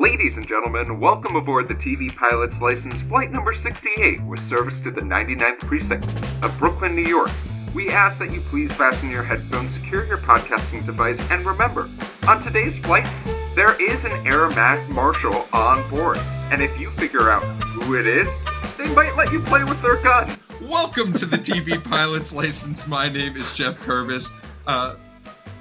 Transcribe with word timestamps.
Ladies 0.00 0.38
and 0.38 0.48
gentlemen, 0.48 0.98
welcome 0.98 1.36
aboard 1.36 1.68
the 1.68 1.74
TV 1.74 2.14
Pilot's 2.14 2.60
License 2.60 3.00
Flight 3.02 3.30
number 3.30 3.54
68 3.54 4.20
with 4.24 4.40
service 4.40 4.80
to 4.80 4.90
the 4.90 5.00
99th 5.00 5.60
Precinct 5.60 6.04
of 6.42 6.52
Brooklyn, 6.58 6.96
New 6.96 7.06
York. 7.06 7.30
We 7.74 7.90
ask 7.90 8.18
that 8.18 8.32
you 8.32 8.40
please 8.40 8.72
fasten 8.72 9.08
your 9.08 9.22
headphones, 9.22 9.74
secure 9.74 10.04
your 10.04 10.16
podcasting 10.16 10.84
device, 10.84 11.20
and 11.30 11.46
remember, 11.46 11.88
on 12.26 12.42
today's 12.42 12.76
flight, 12.76 13.06
there 13.54 13.80
is 13.80 14.04
an 14.04 14.10
air 14.26 14.48
ma- 14.50 14.84
marshal 14.88 15.46
on 15.52 15.88
board. 15.88 16.18
And 16.50 16.60
if 16.60 16.78
you 16.80 16.90
figure 16.90 17.30
out 17.30 17.44
who 17.62 17.94
it 17.94 18.08
is, 18.08 18.28
they 18.76 18.92
might 18.94 19.16
let 19.16 19.32
you 19.32 19.40
play 19.42 19.62
with 19.62 19.80
their 19.80 19.96
gun. 20.02 20.36
Welcome 20.62 21.12
to 21.14 21.24
the 21.24 21.38
TV 21.38 21.82
Pilot's 21.82 22.34
License. 22.34 22.88
My 22.88 23.08
name 23.08 23.36
is 23.36 23.54
Jeff 23.54 23.78
Curvis, 23.78 24.28
uh, 24.66 24.96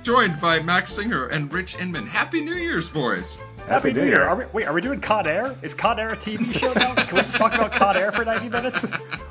joined 0.01 0.41
by 0.41 0.59
Max 0.59 0.91
Singer 0.91 1.27
and 1.27 1.53
Rich 1.53 1.77
Inman. 1.79 2.07
Happy 2.07 2.41
New 2.41 2.55
Year's, 2.55 2.89
boys! 2.89 3.39
Happy, 3.67 3.93
New 3.93 4.03
Year. 4.03 4.23
Are 4.23 4.35
we, 4.35 4.45
wait, 4.51 4.65
are 4.65 4.73
we 4.73 4.81
doing 4.81 4.99
Con 4.99 5.25
Air? 5.25 5.55
Is 5.61 5.73
Con 5.73 5.97
Air 5.97 6.09
a 6.09 6.17
TV 6.17 6.53
show 6.53 6.73
now? 6.73 6.93
Can 6.95 7.15
we 7.15 7.21
just 7.21 7.37
talk 7.37 7.53
about 7.53 7.71
Con 7.71 7.95
Air 7.95 8.11
for 8.11 8.25
90 8.25 8.49
minutes? 8.49 8.85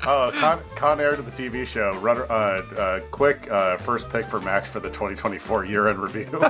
Oh, 0.05 0.31
Con, 0.33 0.59
Con 0.75 0.99
Air 0.99 1.15
to 1.15 1.21
the 1.21 1.31
TV 1.31 1.67
show. 1.67 1.95
Runner, 1.99 2.25
uh, 2.31 2.61
uh, 2.75 2.99
quick 3.11 3.49
uh, 3.49 3.77
first 3.77 4.09
pick 4.09 4.25
for 4.25 4.41
Max 4.41 4.69
for 4.69 4.79
the 4.79 4.89
2024 4.89 5.65
year-end 5.65 5.99
review. 5.99 6.27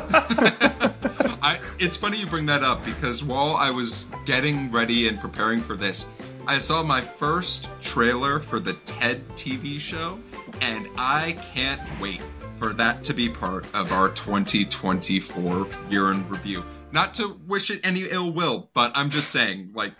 I, 1.41 1.59
it's 1.77 1.97
funny 1.97 2.17
you 2.19 2.25
bring 2.25 2.45
that 2.45 2.63
up 2.63 2.83
because 2.85 3.23
while 3.23 3.55
I 3.57 3.69
was 3.69 4.05
getting 4.25 4.71
ready 4.71 5.07
and 5.09 5.19
preparing 5.19 5.59
for 5.59 5.75
this, 5.75 6.05
I 6.47 6.57
saw 6.57 6.83
my 6.83 7.01
first 7.01 7.69
trailer 7.81 8.39
for 8.39 8.59
the 8.59 8.73
TED 8.85 9.27
TV 9.35 9.79
show, 9.79 10.19
and 10.61 10.87
I 10.97 11.37
can't 11.53 11.81
wait 12.01 12.21
for 12.57 12.73
that 12.73 13.03
to 13.03 13.13
be 13.13 13.29
part 13.29 13.65
of 13.75 13.91
our 13.91 14.09
2024 14.09 15.67
year 15.89 16.11
in 16.11 16.27
review. 16.29 16.63
Not 16.93 17.15
to 17.15 17.39
wish 17.47 17.71
it 17.71 17.83
any 17.83 18.03
ill 18.03 18.31
will, 18.31 18.69
but 18.75 18.91
I'm 18.93 19.09
just 19.09 19.31
saying, 19.31 19.71
like, 19.73 19.93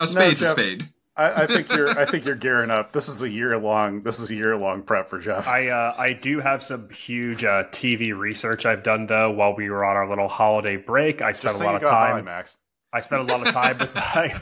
a 0.00 0.06
spade's 0.08 0.42
a 0.42 0.46
spade. 0.46 0.88
I, 1.16 1.44
I 1.44 1.46
think 1.46 1.72
you're. 1.72 1.88
I 1.98 2.04
think 2.06 2.24
you're 2.24 2.34
gearing 2.34 2.72
up. 2.72 2.92
This 2.92 3.08
is 3.08 3.22
a 3.22 3.30
year 3.30 3.56
long. 3.56 4.02
This 4.02 4.18
is 4.18 4.30
a 4.30 4.34
year 4.34 4.56
long 4.56 4.82
prep 4.82 5.08
for 5.08 5.20
Jeff. 5.20 5.46
I 5.46 5.68
uh, 5.68 5.94
I 5.96 6.12
do 6.12 6.40
have 6.40 6.60
some 6.60 6.90
huge 6.90 7.44
uh, 7.44 7.64
TV 7.70 8.16
research 8.18 8.66
I've 8.66 8.82
done 8.82 9.06
though 9.06 9.30
while 9.30 9.54
we 9.54 9.70
were 9.70 9.84
on 9.84 9.94
our 9.94 10.08
little 10.08 10.26
holiday 10.26 10.76
break. 10.76 11.22
I 11.22 11.30
spent 11.30 11.52
Just 11.52 11.62
a 11.62 11.64
lot 11.64 11.70
you 11.70 11.76
of 11.76 11.82
got 11.82 11.90
by, 11.92 12.10
time. 12.10 12.24
Max. 12.24 12.56
I 12.92 12.98
spent 12.98 13.22
a 13.22 13.32
lot 13.32 13.46
of 13.46 13.54
time 13.54 13.78
with 13.78 13.94
my 13.94 14.40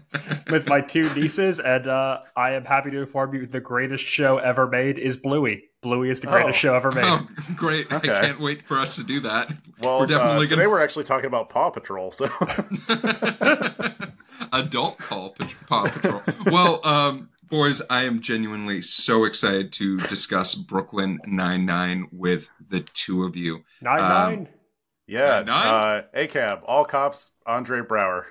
with 0.50 0.68
my 0.68 0.82
two 0.82 1.12
nieces, 1.14 1.58
and 1.58 1.86
uh, 1.86 2.18
I 2.36 2.52
am 2.52 2.66
happy 2.66 2.90
to 2.90 2.98
inform 2.98 3.34
you 3.34 3.46
the 3.46 3.60
greatest 3.60 4.04
show 4.04 4.36
ever 4.36 4.66
made 4.66 4.98
is 4.98 5.16
Bluey. 5.16 5.69
Bluey 5.82 6.10
is 6.10 6.20
the 6.20 6.26
greatest 6.26 6.50
Oh. 6.58 6.60
show 6.60 6.74
ever 6.74 6.92
made. 6.92 7.04
Oh, 7.04 7.26
great. 7.56 7.90
Okay. 7.92 8.12
I 8.12 8.20
can't 8.20 8.40
wait 8.40 8.62
for 8.66 8.78
us 8.78 8.96
to 8.96 9.02
do 9.04 9.20
that. 9.20 9.50
Well, 9.82 10.00
we're 10.00 10.06
definitely 10.06 10.46
uh, 10.46 10.48
today 10.50 10.56
going 10.62 10.70
we're 10.70 10.82
actually 10.82 11.04
talking 11.04 11.26
about 11.26 11.48
Paw 11.48 11.70
Patrol. 11.70 12.10
So. 12.12 12.26
Adult 14.52 14.98
Paw, 14.98 15.30
Pat- 15.30 15.54
Paw 15.66 15.88
Patrol. 15.88 16.22
well, 16.46 16.86
um, 16.86 17.30
boys, 17.48 17.80
I 17.88 18.04
am 18.04 18.20
genuinely 18.20 18.82
so 18.82 19.24
excited 19.24 19.72
to 19.74 19.98
discuss 20.00 20.54
Brooklyn 20.54 21.18
Nine-Nine 21.26 22.08
with 22.12 22.50
the 22.68 22.80
two 22.80 23.24
of 23.24 23.36
you. 23.36 23.60
Nine 23.80 24.00
Um, 24.00 24.08
nine. 24.08 24.48
yeah, 25.06 25.42
Nine? 25.42 25.66
uh, 25.66 26.02
ACAB, 26.18 26.62
all 26.66 26.84
cops, 26.84 27.30
Andre 27.46 27.80
Braugher. 27.80 28.24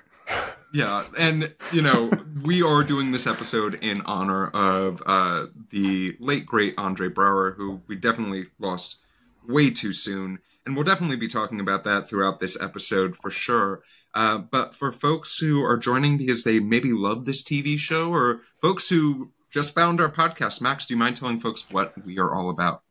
Yeah, 0.72 1.04
and 1.18 1.52
you 1.72 1.82
know 1.82 2.10
we 2.42 2.62
are 2.62 2.84
doing 2.84 3.10
this 3.10 3.26
episode 3.26 3.74
in 3.82 4.02
honor 4.02 4.48
of 4.48 5.02
uh, 5.04 5.46
the 5.70 6.16
late 6.20 6.46
great 6.46 6.74
Andre 6.78 7.08
Braugher, 7.08 7.56
who 7.56 7.80
we 7.88 7.96
definitely 7.96 8.46
lost 8.58 8.98
way 9.46 9.70
too 9.70 9.92
soon, 9.92 10.38
and 10.64 10.76
we'll 10.76 10.84
definitely 10.84 11.16
be 11.16 11.28
talking 11.28 11.58
about 11.60 11.84
that 11.84 12.08
throughout 12.08 12.38
this 12.38 12.60
episode 12.60 13.16
for 13.16 13.30
sure. 13.30 13.82
Uh, 14.14 14.38
but 14.38 14.74
for 14.74 14.92
folks 14.92 15.38
who 15.38 15.62
are 15.62 15.76
joining 15.76 16.16
because 16.16 16.44
they 16.44 16.60
maybe 16.60 16.92
love 16.92 17.24
this 17.24 17.42
TV 17.42 17.76
show, 17.76 18.12
or 18.12 18.40
folks 18.62 18.88
who 18.88 19.32
just 19.50 19.74
found 19.74 20.00
our 20.00 20.10
podcast, 20.10 20.60
Max, 20.60 20.86
do 20.86 20.94
you 20.94 20.98
mind 20.98 21.16
telling 21.16 21.40
folks 21.40 21.64
what 21.70 21.94
we 22.04 22.18
are 22.18 22.32
all 22.32 22.48
about? 22.48 22.82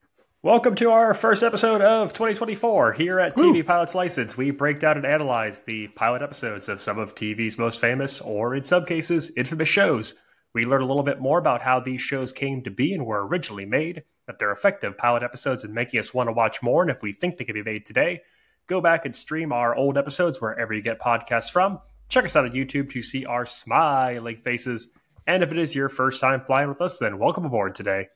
Welcome 0.41 0.75
to 0.75 0.91
our 0.91 1.13
first 1.13 1.43
episode 1.43 1.81
of 1.81 2.13
2024 2.13 2.93
here 2.93 3.19
at 3.19 3.35
TV 3.35 3.65
Pilot's 3.65 3.93
License. 3.93 4.37
We 4.37 4.51
break 4.51 4.79
down 4.79 4.95
and 4.95 5.05
analyze 5.05 5.63
the 5.63 5.89
pilot 5.89 6.21
episodes 6.21 6.69
of 6.69 6.81
some 6.81 6.97
of 6.97 7.13
TV's 7.13 7.57
most 7.57 7.81
famous, 7.81 8.21
or 8.21 8.55
in 8.55 8.63
some 8.63 8.85
cases, 8.85 9.33
infamous 9.35 9.67
shows. 9.67 10.17
We 10.53 10.63
learn 10.63 10.81
a 10.81 10.85
little 10.85 11.03
bit 11.03 11.19
more 11.19 11.39
about 11.39 11.61
how 11.61 11.81
these 11.81 11.99
shows 11.99 12.31
came 12.31 12.63
to 12.63 12.71
be 12.71 12.93
and 12.93 13.05
were 13.05 13.27
originally 13.27 13.65
made, 13.65 14.03
that 14.27 14.39
they're 14.39 14.53
effective 14.53 14.97
pilot 14.97 15.23
episodes 15.23 15.65
in 15.65 15.73
making 15.73 15.99
us 15.99 16.13
want 16.13 16.29
to 16.29 16.33
watch 16.33 16.63
more, 16.63 16.83
and 16.83 16.89
if 16.89 17.01
we 17.01 17.11
think 17.11 17.35
they 17.35 17.43
could 17.43 17.53
be 17.53 17.61
made 17.61 17.85
today, 17.85 18.21
go 18.67 18.79
back 18.79 19.03
and 19.03 19.13
stream 19.13 19.51
our 19.51 19.75
old 19.75 19.97
episodes 19.97 20.39
wherever 20.39 20.73
you 20.73 20.81
get 20.81 21.01
podcasts 21.01 21.51
from. 21.51 21.81
Check 22.07 22.23
us 22.23 22.37
out 22.37 22.45
on 22.45 22.53
YouTube 22.53 22.89
to 22.91 23.01
see 23.01 23.25
our 23.25 23.45
smiling 23.45 24.37
faces. 24.37 24.87
And 25.27 25.43
if 25.43 25.51
it 25.51 25.59
is 25.59 25.75
your 25.75 25.89
first 25.89 26.21
time 26.21 26.45
flying 26.45 26.69
with 26.69 26.79
us, 26.79 26.97
then 26.97 27.19
welcome 27.19 27.43
aboard 27.43 27.75
today. 27.75 28.07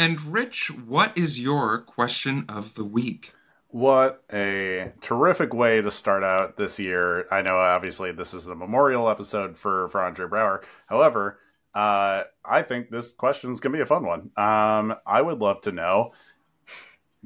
And 0.00 0.32
Rich, 0.32 0.70
what 0.70 1.18
is 1.18 1.38
your 1.38 1.78
question 1.78 2.46
of 2.48 2.72
the 2.72 2.86
week? 2.86 3.34
What 3.68 4.24
a 4.32 4.92
terrific 5.02 5.52
way 5.52 5.82
to 5.82 5.90
start 5.90 6.24
out 6.24 6.56
this 6.56 6.78
year. 6.78 7.26
I 7.30 7.42
know, 7.42 7.58
obviously, 7.58 8.10
this 8.10 8.32
is 8.32 8.46
the 8.46 8.54
memorial 8.54 9.10
episode 9.10 9.58
for, 9.58 9.90
for 9.90 10.02
Andre 10.02 10.24
Braugher. 10.24 10.62
However, 10.86 11.38
uh, 11.74 12.22
I 12.42 12.62
think 12.62 12.88
this 12.88 13.12
question 13.12 13.52
is 13.52 13.60
going 13.60 13.72
to 13.72 13.76
be 13.76 13.82
a 13.82 13.86
fun 13.86 14.06
one. 14.06 14.30
Um, 14.38 14.94
I 15.06 15.20
would 15.20 15.40
love 15.40 15.60
to 15.64 15.72
know 15.72 16.12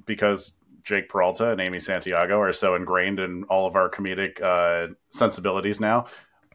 because 0.04 0.54
Jake 0.82 1.08
Peralta 1.08 1.52
and 1.52 1.60
Amy 1.60 1.78
Santiago 1.78 2.40
are 2.40 2.52
so 2.52 2.74
ingrained 2.74 3.20
in 3.20 3.44
all 3.44 3.68
of 3.68 3.76
our 3.76 3.88
comedic 3.88 4.42
uh, 4.42 4.94
sensibilities 5.12 5.78
now. 5.78 6.06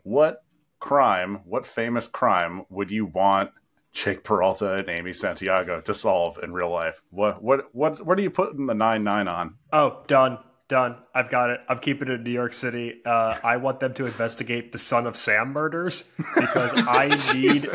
What 0.03 0.43
crime, 0.81 1.39
what 1.45 1.65
famous 1.65 2.07
crime 2.07 2.65
would 2.69 2.91
you 2.91 3.05
want 3.05 3.51
Jake 3.91 4.23
Peralta 4.23 4.73
and 4.73 4.89
Amy 4.89 5.13
Santiago 5.13 5.81
to 5.81 5.93
solve 5.93 6.39
in 6.43 6.53
real 6.53 6.69
life? 6.69 7.01
What 7.09 7.41
what 7.41 7.73
what 7.73 8.05
what 8.05 8.17
are 8.17 8.21
you 8.21 8.29
putting 8.29 8.67
the 8.67 8.73
nine 8.73 9.03
nine 9.03 9.27
on? 9.27 9.55
Oh, 9.71 10.03
done. 10.07 10.39
Done. 10.67 10.97
I've 11.15 11.31
got 11.31 11.49
it. 11.49 11.61
I'm 11.67 11.79
keeping 11.79 12.09
it 12.09 12.13
in 12.13 12.23
New 12.23 12.29
York 12.29 12.53
City. 12.53 13.01
Uh, 13.03 13.39
I 13.43 13.57
want 13.57 13.79
them 13.79 13.95
to 13.95 14.05
investigate 14.05 14.71
the 14.71 14.77
Son 14.77 15.07
of 15.07 15.17
Sam 15.17 15.51
murders 15.51 16.07
because 16.35 16.71
I 16.87 17.07
need 17.33 17.65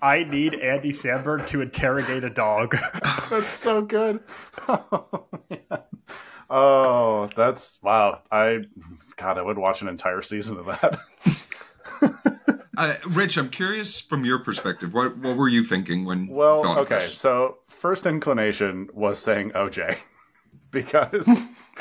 I 0.00 0.24
need 0.24 0.54
Andy 0.54 0.92
Samberg 0.92 1.46
to 1.48 1.60
interrogate 1.60 2.24
a 2.24 2.30
dog. 2.30 2.76
That's 3.30 3.48
so 3.48 3.82
good. 3.82 4.20
Oh. 4.68 5.26
Oh, 6.52 7.30
that's 7.36 7.78
wow. 7.80 8.22
I 8.30 8.64
God, 9.16 9.38
I 9.38 9.42
would 9.42 9.56
watch 9.56 9.82
an 9.82 9.88
entire 9.88 10.20
season 10.20 10.58
of 10.58 10.66
that. 10.66 10.98
Uh, 12.76 12.94
Rich, 13.08 13.36
I'm 13.36 13.50
curious 13.50 14.00
from 14.00 14.24
your 14.24 14.38
perspective. 14.38 14.94
What 14.94 15.16
what 15.18 15.36
were 15.36 15.48
you 15.48 15.64
thinking 15.64 16.04
when? 16.04 16.28
Well, 16.28 16.78
okay. 16.78 16.96
this? 16.96 17.16
So 17.16 17.58
first 17.68 18.06
inclination 18.06 18.88
was 18.92 19.18
saying 19.18 19.50
OJ 19.52 19.98
because 20.70 21.28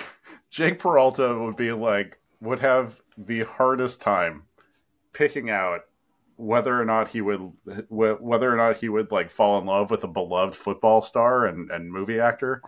Jake 0.50 0.80
Peralta 0.80 1.38
would 1.38 1.56
be 1.56 1.72
like 1.72 2.20
would 2.42 2.60
have 2.60 3.00
the 3.18 3.44
hardest 3.44 4.02
time 4.02 4.44
picking 5.14 5.50
out 5.50 5.82
whether 6.38 6.80
or 6.80 6.86
not 6.86 7.10
he 7.10 7.22
would 7.22 7.52
whether 7.90 8.52
or 8.52 8.56
not 8.56 8.78
he 8.78 8.90
would 8.90 9.12
like 9.12 9.30
fall 9.30 9.60
in 9.60 9.66
love 9.66 9.92
with 9.92 10.04
a 10.06 10.08
beloved 10.08 10.56
football 10.56 11.02
star 11.02 11.46
and, 11.46 11.70
and 11.70 11.92
movie 11.92 12.20
actor 12.20 12.62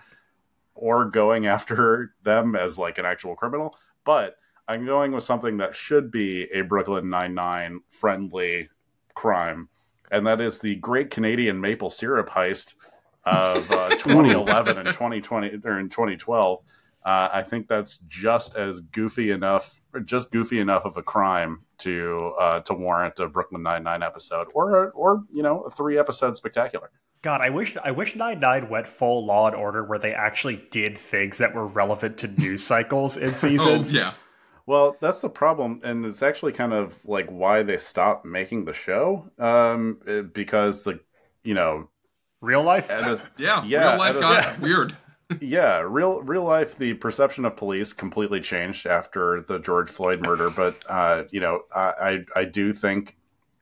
or 0.76 1.06
going 1.06 1.48
after 1.48 2.14
them 2.24 2.56
as 2.56 2.78
like 2.78 2.98
an 2.98 3.06
actual 3.06 3.34
criminal 3.34 3.78
but 4.04 4.36
i'm 4.72 4.86
going 4.86 5.12
with 5.12 5.24
something 5.24 5.58
that 5.58 5.76
should 5.76 6.12
be 6.12 6.44
a 6.54 6.62
brooklyn 6.62 7.10
Nine 7.10 7.34
Nine 7.34 7.82
friendly 7.90 8.70
crime 9.14 9.70
and 10.12 10.26
that 10.28 10.42
is 10.42 10.60
the 10.60 10.76
great 10.76 11.10
canadian 11.10 11.60
maple 11.60 11.90
syrup 11.90 12.30
heist 12.30 12.76
of 13.26 13.70
uh, 13.72 13.90
2011 13.90 14.78
and 14.78 14.88
2020 14.88 15.60
or 15.64 15.80
in 15.80 15.90
2012 15.90 16.60
uh, 17.04 17.30
I 17.34 17.42
think 17.42 17.68
that's 17.68 17.98
just 18.08 18.56
as 18.56 18.80
goofy 18.80 19.32
enough, 19.32 19.82
or 19.92 20.02
just 20.02 20.32
goofy 20.32 20.60
enough 20.60 20.86
of 20.86 20.98
a 20.98 21.02
crime 21.02 21.62
to 21.80 22.34
uh, 22.40 22.60
to 22.60 22.76
warrant 22.76 23.18
a 23.18 23.28
Brooklyn 23.28 23.64
Nine 23.64 23.84
Nine 23.84 24.04
episode, 24.04 24.50
or 24.54 24.92
or 24.92 25.24
you 25.34 25.42
know 25.42 25.62
a 25.62 25.72
three 25.72 25.98
episode 25.98 26.38
spectacular. 26.38 26.92
God, 27.24 27.42
I 27.42 27.50
wish 27.50 27.76
I 27.84 27.90
wish 27.90 28.16
Nine 28.16 28.40
Nine 28.40 28.70
went 28.70 28.86
full 28.86 29.26
Law 29.26 29.48
and 29.48 29.56
Order 29.56 29.84
where 29.84 29.98
they 29.98 30.14
actually 30.14 30.64
did 30.70 30.96
things 30.96 31.40
that 31.40 31.56
were 31.56 31.66
relevant 31.66 32.20
to 32.20 32.28
news 32.28 32.64
cycles 32.64 33.18
in 33.18 33.30
Oh 33.32 33.34
seasons. 33.34 33.92
yeah, 33.92 34.14
Well, 34.66 34.98
that's 35.02 35.22
the 35.22 35.30
problem, 35.30 35.82
and 35.84 36.06
it's 36.06 36.22
actually 36.24 36.54
kind 36.54 36.74
of 36.74 37.04
like 37.06 37.28
why 37.30 37.64
they 37.64 37.78
stopped 37.78 38.26
making 38.26 38.66
the 38.66 38.74
show, 38.74 39.30
um, 39.40 40.00
eh, 40.08 40.22
because 40.22 40.84
the 40.84 41.00
you 41.44 41.54
know 41.54 41.90
Real 42.42 42.64
life. 42.64 42.90
a- 42.90 43.22
yeah. 43.38 43.64
Yeah, 43.66 43.92
real 43.92 44.00
life 44.00 44.14
that 44.16 44.22
got 44.22 44.56
is- 44.56 44.60
weird. 44.62 44.98
yeah, 45.42 45.80
real 45.80 46.22
real 46.22 46.44
life, 46.44 46.78
the 46.78 46.94
perception 46.96 47.46
of 47.46 47.56
police 47.56 47.94
completely 47.94 48.42
changed 48.42 48.86
after 48.88 49.42
the 49.48 49.60
George 49.60 49.90
Floyd 49.90 50.22
murder. 50.22 50.50
But 50.50 50.84
uh, 50.90 51.24
you 51.32 51.40
know, 51.40 51.62
I, 51.76 52.26
I 52.36 52.42
I 52.42 52.46
do 52.46 52.74
think 52.74 53.18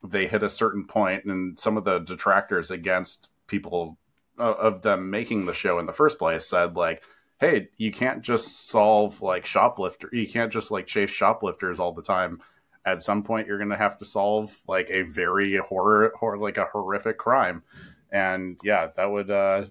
they 0.08 0.28
hit 0.28 0.44
a 0.44 0.50
certain 0.50 0.86
point, 0.88 1.26
and 1.26 1.60
some 1.60 1.78
of 1.78 1.84
the 1.84 2.00
detractors 2.00 2.72
against 2.72 3.30
people 3.48 3.98
uh, 4.40 4.54
of 4.54 4.82
them 4.82 5.10
making 5.10 5.46
the 5.46 5.54
show 5.54 5.80
in 5.80 5.86
the 5.86 5.94
first 5.94 6.18
place 6.18 6.46
said 6.48 6.76
like, 6.76 7.04
"Hey, 7.40 7.70
you 7.78 7.92
can't 7.92 8.22
just 8.22 8.68
solve 8.68 9.22
like 9.22 9.46
shoplifter. 9.46 10.10
You 10.12 10.28
can't 10.28 10.52
just 10.52 10.72
like 10.72 10.88
chase 10.88 11.10
shoplifters 11.10 11.80
all 11.80 11.94
the 11.94 12.02
time." 12.04 12.42
at 12.86 13.04
some 13.04 13.24
point 13.24 13.46
you're 13.46 13.58
going 13.58 13.70
to 13.70 13.76
have 13.78 13.98
to 14.00 14.06
solve 14.06 14.58
like 14.66 14.90
a 14.90 15.02
very 15.02 15.58
horror, 15.58 16.14
horror 16.18 16.38
like 16.38 16.58
a 16.58 16.64
horrific 16.64 17.18
crime, 17.18 17.62
and 18.10 18.58
yeah, 18.64 18.88
that 18.96 19.12
would. 19.12 19.30
uh 19.30 19.66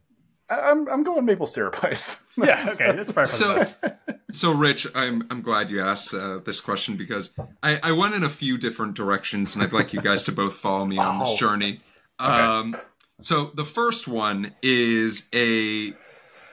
I- 0.50 0.61
I'm 0.70 0.87
I'm 0.88 1.03
going 1.05 1.25
maple 1.25 1.47
syrup 1.47 1.82
ice. 1.85 2.20
Yeah, 2.37 2.69
okay, 2.73 2.93
that's 2.93 3.11
perfect. 3.11 3.75
So, 3.81 3.91
so 4.31 4.53
Rich, 4.53 4.87
I'm 4.94 5.26
I'm 5.31 5.41
glad 5.41 5.70
you 5.70 5.81
asked 5.81 6.12
uh, 6.15 6.38
this 6.44 6.61
question 6.61 6.97
because 6.97 7.31
I, 7.62 7.81
I 7.82 7.93
went 7.93 8.15
in 8.15 8.25
a 8.25 8.31
few 8.31 8.59
different 8.59 8.94
directions, 8.94 9.55
and 9.55 9.62
I'd 9.65 9.73
like 9.73 9.94
you 9.94 10.03
guys 10.03 10.23
to 10.25 10.32
both 10.32 10.56
follow 10.56 10.85
me 10.85 10.99
on 10.99 11.19
this 11.19 11.35
journey. 11.38 11.81
Um, 12.19 12.76
so 13.23 13.50
the 13.55 13.65
first 13.65 14.06
one 14.06 14.55
is 14.62 15.29
a 15.35 15.94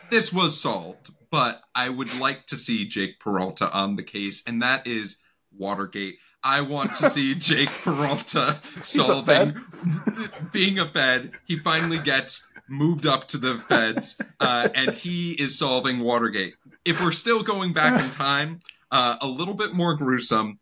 this 0.10 0.32
was 0.32 0.60
solved, 0.60 1.10
but 1.32 1.62
I 1.74 1.90
would 1.90 2.18
like 2.20 2.48
to 2.48 2.56
see 2.56 2.86
Jake 2.86 3.20
Peralta 3.20 3.72
on 3.72 3.96
the 3.96 4.04
case, 4.04 4.44
and 4.48 4.62
that 4.62 4.88
is 4.88 5.18
Watergate. 5.58 6.18
I 6.44 6.62
want 6.62 6.94
to 6.96 7.10
see 7.10 7.36
Jake 7.50 7.70
Peralta 7.70 8.60
solving 8.82 9.56
being 10.54 10.80
a 10.80 10.86
Fed. 10.86 11.32
He 11.46 11.58
finally 11.58 12.00
gets 12.00 12.48
moved 12.68 13.06
up 13.06 13.28
to 13.30 13.38
the 13.38 13.60
Feds, 13.68 14.18
uh, 14.40 14.70
and 14.76 14.92
he 14.92 15.32
is 15.34 15.58
solving 15.58 16.00
Watergate. 16.00 16.56
If 16.84 17.02
we're 17.02 17.12
still 17.12 17.44
going 17.44 17.74
back 17.74 18.02
in 18.02 18.10
time, 18.12 18.60
uh, 18.92 19.18
a 19.22 19.28
little 19.28 19.56
bit 19.56 19.74
more 19.74 19.96
gruesome, 19.96 20.60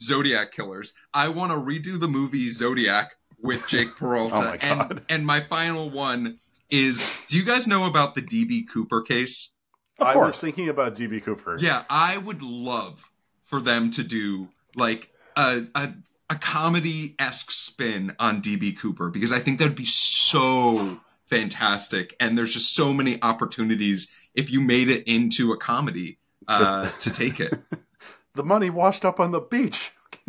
Zodiac 0.00 0.52
killers. 0.52 0.94
I 1.12 1.28
want 1.28 1.52
to 1.52 1.58
redo 1.58 1.98
the 1.98 2.08
movie 2.08 2.48
Zodiac 2.48 3.14
with 3.40 3.66
Jake 3.66 3.96
Peralta. 3.96 4.36
Oh 4.36 4.44
my 4.44 4.56
God. 4.56 4.90
And 4.90 5.02
and 5.08 5.26
my 5.26 5.40
final 5.40 5.90
one 5.90 6.38
is: 6.70 7.02
Do 7.26 7.38
you 7.38 7.44
guys 7.44 7.66
know 7.66 7.86
about 7.86 8.14
the 8.14 8.22
DB 8.22 8.68
Cooper 8.68 9.02
case? 9.02 9.54
of 9.98 10.06
I 10.06 10.16
was 10.16 10.22
course. 10.24 10.40
thinking 10.40 10.68
about 10.68 10.94
DB 10.94 11.22
Cooper. 11.22 11.56
Yeah, 11.58 11.82
I 11.90 12.18
would 12.18 12.42
love 12.42 13.10
for 13.42 13.60
them 13.60 13.90
to 13.92 14.02
do 14.02 14.48
like 14.76 15.12
a 15.36 15.64
a, 15.74 15.92
a 16.30 16.36
comedy 16.36 17.14
esque 17.18 17.50
spin 17.50 18.14
on 18.18 18.42
DB 18.42 18.78
Cooper 18.78 19.10
because 19.10 19.32
I 19.32 19.38
think 19.38 19.58
that 19.58 19.64
would 19.66 19.74
be 19.74 19.84
so 19.84 21.00
fantastic, 21.26 22.14
and 22.20 22.36
there's 22.36 22.54
just 22.54 22.74
so 22.74 22.92
many 22.92 23.20
opportunities 23.22 24.12
if 24.34 24.50
you 24.50 24.60
made 24.60 24.88
it 24.88 25.04
into 25.06 25.52
a 25.52 25.56
comedy 25.56 26.18
uh, 26.46 26.90
to 27.00 27.10
take 27.10 27.40
it. 27.40 27.58
the 28.34 28.44
money 28.44 28.70
washed 28.70 29.04
up 29.04 29.20
on 29.20 29.32
the 29.32 29.40
beach. 29.40 29.92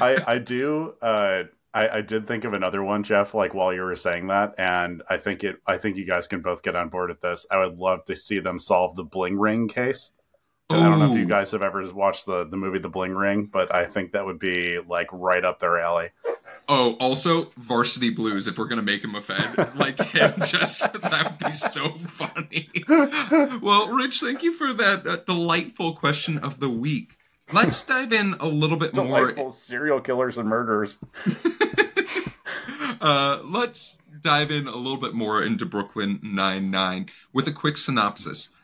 I 0.00 0.22
I 0.26 0.38
do. 0.38 0.94
Uh, 1.02 1.44
I 1.74 1.88
I 1.88 2.00
did 2.00 2.26
think 2.26 2.44
of 2.44 2.52
another 2.52 2.82
one, 2.82 3.02
Jeff. 3.02 3.34
Like 3.34 3.54
while 3.54 3.72
you 3.72 3.82
were 3.82 3.96
saying 3.96 4.28
that, 4.28 4.54
and 4.58 5.02
I 5.08 5.16
think 5.18 5.44
it. 5.44 5.56
I 5.66 5.78
think 5.78 5.96
you 5.96 6.04
guys 6.04 6.28
can 6.28 6.40
both 6.40 6.62
get 6.62 6.76
on 6.76 6.88
board 6.88 7.10
with 7.10 7.20
this. 7.20 7.46
I 7.50 7.58
would 7.58 7.78
love 7.78 8.04
to 8.06 8.16
see 8.16 8.38
them 8.38 8.58
solve 8.58 8.96
the 8.96 9.04
Bling 9.04 9.38
Ring 9.38 9.68
case. 9.68 10.12
I 10.70 10.82
don't 10.82 10.98
know 10.98 11.10
if 11.10 11.18
you 11.18 11.24
guys 11.24 11.50
have 11.52 11.62
ever 11.62 11.82
watched 11.94 12.26
the 12.26 12.44
the 12.44 12.56
movie 12.56 12.78
The 12.78 12.90
Bling 12.90 13.14
Ring, 13.14 13.48
but 13.50 13.74
I 13.74 13.86
think 13.86 14.12
that 14.12 14.26
would 14.26 14.38
be 14.38 14.78
like 14.86 15.08
right 15.12 15.42
up 15.42 15.60
their 15.60 15.78
alley. 15.78 16.10
Oh, 16.68 16.94
also 17.00 17.50
Varsity 17.56 18.10
Blues. 18.10 18.46
If 18.46 18.58
we're 18.58 18.66
gonna 18.66 18.82
make 18.82 19.02
him 19.02 19.14
a 19.14 19.22
Fed, 19.22 19.76
like 19.76 19.98
him, 19.98 20.34
just 20.44 20.80
that 20.92 21.38
would 21.40 21.48
be 21.48 21.54
so 21.54 21.90
funny. 21.98 22.70
Well, 23.62 23.88
Rich, 23.88 24.20
thank 24.20 24.42
you 24.42 24.52
for 24.52 24.74
that 24.74 25.06
uh, 25.06 25.16
delightful 25.16 25.94
question 25.94 26.36
of 26.38 26.60
the 26.60 26.68
week. 26.68 27.17
Let's 27.52 27.82
dive 27.84 28.12
in 28.12 28.34
a 28.40 28.46
little 28.46 28.76
bit 28.76 28.94
more. 28.94 29.06
Delightful 29.06 29.52
serial 29.52 30.00
killers 30.00 30.38
and 30.38 30.48
murderers. 30.48 30.98
Uh, 33.00 33.40
let's 33.44 33.98
dive 34.22 34.50
in 34.50 34.66
a 34.66 34.76
little 34.76 34.96
bit 34.96 35.14
more 35.14 35.42
into 35.42 35.64
Brooklyn 35.64 36.18
Nine 36.22 36.70
Nine 36.70 37.08
with 37.32 37.46
a 37.46 37.52
quick 37.52 37.78
synopsis. 37.78 38.54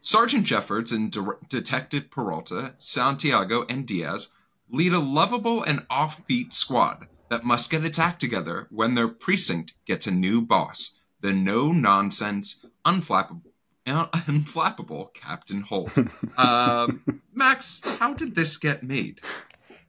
Sergeant 0.00 0.44
Jeffords 0.44 0.92
and 0.92 1.10
De- 1.10 1.38
Detective 1.48 2.10
Peralta, 2.10 2.74
Santiago, 2.78 3.64
and 3.68 3.86
Diaz 3.86 4.28
lead 4.68 4.92
a 4.92 4.98
lovable 4.98 5.62
and 5.62 5.86
offbeat 5.88 6.52
squad 6.54 7.06
that 7.28 7.44
must 7.44 7.70
get 7.70 7.84
its 7.84 7.98
act 7.98 8.20
together 8.20 8.66
when 8.70 8.94
their 8.94 9.08
precinct 9.08 9.74
gets 9.84 10.06
a 10.06 10.12
new 10.12 10.40
boss, 10.40 11.00
the 11.20 11.32
no 11.32 11.72
nonsense, 11.72 12.66
unflappable, 12.84 13.42
unflappable 13.86 15.12
Captain 15.14 15.60
Holt. 15.60 15.96
um, 16.38 17.22
Max, 17.38 17.82
how 17.98 18.14
did 18.14 18.34
this 18.34 18.56
get 18.56 18.82
made? 18.82 19.20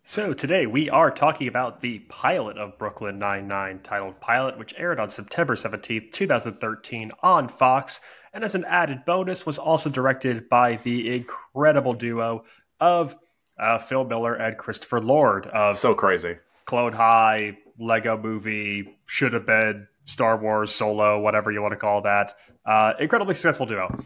So 0.03 0.33
today 0.33 0.65
we 0.65 0.89
are 0.89 1.09
talking 1.09 1.47
about 1.47 1.79
the 1.79 1.99
pilot 2.09 2.57
of 2.57 2.77
Brooklyn 2.77 3.19
Nine-Nine, 3.19 3.79
titled 3.83 4.19
Pilot, 4.19 4.59
which 4.59 4.73
aired 4.77 4.99
on 4.99 5.11
September 5.11 5.55
17th, 5.55 6.11
2013 6.11 7.13
on 7.23 7.47
Fox, 7.47 8.01
and 8.33 8.43
as 8.43 8.53
an 8.53 8.65
added 8.65 9.05
bonus 9.05 9.45
was 9.45 9.57
also 9.57 9.89
directed 9.89 10.49
by 10.49 10.75
the 10.83 11.15
incredible 11.15 11.93
duo 11.93 12.43
of 12.81 13.15
uh, 13.57 13.77
Phil 13.77 14.03
Miller 14.03 14.33
and 14.33 14.57
Christopher 14.57 14.99
Lord 14.99 15.47
of 15.47 15.77
So 15.77 15.95
crazy. 15.95 16.35
Clone 16.65 16.91
High, 16.91 17.59
Lego 17.79 18.17
Movie, 18.17 18.97
should 19.05 19.31
have 19.31 19.45
been 19.45 19.87
Star 20.03 20.35
Wars, 20.35 20.75
Solo, 20.75 21.21
whatever 21.21 21.49
you 21.49 21.61
want 21.61 21.71
to 21.71 21.77
call 21.77 22.01
that. 22.01 22.35
Uh, 22.65 22.91
incredibly 22.99 23.35
successful 23.35 23.65
duo. 23.65 24.03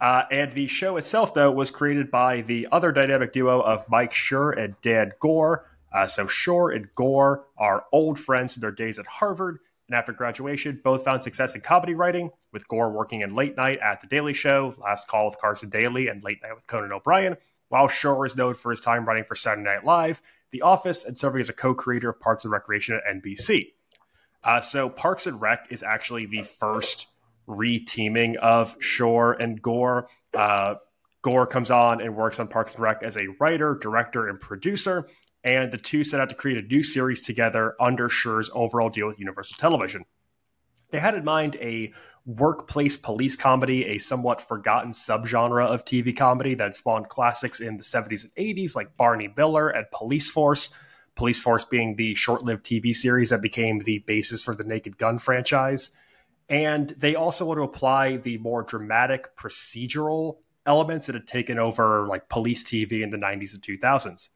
Uh, 0.00 0.22
and 0.30 0.52
the 0.52 0.66
show 0.66 0.96
itself, 0.96 1.34
though, 1.34 1.50
was 1.50 1.70
created 1.70 2.10
by 2.10 2.40
the 2.40 2.66
other 2.72 2.90
dynamic 2.90 3.32
duo 3.32 3.60
of 3.60 3.88
Mike 3.90 4.12
Schur 4.12 4.56
and 4.56 4.74
Dan 4.80 5.12
Goor. 5.20 5.66
Uh, 5.92 6.06
so 6.06 6.26
Schur 6.26 6.74
and 6.74 6.88
Goor 6.94 7.44
are 7.58 7.84
old 7.92 8.18
friends 8.18 8.54
from 8.54 8.62
their 8.62 8.70
days 8.70 8.98
at 8.98 9.06
Harvard, 9.06 9.58
and 9.88 9.94
after 9.94 10.12
graduation, 10.12 10.80
both 10.82 11.04
found 11.04 11.22
success 11.22 11.54
in 11.54 11.60
comedy 11.60 11.94
writing, 11.94 12.30
with 12.52 12.66
Goor 12.68 12.90
working 12.90 13.20
in 13.20 13.34
late 13.34 13.56
night 13.56 13.78
at 13.80 14.00
The 14.00 14.06
Daily 14.06 14.32
Show, 14.32 14.74
Last 14.78 15.06
Call 15.06 15.26
with 15.26 15.38
Carson 15.38 15.68
Daly, 15.68 16.08
and 16.08 16.22
Late 16.22 16.42
Night 16.42 16.54
with 16.54 16.66
Conan 16.66 16.92
O'Brien, 16.92 17.36
while 17.68 17.88
Schur 17.88 18.24
is 18.24 18.36
known 18.36 18.54
for 18.54 18.70
his 18.70 18.80
time 18.80 19.04
writing 19.04 19.24
for 19.24 19.34
Saturday 19.34 19.64
Night 19.64 19.84
Live, 19.84 20.22
The 20.50 20.62
Office, 20.62 21.04
and 21.04 21.18
serving 21.18 21.40
as 21.40 21.48
a 21.50 21.54
co-creator 21.54 22.08
of 22.08 22.20
Parks 22.20 22.44
and 22.44 22.52
Recreation 22.52 22.94
at 22.94 23.22
NBC. 23.22 23.72
Uh, 24.42 24.60
so 24.62 24.88
Parks 24.88 25.26
and 25.26 25.40
Rec 25.40 25.66
is 25.70 25.82
actually 25.82 26.24
the 26.24 26.42
first 26.42 27.06
re-teaming 27.50 28.36
of 28.38 28.78
Schur 28.78 29.38
and 29.38 29.60
Goor. 29.60 30.08
Uh, 30.34 30.74
Goor 31.22 31.46
comes 31.46 31.70
on 31.70 32.00
and 32.00 32.16
works 32.16 32.40
on 32.40 32.48
Parks 32.48 32.74
and 32.74 32.82
Rec 32.82 33.02
as 33.02 33.16
a 33.16 33.26
writer, 33.38 33.78
director, 33.80 34.28
and 34.28 34.40
producer, 34.40 35.06
and 35.44 35.72
the 35.72 35.78
two 35.78 36.04
set 36.04 36.20
out 36.20 36.28
to 36.30 36.34
create 36.34 36.62
a 36.62 36.66
new 36.66 36.82
series 36.82 37.20
together 37.20 37.74
under 37.80 38.08
Schur's 38.08 38.50
overall 38.54 38.88
deal 38.88 39.06
with 39.06 39.18
Universal 39.18 39.56
Television. 39.58 40.04
They 40.90 40.98
had 40.98 41.14
in 41.14 41.24
mind 41.24 41.56
a 41.56 41.92
workplace 42.26 42.96
police 42.96 43.36
comedy, 43.36 43.86
a 43.86 43.98
somewhat 43.98 44.40
forgotten 44.40 44.92
subgenre 44.92 45.66
of 45.66 45.84
TV 45.84 46.16
comedy 46.16 46.54
that 46.54 46.76
spawned 46.76 47.08
classics 47.08 47.60
in 47.60 47.76
the 47.76 47.82
70s 47.82 48.24
and 48.24 48.34
80s 48.34 48.76
like 48.76 48.96
Barney 48.96 49.32
Miller 49.36 49.68
and 49.68 49.86
Police 49.92 50.30
Force. 50.30 50.70
Police 51.14 51.42
Force 51.42 51.64
being 51.64 51.96
the 51.96 52.14
short 52.14 52.42
lived 52.42 52.64
TV 52.64 52.94
series 52.94 53.30
that 53.30 53.42
became 53.42 53.80
the 53.80 53.98
basis 54.06 54.42
for 54.42 54.54
the 54.54 54.64
Naked 54.64 54.98
Gun 54.98 55.18
franchise. 55.18 55.90
And 56.50 56.88
they 56.98 57.14
also 57.14 57.44
want 57.44 57.58
to 57.58 57.62
apply 57.62 58.16
the 58.16 58.36
more 58.38 58.62
dramatic 58.62 59.36
procedural 59.36 60.38
elements 60.66 61.06
that 61.06 61.14
had 61.14 61.26
taken 61.26 61.58
over 61.58 62.06
like 62.08 62.28
police 62.28 62.64
TV 62.64 63.02
in 63.02 63.10
the 63.10 63.16
90s 63.16 63.54
and 63.54 63.62
2000s. 63.62 64.28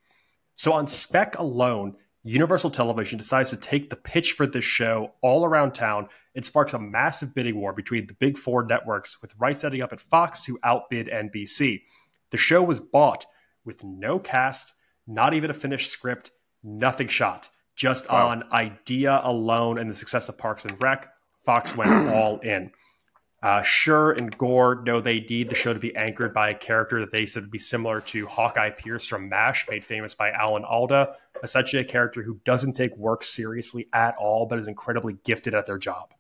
So 0.56 0.73
on 0.73 0.87
spec 0.87 1.37
alone, 1.38 1.97
Universal 2.23 2.71
Television 2.71 3.18
decides 3.18 3.50
to 3.50 3.56
take 3.56 3.90
the 3.90 3.97
pitch 3.97 4.33
for 4.33 4.47
this 4.47 4.64
show 4.64 5.12
all 5.21 5.44
around 5.44 5.73
town. 5.73 6.09
It 6.35 6.47
sparks 6.47 6.73
a 6.73 6.78
massive 6.78 7.35
bidding 7.35 7.61
war 7.61 7.73
between 7.73 8.06
the 8.06 8.14
big 8.14 8.38
four 8.38 8.64
networks, 8.64 9.21
with 9.21 9.35
rights 9.38 9.61
setting 9.61 9.83
up 9.83 9.92
at 9.92 10.00
Fox, 10.00 10.44
who 10.44 10.59
outbid 10.62 11.09
NBC. 11.09 11.83
The 12.30 12.37
show 12.38 12.62
was 12.62 12.80
bought 12.80 13.26
with 13.64 13.85
no 13.85 14.18
cast, 14.18 14.73
not 15.06 15.35
even 15.35 15.50
a 15.50 15.54
finished 15.54 15.90
script, 15.90 16.30
nothing 16.62 17.09
shot, 17.09 17.50
just 17.76 18.09
Wow. 18.09 18.28
on 18.28 18.44
idea 18.52 19.21
alone 19.23 19.78
and 19.78 19.90
the 19.90 19.94
success 19.94 20.28
of 20.28 20.38
Parks 20.38 20.64
and 20.64 20.80
Rec. 20.83 21.09
Fox 21.44 21.76
went 21.76 22.08
all 22.14 22.38
in. 22.40 22.70
Uh, 23.44 23.60
Schur 23.60 24.16
and 24.16 24.36
Goor 24.38 24.82
know 24.86 25.02
they 25.02 25.20
need 25.20 25.50
the 25.50 25.54
show 25.54 25.74
to 25.74 25.78
be 25.78 25.94
anchored 25.94 26.32
by 26.32 26.48
a 26.48 26.54
character 26.54 27.00
that 27.00 27.12
they 27.12 27.26
said 27.26 27.42
would 27.42 27.50
be 27.50 27.58
similar 27.58 28.00
to 28.00 28.26
Hawkeye 28.26 28.70
Pierce 28.70 29.06
from 29.06 29.28
MASH, 29.28 29.66
made 29.68 29.84
famous 29.84 30.14
by 30.14 30.30
Alan 30.30 30.64
Alda, 30.64 31.14
essentially 31.42 31.82
a 31.82 31.84
character 31.84 32.22
who 32.22 32.40
doesn't 32.46 32.72
take 32.72 32.96
work 32.96 33.22
seriously 33.22 33.86
at 33.92 34.16
all, 34.16 34.46
but 34.46 34.58
is 34.58 34.66
incredibly 34.66 35.18
gifted 35.24 35.52
at 35.52 35.66
their 35.66 35.76
job. 35.76 36.14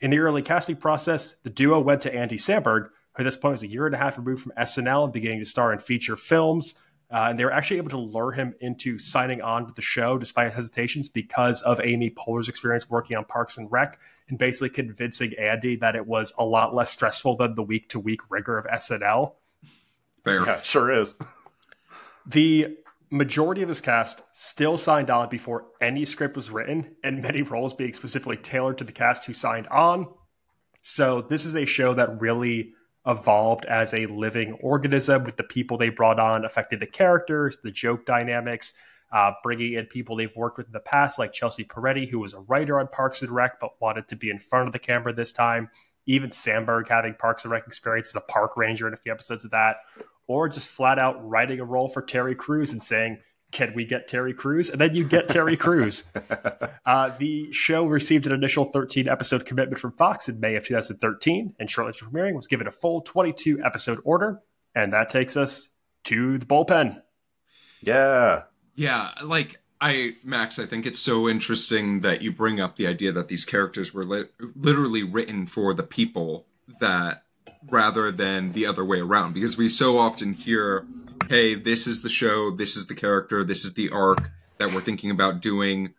In 0.00 0.10
the 0.10 0.18
early 0.18 0.40
casting 0.40 0.76
process, 0.76 1.34
the 1.42 1.50
duo 1.50 1.78
went 1.78 2.00
to 2.02 2.14
Andy 2.14 2.38
Samberg, 2.38 2.88
who 3.16 3.22
at 3.22 3.24
this 3.24 3.36
point 3.36 3.52
was 3.52 3.62
a 3.62 3.68
year 3.68 3.84
and 3.84 3.94
a 3.94 3.98
half 3.98 4.16
removed 4.16 4.42
from 4.42 4.52
SNL 4.58 5.04
and 5.04 5.12
beginning 5.12 5.40
to 5.40 5.46
star 5.46 5.74
in 5.74 5.78
feature 5.78 6.16
films. 6.16 6.74
Uh, 7.10 7.26
and 7.30 7.38
they 7.38 7.44
were 7.44 7.52
actually 7.52 7.76
able 7.76 7.90
to 7.90 7.98
lure 7.98 8.32
him 8.32 8.54
into 8.60 8.98
signing 8.98 9.40
on 9.40 9.66
to 9.66 9.72
the 9.72 9.82
show 9.82 10.18
despite 10.18 10.52
hesitations 10.52 11.08
because 11.08 11.62
of 11.62 11.80
Amy 11.80 12.10
Poehler's 12.10 12.48
experience 12.48 12.90
working 12.90 13.16
on 13.16 13.24
Parks 13.24 13.56
and 13.56 13.70
Rec 13.70 13.98
and 14.28 14.38
basically 14.38 14.70
convincing 14.70 15.32
Andy 15.38 15.76
that 15.76 15.94
it 15.94 16.06
was 16.06 16.32
a 16.36 16.44
lot 16.44 16.74
less 16.74 16.90
stressful 16.90 17.36
than 17.36 17.54
the 17.54 17.62
week 17.62 17.88
to 17.90 18.00
week 18.00 18.20
rigor 18.28 18.58
of 18.58 18.66
SNL. 18.66 19.34
Fair. 20.24 20.44
Yeah, 20.44 20.58
sure 20.62 20.90
is. 20.90 21.14
The 22.26 22.76
majority 23.10 23.62
of 23.62 23.68
his 23.68 23.80
cast 23.80 24.22
still 24.32 24.76
signed 24.76 25.10
on 25.10 25.28
before 25.28 25.66
any 25.80 26.04
script 26.04 26.34
was 26.34 26.50
written, 26.50 26.96
and 27.04 27.22
many 27.22 27.42
roles 27.42 27.72
being 27.72 27.94
specifically 27.94 28.36
tailored 28.36 28.78
to 28.78 28.84
the 28.84 28.90
cast 28.90 29.24
who 29.26 29.32
signed 29.32 29.68
on. 29.68 30.08
So 30.82 31.22
this 31.22 31.44
is 31.44 31.54
a 31.54 31.66
show 31.66 31.94
that 31.94 32.20
really 32.20 32.74
evolved 33.06 33.64
as 33.66 33.94
a 33.94 34.06
living 34.06 34.54
organism 34.54 35.24
with 35.24 35.36
the 35.36 35.44
people 35.44 35.78
they 35.78 35.88
brought 35.88 36.18
on 36.18 36.44
affected 36.44 36.80
the 36.80 36.86
characters, 36.86 37.58
the 37.62 37.70
joke 37.70 38.04
dynamics, 38.04 38.72
uh, 39.12 39.32
bringing 39.42 39.74
in 39.74 39.86
people 39.86 40.16
they've 40.16 40.34
worked 40.36 40.58
with 40.58 40.66
in 40.66 40.72
the 40.72 40.80
past, 40.80 41.18
like 41.18 41.32
Chelsea 41.32 41.64
Peretti, 41.64 42.08
who 42.08 42.18
was 42.18 42.34
a 42.34 42.40
writer 42.40 42.80
on 42.80 42.88
Parks 42.88 43.22
and 43.22 43.30
Rec 43.30 43.60
but 43.60 43.80
wanted 43.80 44.08
to 44.08 44.16
be 44.16 44.30
in 44.30 44.38
front 44.38 44.66
of 44.66 44.72
the 44.72 44.78
camera 44.78 45.12
this 45.12 45.32
time. 45.32 45.70
Even 46.06 46.30
Samberg 46.30 46.88
having 46.88 47.14
Parks 47.14 47.44
and 47.44 47.52
Rec 47.52 47.66
experience 47.66 48.08
as 48.08 48.16
a 48.16 48.20
park 48.20 48.56
ranger 48.56 48.86
in 48.88 48.94
a 48.94 48.96
few 48.96 49.12
episodes 49.12 49.44
of 49.44 49.52
that, 49.52 49.76
or 50.26 50.48
just 50.48 50.68
flat 50.68 50.98
out 50.98 51.28
writing 51.28 51.60
a 51.60 51.64
role 51.64 51.88
for 51.88 52.02
Terry 52.02 52.34
Crews 52.34 52.72
and 52.72 52.82
saying, 52.82 53.18
can 53.56 53.72
we 53.72 53.86
get 53.86 54.06
Terry 54.06 54.34
Crews? 54.34 54.68
And 54.68 54.78
then 54.78 54.94
you 54.94 55.02
get 55.02 55.28
Terry 55.28 55.56
Crews. 55.56 56.04
Uh, 56.86 57.10
the 57.18 57.50
show 57.50 57.84
received 57.84 58.28
an 58.28 58.32
initial 58.32 58.66
13 58.66 59.08
episode 59.08 59.44
commitment 59.44 59.80
from 59.80 59.90
Fox 59.90 60.28
in 60.28 60.38
May 60.38 60.54
of 60.54 60.64
2013, 60.64 61.56
and 61.58 61.68
shortly 61.68 61.90
after 61.90 62.04
premiering 62.04 62.34
was 62.34 62.46
given 62.46 62.68
a 62.68 62.70
full 62.70 63.00
22 63.00 63.60
episode 63.64 63.98
order. 64.04 64.40
And 64.72 64.92
that 64.92 65.10
takes 65.10 65.36
us 65.36 65.70
to 66.04 66.38
the 66.38 66.46
bullpen. 66.46 67.02
Yeah. 67.80 68.42
Yeah, 68.76 69.10
like 69.20 69.60
I 69.80 70.12
Max, 70.22 70.60
I 70.60 70.66
think 70.66 70.86
it's 70.86 71.00
so 71.00 71.28
interesting 71.28 72.02
that 72.02 72.22
you 72.22 72.30
bring 72.30 72.60
up 72.60 72.76
the 72.76 72.86
idea 72.86 73.10
that 73.10 73.26
these 73.26 73.44
characters 73.44 73.92
were 73.92 74.04
li- 74.04 74.28
literally 74.54 75.02
written 75.02 75.46
for 75.46 75.74
the 75.74 75.82
people 75.82 76.46
that 76.80 77.24
rather 77.68 78.12
than 78.12 78.52
the 78.52 78.64
other 78.64 78.84
way 78.84 79.00
around 79.00 79.34
because 79.34 79.58
we 79.58 79.68
so 79.68 79.98
often 79.98 80.34
hear 80.34 80.86
hey, 81.28 81.54
this 81.54 81.86
is 81.86 82.02
the 82.02 82.08
show, 82.08 82.50
this 82.50 82.76
is 82.76 82.86
the 82.86 82.94
character, 82.94 83.44
this 83.44 83.64
is 83.64 83.74
the 83.74 83.90
arc 83.90 84.30
that 84.58 84.72
we're 84.72 84.80
thinking 84.80 85.10
about 85.10 85.40
doing. 85.40 85.94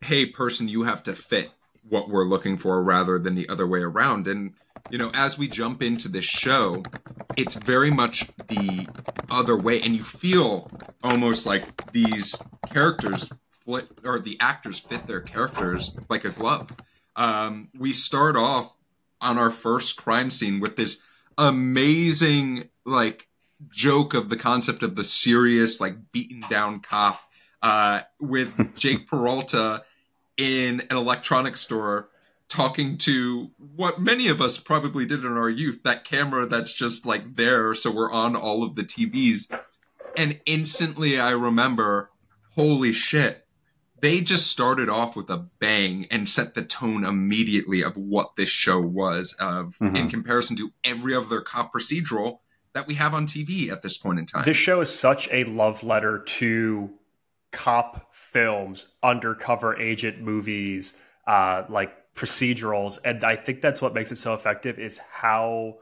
Hey, 0.00 0.26
person, 0.26 0.68
you 0.68 0.84
have 0.84 1.02
to 1.04 1.14
fit 1.14 1.50
what 1.88 2.08
we're 2.08 2.24
looking 2.24 2.56
for 2.56 2.82
rather 2.82 3.18
than 3.18 3.34
the 3.34 3.48
other 3.48 3.66
way 3.66 3.80
around. 3.80 4.26
And, 4.26 4.54
you 4.90 4.98
know, 4.98 5.10
as 5.14 5.38
we 5.38 5.48
jump 5.48 5.82
into 5.82 6.08
this 6.08 6.24
show, 6.24 6.82
it's 7.36 7.54
very 7.54 7.90
much 7.90 8.26
the 8.48 8.86
other 9.30 9.56
way. 9.56 9.80
And 9.80 9.94
you 9.94 10.02
feel 10.02 10.70
almost 11.02 11.46
like 11.46 11.92
these 11.92 12.36
characters 12.70 13.30
flip, 13.48 14.00
or 14.04 14.18
the 14.18 14.36
actors 14.40 14.78
fit 14.78 15.06
their 15.06 15.20
characters 15.20 15.96
like 16.08 16.24
a 16.24 16.30
glove. 16.30 16.68
Um, 17.16 17.68
we 17.76 17.92
start 17.92 18.36
off 18.36 18.76
on 19.20 19.38
our 19.38 19.50
first 19.50 19.96
crime 19.96 20.30
scene 20.30 20.60
with 20.60 20.76
this 20.76 21.00
amazing, 21.36 22.68
like, 22.84 23.27
joke 23.70 24.14
of 24.14 24.28
the 24.28 24.36
concept 24.36 24.82
of 24.82 24.96
the 24.96 25.04
serious, 25.04 25.80
like 25.80 26.12
beaten 26.12 26.40
down 26.48 26.80
cop 26.80 27.20
uh, 27.62 28.02
with 28.20 28.74
Jake 28.76 29.08
Peralta 29.08 29.84
in 30.36 30.80
an 30.90 30.96
electronics 30.96 31.60
store 31.60 32.08
talking 32.48 32.96
to 32.96 33.50
what 33.76 34.00
many 34.00 34.28
of 34.28 34.40
us 34.40 34.58
probably 34.58 35.04
did 35.04 35.24
in 35.24 35.36
our 35.36 35.50
youth 35.50 35.82
that 35.82 36.04
camera 36.04 36.46
that's 36.46 36.72
just 36.72 37.04
like 37.04 37.36
there 37.36 37.74
so 37.74 37.90
we're 37.90 38.10
on 38.10 38.34
all 38.34 38.62
of 38.62 38.74
the 38.74 38.82
TVs 38.82 39.52
and 40.16 40.40
instantly 40.46 41.20
I 41.20 41.32
remember 41.32 42.10
holy 42.54 42.92
shit 42.92 43.44
they 44.00 44.20
just 44.20 44.46
started 44.46 44.88
off 44.88 45.16
with 45.16 45.28
a 45.28 45.48
bang 45.58 46.06
and 46.10 46.28
set 46.28 46.54
the 46.54 46.62
tone 46.62 47.04
immediately 47.04 47.82
of 47.82 47.96
what 47.96 48.36
this 48.36 48.48
show 48.48 48.80
was 48.80 49.34
of 49.40 49.76
mm-hmm. 49.78 49.96
in 49.96 50.08
comparison 50.08 50.56
to 50.56 50.72
every 50.84 51.14
other 51.14 51.40
cop 51.40 51.74
procedural 51.74 52.38
that 52.74 52.86
we 52.86 52.94
have 52.94 53.14
on 53.14 53.26
TV 53.26 53.70
at 53.70 53.82
this 53.82 53.98
point 53.98 54.18
in 54.18 54.26
time. 54.26 54.44
This 54.44 54.56
show 54.56 54.80
is 54.80 54.96
such 54.96 55.28
a 55.32 55.44
love 55.44 55.82
letter 55.82 56.20
to 56.20 56.90
cop 57.50 58.14
films, 58.14 58.88
undercover 59.02 59.78
agent 59.80 60.20
movies, 60.20 60.96
uh, 61.26 61.64
like 61.68 61.92
procedurals, 62.14 62.98
and 63.04 63.24
I 63.24 63.36
think 63.36 63.60
that's 63.60 63.80
what 63.80 63.94
makes 63.94 64.12
it 64.12 64.16
so 64.16 64.34
effective. 64.34 64.78
Is 64.78 64.98
how 64.98 65.76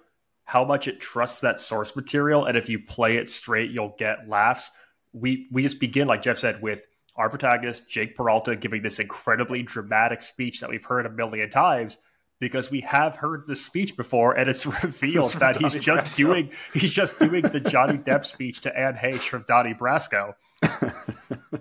how 0.45 0.64
much 0.64 0.87
it 0.87 1.00
trusts 1.00 1.40
that 1.40 1.61
source 1.61 1.97
material, 1.97 2.45
and 2.45 2.57
if 2.57 2.69
you 2.69 2.78
play 2.78 3.16
it 3.16 3.31
straight, 3.31 3.71
you'll 3.71 3.95
get 3.99 4.28
laughs. 4.28 4.71
We 5.12 5.49
we 5.50 5.62
just 5.62 5.81
begin, 5.81 6.07
like 6.07 6.23
Jeff 6.23 6.38
said, 6.38 6.62
with 6.62 6.83
our 7.16 7.31
protagonist 7.31 7.88
Jake 7.88 8.14
Peralta 8.16 8.55
giving 8.57 8.83
this 8.83 8.99
incredibly 8.99 9.62
dramatic 9.62 10.23
speech 10.23 10.61
that 10.61 10.71
we've 10.71 10.85
heard 10.85 11.07
a 11.07 11.11
million 11.11 11.50
times 11.50 11.99
because 12.38 12.71
we 12.71 12.81
have 12.83 13.16
heard 13.16 13.47
the 13.47 13.57
speech 13.57 13.97
before 13.97 14.33
and 14.33 14.49
it's 14.49 14.66
revealed 14.83 15.33
that 15.35 15.57
he's 15.57 15.76
just 15.76 16.07
Brasco. 16.07 16.16
doing 16.16 16.50
he's 16.75 16.93
just 16.93 17.19
doing 17.19 17.43
the 17.43 17.61
Johnny 17.61 17.99
Depp 17.99 18.25
speech 18.25 18.61
to 18.62 18.78
Anne 18.78 18.95
Heche 18.95 19.28
from 19.28 19.45
Donnie 19.49 19.75
Brasco. 19.75 20.35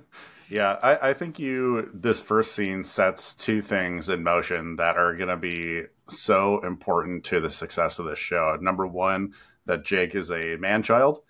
yeah, 0.49 0.77
I, 0.81 1.09
I, 1.09 1.13
think 1.13 1.37
you 1.37 1.89
this 1.93 2.21
first 2.21 2.53
scene 2.53 2.83
sets 2.83 3.35
two 3.35 3.61
things 3.61 4.09
in 4.09 4.23
motion 4.23 4.77
that 4.77 4.97
are 4.97 5.15
gonna 5.15 5.37
be 5.37 5.83
so 6.07 6.59
important 6.65 7.25
to 7.25 7.41
the 7.41 7.49
success 7.49 7.99
of 7.99 8.05
this 8.05 8.19
show. 8.19 8.57
Number 8.61 8.87
one, 8.87 9.33
that 9.65 9.83
Jake 9.83 10.15
is 10.15 10.31
a 10.31 10.55
man 10.57 10.83
child. 10.83 11.21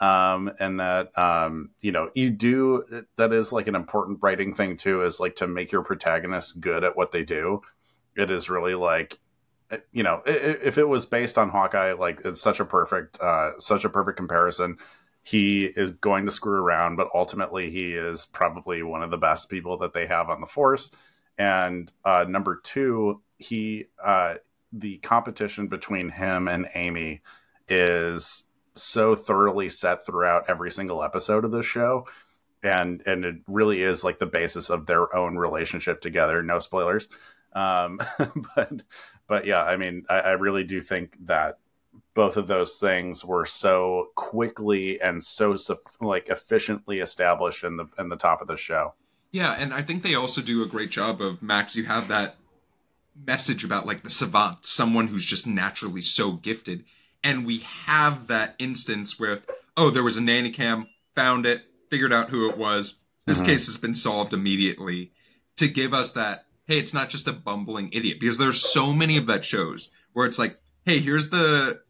Um, 0.00 0.50
and 0.58 0.80
that 0.80 1.16
um, 1.16 1.70
you 1.80 1.92
know 1.92 2.10
you 2.14 2.30
do 2.30 3.04
that 3.18 3.32
is 3.32 3.52
like 3.52 3.68
an 3.68 3.76
important 3.76 4.18
writing 4.20 4.52
thing 4.52 4.76
too 4.76 5.04
is 5.04 5.20
like 5.20 5.36
to 5.36 5.46
make 5.46 5.70
your 5.70 5.84
protagonists 5.84 6.50
good 6.50 6.82
at 6.82 6.96
what 6.96 7.12
they 7.12 7.22
do 7.22 7.62
it 8.16 8.30
is 8.30 8.50
really 8.50 8.74
like 8.74 9.18
eh, 9.70 9.78
you 9.92 10.02
know 10.02 10.22
if 10.26 10.78
it 10.78 10.88
was 10.88 11.06
based 11.06 11.38
on 11.38 11.48
hawkeye 11.48 11.92
like 11.92 12.20
it's 12.24 12.40
such 12.40 12.60
a 12.60 12.64
perfect 12.64 13.20
uh 13.20 13.58
such 13.58 13.84
a 13.84 13.90
perfect 13.90 14.16
comparison. 14.16 14.76
He 15.24 15.64
is 15.64 15.92
going 15.92 16.24
to 16.26 16.32
screw 16.32 16.60
around 16.60 16.96
but 16.96 17.08
ultimately 17.14 17.70
he 17.70 17.92
is 17.92 18.26
probably 18.26 18.82
one 18.82 19.02
of 19.02 19.10
the 19.10 19.18
best 19.18 19.48
people 19.48 19.78
that 19.78 19.92
they 19.92 20.06
have 20.06 20.30
on 20.30 20.40
the 20.40 20.46
force. 20.46 20.90
And 21.38 21.90
uh 22.04 22.24
number 22.28 22.60
two 22.62 23.22
he 23.38 23.86
uh 24.04 24.34
the 24.72 24.98
competition 24.98 25.68
between 25.68 26.08
him 26.08 26.48
and 26.48 26.68
amy 26.74 27.22
is 27.68 28.44
so 28.74 29.14
thoroughly 29.14 29.68
set 29.68 30.06
throughout 30.06 30.48
every 30.48 30.70
single 30.70 31.02
episode 31.02 31.44
of 31.44 31.52
this 31.52 31.66
show. 31.66 32.06
And 32.62 33.02
and 33.06 33.24
it 33.24 33.36
really 33.48 33.82
is 33.82 34.04
like 34.04 34.18
the 34.18 34.26
basis 34.26 34.70
of 34.70 34.86
their 34.86 35.14
own 35.14 35.36
relationship 35.36 36.00
together. 36.00 36.42
No 36.42 36.58
spoilers 36.58 37.08
um, 37.54 38.00
but 38.56 38.72
but 39.26 39.46
yeah, 39.46 39.62
I 39.62 39.76
mean, 39.76 40.04
I, 40.08 40.20
I 40.20 40.30
really 40.32 40.64
do 40.64 40.80
think 40.80 41.16
that 41.26 41.58
both 42.14 42.36
of 42.36 42.46
those 42.46 42.76
things 42.76 43.24
were 43.24 43.46
so 43.46 44.08
quickly 44.14 45.00
and 45.00 45.22
so 45.22 45.56
like 46.00 46.28
efficiently 46.28 47.00
established 47.00 47.64
in 47.64 47.76
the 47.76 47.86
in 47.98 48.08
the 48.08 48.16
top 48.16 48.40
of 48.40 48.48
the 48.48 48.56
show. 48.56 48.94
Yeah, 49.30 49.56
and 49.58 49.72
I 49.72 49.82
think 49.82 50.02
they 50.02 50.14
also 50.14 50.42
do 50.42 50.62
a 50.62 50.66
great 50.66 50.90
job 50.90 51.22
of 51.22 51.42
Max. 51.42 51.74
You 51.74 51.84
have 51.84 52.08
that 52.08 52.36
message 53.26 53.64
about 53.64 53.86
like 53.86 54.02
the 54.02 54.10
savant, 54.10 54.66
someone 54.66 55.06
who's 55.06 55.24
just 55.24 55.46
naturally 55.46 56.02
so 56.02 56.32
gifted, 56.32 56.84
and 57.24 57.46
we 57.46 57.58
have 57.86 58.26
that 58.26 58.54
instance 58.58 59.18
where 59.18 59.40
oh, 59.76 59.90
there 59.90 60.02
was 60.02 60.18
a 60.18 60.20
nanny 60.20 60.50
cam, 60.50 60.86
found 61.14 61.46
it, 61.46 61.62
figured 61.88 62.12
out 62.12 62.28
who 62.28 62.48
it 62.50 62.58
was. 62.58 62.98
This 63.26 63.38
mm-hmm. 63.38 63.46
case 63.46 63.66
has 63.66 63.78
been 63.78 63.94
solved 63.94 64.34
immediately 64.34 65.12
to 65.56 65.68
give 65.68 65.94
us 65.94 66.12
that 66.12 66.46
hey, 66.66 66.78
it's 66.78 66.94
not 66.94 67.08
just 67.08 67.28
a 67.28 67.32
bumbling 67.32 67.90
idiot 67.92 68.18
because 68.20 68.38
there's 68.38 68.60
so 68.60 68.92
many 68.92 69.16
of 69.16 69.26
that 69.26 69.44
shows 69.44 69.90
where 70.12 70.26
it's 70.26 70.38
like, 70.38 70.58
hey, 70.84 70.98
here's 70.98 71.30
the 71.30 71.80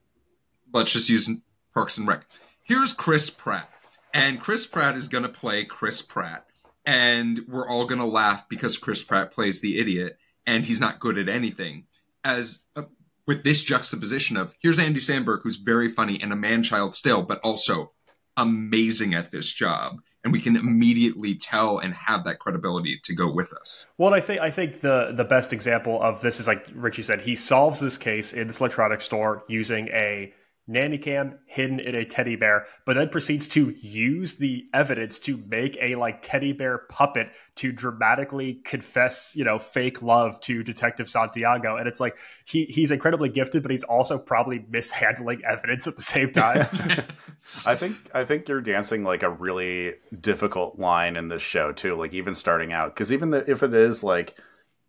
let's 0.72 0.92
just 0.92 1.08
use 1.08 1.28
Parks 1.74 1.98
and 1.98 2.08
Rec. 2.08 2.26
Here's 2.62 2.92
Chris 2.92 3.30
Pratt, 3.30 3.70
and 4.14 4.40
Chris 4.40 4.66
Pratt 4.66 4.96
is 4.96 5.08
gonna 5.08 5.28
play 5.28 5.64
Chris 5.64 6.02
Pratt, 6.02 6.46
and 6.86 7.40
we're 7.48 7.68
all 7.68 7.86
gonna 7.86 8.06
laugh 8.06 8.48
because 8.48 8.78
Chris 8.78 9.02
Pratt 9.02 9.32
plays 9.32 9.60
the 9.60 9.78
idiot, 9.78 10.16
and 10.46 10.64
he's 10.64 10.80
not 10.80 11.00
good 11.00 11.18
at 11.18 11.28
anything. 11.28 11.86
As 12.24 12.60
a, 12.76 12.84
with 13.26 13.42
this 13.42 13.62
juxtaposition 13.62 14.36
of 14.36 14.54
here's 14.60 14.78
Andy 14.78 15.00
Samberg, 15.00 15.40
who's 15.42 15.56
very 15.56 15.88
funny 15.88 16.20
and 16.20 16.32
a 16.32 16.36
man 16.36 16.62
child 16.62 16.94
still, 16.94 17.22
but 17.22 17.40
also 17.42 17.92
amazing 18.36 19.14
at 19.14 19.30
this 19.30 19.52
job 19.52 19.96
and 20.24 20.32
we 20.32 20.40
can 20.40 20.56
immediately 20.56 21.34
tell 21.34 21.78
and 21.78 21.94
have 21.94 22.24
that 22.24 22.38
credibility 22.38 22.98
to 23.02 23.14
go 23.14 23.30
with 23.30 23.52
us. 23.52 23.86
Well, 23.98 24.14
I 24.14 24.20
think 24.20 24.40
I 24.40 24.50
think 24.50 24.80
the 24.80 25.12
the 25.14 25.24
best 25.24 25.52
example 25.52 26.00
of 26.02 26.20
this 26.20 26.40
is 26.40 26.46
like 26.46 26.66
Richie 26.74 27.02
said, 27.02 27.22
he 27.22 27.36
solves 27.36 27.80
this 27.80 27.98
case 27.98 28.32
in 28.32 28.46
this 28.46 28.60
electronics 28.60 29.04
store 29.04 29.44
using 29.48 29.88
a 29.88 30.32
nanny 30.68 30.96
cam 30.96 31.38
hidden 31.46 31.80
in 31.80 31.94
a 31.96 32.04
teddy 32.04 32.36
bear, 32.36 32.66
but 32.86 32.94
then 32.94 33.08
proceeds 33.08 33.48
to 33.48 33.70
use 33.80 34.36
the 34.36 34.64
evidence 34.72 35.18
to 35.18 35.36
make 35.48 35.76
a 35.80 35.96
like 35.96 36.22
teddy 36.22 36.52
bear 36.52 36.78
puppet 36.78 37.30
to 37.56 37.72
dramatically 37.72 38.54
confess, 38.64 39.34
you 39.34 39.44
know, 39.44 39.58
fake 39.58 40.02
love 40.02 40.40
to 40.40 40.62
Detective 40.62 41.08
Santiago. 41.08 41.76
And 41.76 41.88
it's 41.88 42.00
like 42.00 42.16
he 42.44 42.64
he's 42.66 42.90
incredibly 42.90 43.28
gifted, 43.28 43.62
but 43.62 43.72
he's 43.72 43.84
also 43.84 44.18
probably 44.18 44.64
mishandling 44.68 45.42
evidence 45.44 45.86
at 45.86 45.96
the 45.96 46.02
same 46.02 46.32
time. 46.32 46.66
I 47.66 47.74
think 47.74 47.96
I 48.14 48.24
think 48.24 48.48
you're 48.48 48.60
dancing 48.60 49.04
like 49.04 49.22
a 49.22 49.30
really 49.30 49.94
difficult 50.20 50.78
line 50.78 51.16
in 51.16 51.28
this 51.28 51.42
show 51.42 51.72
too, 51.72 51.96
like 51.96 52.12
even 52.12 52.34
starting 52.34 52.72
out. 52.72 52.94
Because 52.94 53.12
even 53.12 53.30
the, 53.30 53.50
if 53.50 53.62
it 53.62 53.74
is 53.74 54.02
like 54.02 54.38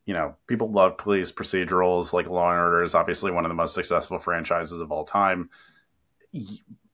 you 0.05 0.13
know, 0.13 0.35
people 0.47 0.71
love 0.71 0.97
police 0.97 1.31
procedurals. 1.31 2.13
Like 2.13 2.27
Law 2.27 2.51
and 2.51 2.59
Order 2.59 2.83
is 2.83 2.95
obviously 2.95 3.31
one 3.31 3.45
of 3.45 3.49
the 3.49 3.55
most 3.55 3.73
successful 3.73 4.19
franchises 4.19 4.79
of 4.79 4.91
all 4.91 5.05
time. 5.05 5.49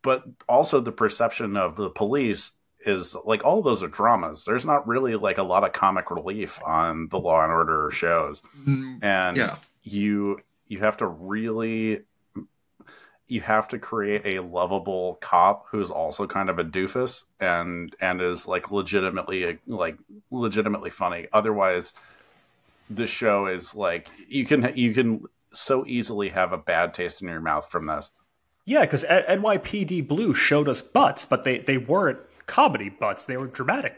But 0.01 0.23
also 0.47 0.79
the 0.79 0.91
perception 0.91 1.57
of 1.57 1.75
the 1.75 1.89
police 1.89 2.51
is 2.85 3.15
like 3.25 3.43
all 3.43 3.61
those 3.61 3.83
are 3.83 3.87
dramas. 3.87 4.43
There's 4.45 4.65
not 4.65 4.87
really 4.87 5.15
like 5.15 5.37
a 5.37 5.43
lot 5.43 5.63
of 5.63 5.73
comic 5.73 6.11
relief 6.11 6.61
on 6.63 7.07
the 7.09 7.19
Law 7.19 7.43
and 7.43 7.51
Order 7.51 7.89
shows, 7.91 8.41
mm, 8.65 9.03
and 9.03 9.37
yeah. 9.37 9.57
you 9.83 10.39
you 10.67 10.79
have 10.79 10.97
to 10.97 11.07
really 11.07 12.01
you 13.29 13.41
have 13.41 13.67
to 13.67 13.79
create 13.79 14.23
a 14.25 14.41
lovable 14.41 15.17
cop 15.21 15.67
who's 15.69 15.91
also 15.91 16.25
kind 16.25 16.49
of 16.49 16.57
a 16.57 16.63
doofus 16.63 17.25
and 17.39 17.95
and 18.01 18.21
is 18.21 18.47
like 18.47 18.71
legitimately 18.71 19.59
like 19.67 19.97
legitimately 20.31 20.89
funny. 20.89 21.27
Otherwise, 21.31 21.93
the 22.89 23.07
show 23.07 23.45
is 23.45 23.75
like 23.75 24.09
you 24.27 24.45
can 24.45 24.73
you 24.75 24.93
can 24.93 25.23
so 25.51 25.85
easily 25.85 26.29
have 26.29 26.51
a 26.53 26.57
bad 26.57 26.93
taste 26.93 27.21
in 27.21 27.27
your 27.27 27.39
mouth 27.39 27.69
from 27.69 27.85
this. 27.85 28.11
Yeah, 28.65 28.81
because 28.81 29.03
NYPD 29.03 30.07
Blue 30.07 30.33
showed 30.33 30.67
us 30.67 30.81
butts, 30.81 31.23
but 31.23 31.43
they 31.43 31.59
they 31.59 31.77
weren't 31.77 32.19
comedy 32.47 32.89
butts; 32.89 33.25
they 33.25 33.37
were 33.37 33.47
dramatic 33.47 33.95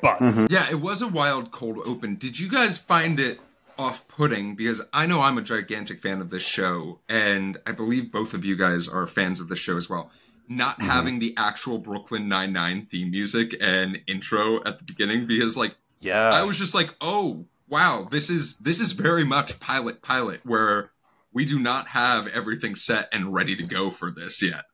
butts. 0.00 0.36
Mm-hmm. 0.36 0.46
Yeah, 0.52 0.68
it 0.70 0.80
was 0.80 1.02
a 1.02 1.08
wild 1.08 1.52
cold 1.52 1.78
open. 1.86 2.16
Did 2.16 2.38
you 2.38 2.50
guys 2.50 2.78
find 2.78 3.20
it 3.20 3.38
off 3.78 4.06
putting 4.08 4.54
because 4.54 4.80
I 4.92 5.06
know 5.06 5.20
I'm 5.20 5.38
a 5.38 5.42
gigantic 5.42 6.00
fan 6.00 6.20
of 6.20 6.30
this 6.30 6.42
show, 6.42 7.00
and 7.08 7.58
I 7.66 7.72
believe 7.72 8.12
both 8.12 8.34
of 8.34 8.44
you 8.44 8.56
guys 8.56 8.88
are 8.88 9.06
fans 9.06 9.40
of 9.40 9.48
the 9.48 9.56
show 9.56 9.76
as 9.76 9.88
well. 9.88 10.10
Not 10.48 10.78
mm-hmm. 10.78 10.88
having 10.88 11.18
the 11.18 11.34
actual 11.36 11.78
Brooklyn 11.78 12.28
Nine 12.28 12.52
Nine 12.52 12.86
theme 12.86 13.10
music 13.10 13.54
and 13.60 14.00
intro 14.06 14.62
at 14.64 14.78
the 14.78 14.84
beginning 14.84 15.26
because, 15.26 15.56
like, 15.56 15.76
yeah, 16.00 16.30
I 16.30 16.42
was 16.42 16.58
just 16.58 16.74
like, 16.74 16.94
oh 17.00 17.46
wow, 17.68 18.06
this 18.10 18.28
is 18.28 18.58
this 18.58 18.80
is 18.80 18.92
very 18.92 19.24
much 19.24 19.58
pilot 19.60 20.02
pilot 20.02 20.40
where 20.44 20.90
we 21.32 21.44
do 21.44 21.58
not 21.58 21.88
have 21.88 22.26
everything 22.28 22.74
set 22.74 23.08
and 23.12 23.32
ready 23.32 23.56
to 23.56 23.62
go 23.62 23.90
for 23.90 24.10
this 24.10 24.42
yet. 24.42 24.64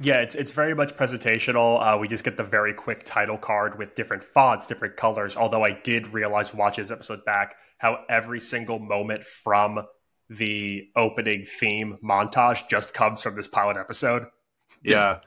Yeah, 0.00 0.16
it's 0.16 0.34
it's 0.34 0.52
very 0.52 0.74
much 0.74 0.96
presentational. 0.96 1.80
Uh, 1.80 1.98
we 1.98 2.08
just 2.08 2.24
get 2.24 2.36
the 2.36 2.44
very 2.44 2.74
quick 2.74 3.04
title 3.04 3.38
card 3.38 3.78
with 3.78 3.94
different 3.94 4.24
fonts, 4.24 4.66
different 4.66 4.96
colors. 4.96 5.36
Although 5.36 5.64
I 5.64 5.70
did 5.70 6.08
realize 6.08 6.52
watching 6.52 6.82
this 6.82 6.90
episode 6.90 7.24
back 7.24 7.54
how 7.84 8.02
every 8.08 8.40
single 8.40 8.78
moment 8.78 9.22
from 9.26 9.86
the 10.30 10.88
opening 10.96 11.44
theme 11.44 11.98
montage 12.02 12.66
just 12.66 12.94
comes 12.94 13.20
from 13.20 13.36
this 13.36 13.46
pilot 13.46 13.76
episode. 13.76 14.24
Yeah, 14.82 15.18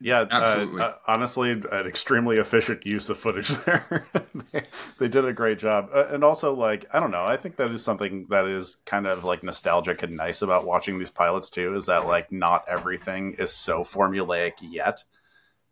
yeah, 0.00 0.20
uh, 0.20 0.28
absolutely. 0.30 0.80
Uh, 0.80 0.92
honestly, 1.06 1.50
an 1.50 1.86
extremely 1.86 2.38
efficient 2.38 2.86
use 2.86 3.10
of 3.10 3.18
footage 3.18 3.48
there. 3.66 4.06
they, 4.52 4.62
they, 4.98 5.08
did 5.08 5.26
a 5.26 5.34
great 5.34 5.58
job, 5.58 5.90
uh, 5.92 6.06
and 6.08 6.24
also 6.24 6.54
like 6.54 6.86
I 6.94 6.98
don't 6.98 7.10
know, 7.10 7.26
I 7.26 7.36
think 7.36 7.56
that 7.56 7.70
is 7.72 7.84
something 7.84 8.26
that 8.30 8.46
is 8.46 8.78
kind 8.86 9.06
of 9.06 9.24
like 9.24 9.42
nostalgic 9.42 10.02
and 10.02 10.16
nice 10.16 10.40
about 10.40 10.64
watching 10.64 10.98
these 10.98 11.10
pilots 11.10 11.50
too. 11.50 11.76
Is 11.76 11.84
that 11.86 12.06
like 12.06 12.32
not 12.32 12.64
everything 12.66 13.34
is 13.38 13.52
so 13.52 13.80
formulaic 13.84 14.54
yet. 14.62 15.04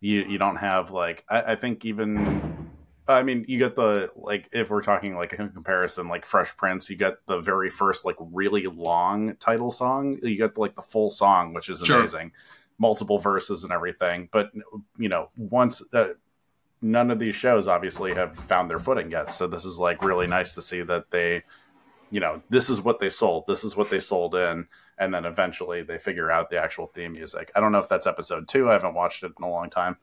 You 0.01 0.21
you 0.21 0.37
don't 0.37 0.57
have 0.57 0.91
like 0.91 1.25
I, 1.31 1.53
I 1.53 1.57
think 1.57 1.87
even 1.87 2.67
I 3.09 3.23
mean, 3.23 3.45
you 3.47 3.59
get 3.59 3.77
the 3.77 4.11
like 4.17 4.49
if 4.53 4.71
we're 4.71 4.83
talking 4.83 5.15
like 5.17 5.33
in 5.33 5.49
comparison, 5.51 6.09
like 6.09 6.27
Fresh 6.27 6.57
Prince, 6.57 6.91
you 6.91 6.97
get 6.97 7.15
the 7.27 7.41
very 7.41 7.71
first 7.71 8.05
like 8.05 8.17
really 8.19 8.67
long 8.67 9.37
title 9.37 9.71
song. 9.71 10.19
You 10.23 10.37
get 10.37 10.59
like 10.59 10.75
the 10.75 10.83
full 10.83 11.11
song, 11.11 11.55
which 11.55 11.69
is 11.69 11.81
amazing, 11.89 12.31
sure. 12.31 12.33
multiple 12.79 13.19
verses 13.19 13.63
and 13.63 13.73
everything. 13.73 14.29
But 14.33 14.51
you 14.99 15.09
know, 15.09 15.31
once 15.37 15.83
uh, 15.93 16.15
none 16.83 17.11
of 17.13 17.21
these 17.21 17.37
shows 17.37 17.69
obviously 17.69 18.13
have 18.15 18.37
found 18.37 18.69
their 18.69 18.81
footing 18.81 19.11
yet, 19.11 19.33
so 19.33 19.47
this 19.47 19.65
is 19.65 19.79
like 19.79 20.03
really 20.03 20.27
nice 20.27 20.55
to 20.55 20.63
see 20.63 20.83
that 20.83 21.11
they, 21.13 21.45
you 22.11 22.19
know, 22.19 22.43
this 22.51 22.69
is 22.69 22.81
what 22.81 22.99
they 22.99 23.09
sold, 23.09 23.45
this 23.47 23.63
is 23.63 23.77
what 23.77 23.89
they 23.89 24.01
sold 24.01 24.35
in, 24.35 24.67
and 24.99 25.15
then 25.15 25.25
eventually 25.27 25.83
they 25.83 25.99
figure 25.99 26.33
out 26.33 26.51
the 26.51 26.61
actual 26.61 26.89
theme 26.89 27.13
music. 27.13 27.53
I 27.55 27.61
don't 27.61 27.71
know 27.71 27.79
if 27.79 27.89
that's 27.89 28.07
episode 28.07 28.49
two. 28.49 28.69
I 28.69 28.73
haven't 28.73 28.95
watched 28.95 29.23
it 29.23 29.33
in 29.39 29.45
a 29.45 29.51
long 29.51 29.71
time. 29.71 29.97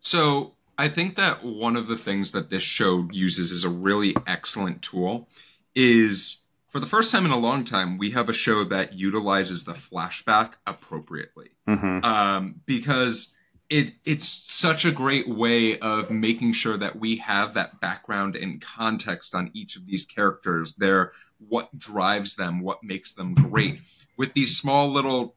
So 0.00 0.55
I 0.78 0.88
think 0.88 1.16
that 1.16 1.42
one 1.42 1.76
of 1.76 1.86
the 1.86 1.96
things 1.96 2.32
that 2.32 2.50
this 2.50 2.62
show 2.62 3.08
uses 3.10 3.50
as 3.50 3.64
a 3.64 3.68
really 3.68 4.14
excellent 4.26 4.82
tool 4.82 5.28
is 5.74 6.44
for 6.68 6.80
the 6.80 6.86
first 6.86 7.10
time 7.10 7.24
in 7.24 7.30
a 7.30 7.38
long 7.38 7.64
time, 7.64 7.96
we 7.96 8.10
have 8.10 8.28
a 8.28 8.34
show 8.34 8.62
that 8.64 8.92
utilizes 8.92 9.64
the 9.64 9.72
flashback 9.72 10.56
appropriately. 10.66 11.48
Mm-hmm. 11.66 12.04
Um, 12.04 12.60
because 12.66 13.32
it 13.70 13.94
it's 14.04 14.28
such 14.28 14.84
a 14.84 14.92
great 14.92 15.28
way 15.28 15.78
of 15.78 16.10
making 16.10 16.52
sure 16.52 16.76
that 16.76 16.96
we 16.96 17.16
have 17.16 17.54
that 17.54 17.80
background 17.80 18.36
and 18.36 18.60
context 18.60 19.34
on 19.34 19.50
each 19.54 19.76
of 19.76 19.86
these 19.86 20.04
characters. 20.04 20.74
Their 20.74 21.12
what 21.38 21.78
drives 21.78 22.36
them, 22.36 22.60
what 22.60 22.84
makes 22.84 23.14
them 23.14 23.34
great. 23.34 23.80
With 24.18 24.34
these 24.34 24.56
small 24.56 24.88
little 24.90 25.34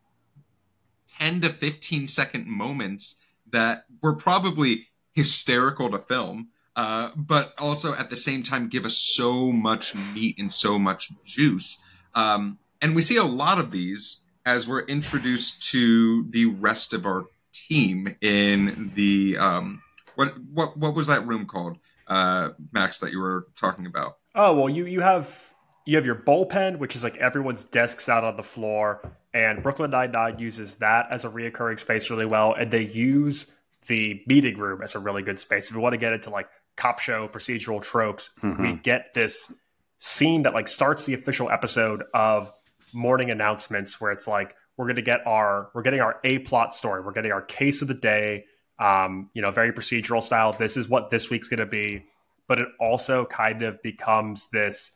10 1.19 1.41
to 1.41 1.49
15 1.49 2.07
second 2.07 2.47
moments 2.47 3.15
that 3.51 3.85
were 4.01 4.15
probably 4.15 4.88
hysterical 5.19 5.89
to 5.91 5.99
film, 5.99 6.47
uh, 6.77 7.09
but 7.17 7.53
also 7.57 7.93
at 7.93 8.09
the 8.09 8.15
same 8.15 8.41
time 8.41 8.69
give 8.69 8.85
us 8.85 8.95
so 8.95 9.51
much 9.51 9.93
meat 10.13 10.39
and 10.39 10.51
so 10.51 10.79
much 10.79 11.11
juice. 11.25 11.83
Um, 12.15 12.57
and 12.81 12.95
we 12.95 13.01
see 13.01 13.17
a 13.17 13.25
lot 13.25 13.59
of 13.59 13.71
these 13.71 14.21
as 14.45 14.65
we're 14.65 14.85
introduced 14.85 15.61
to 15.71 16.25
the 16.29 16.45
rest 16.45 16.93
of 16.93 17.05
our 17.05 17.25
team 17.51 18.15
in 18.21 18.91
the 18.95 19.37
um, 19.37 19.81
what 20.15 20.33
what 20.53 20.77
what 20.77 20.95
was 20.95 21.07
that 21.07 21.27
room 21.27 21.45
called, 21.45 21.77
uh, 22.07 22.51
Max, 22.71 23.01
that 23.01 23.11
you 23.11 23.19
were 23.19 23.47
talking 23.57 23.85
about? 23.85 24.17
Oh 24.33 24.55
well, 24.55 24.69
you 24.69 24.85
you 24.85 25.01
have 25.01 25.53
you 25.85 25.97
have 25.97 26.05
your 26.05 26.15
bullpen, 26.15 26.77
which 26.77 26.95
is 26.95 27.03
like 27.03 27.17
everyone's 27.17 27.65
desks 27.65 28.07
out 28.07 28.23
on 28.23 28.37
the 28.37 28.43
floor, 28.43 29.01
and 29.33 29.61
Brooklyn 29.61 29.91
Nine 29.91 30.13
Nine 30.13 30.39
uses 30.39 30.75
that 30.75 31.07
as 31.11 31.25
a 31.25 31.29
reoccurring 31.29 31.79
space 31.79 32.09
really 32.09 32.25
well, 32.25 32.53
and 32.53 32.71
they 32.71 32.83
use 32.83 33.51
the 33.89 34.23
meeting 34.27 34.57
room 34.57 34.81
as 34.81 34.95
a 34.95 34.99
really 34.99 35.21
good 35.21 35.39
space. 35.39 35.69
If 35.69 35.75
we 35.75 35.81
want 35.81 35.93
to 35.93 35.97
get 35.97 36.13
into 36.13 36.29
like 36.29 36.47
cop 36.77 36.99
show 36.99 37.27
procedural 37.27 37.81
tropes, 37.81 38.29
mm-hmm. 38.41 38.61
we 38.61 38.73
get 38.75 39.13
this 39.13 39.51
scene 39.99 40.43
that 40.43 40.53
like 40.53 40.69
starts 40.69 41.05
the 41.05 41.13
official 41.13 41.49
episode 41.49 42.03
of 42.13 42.53
morning 42.93 43.29
announcements 43.31 43.99
where 43.99 44.11
it's 44.11 44.27
like 44.27 44.55
we're 44.77 44.85
going 44.85 44.95
to 44.95 45.01
get 45.01 45.25
our 45.27 45.69
we're 45.75 45.81
getting 45.81 45.99
our 45.99 46.19
a 46.23 46.39
plot 46.39 46.73
story 46.73 47.01
we're 47.01 47.11
getting 47.11 47.31
our 47.31 47.41
case 47.41 47.81
of 47.81 47.87
the 47.87 47.93
day 47.93 48.45
um 48.79 49.29
you 49.33 49.41
know 49.41 49.51
very 49.51 49.71
procedural 49.71 50.23
style 50.23 50.53
this 50.53 50.77
is 50.77 50.89
what 50.89 51.09
this 51.09 51.29
week's 51.29 51.47
going 51.47 51.59
to 51.59 51.65
be 51.65 52.03
but 52.47 52.59
it 52.59 52.67
also 52.79 53.25
kind 53.25 53.61
of 53.61 53.79
becomes 53.83 54.49
this 54.49 54.91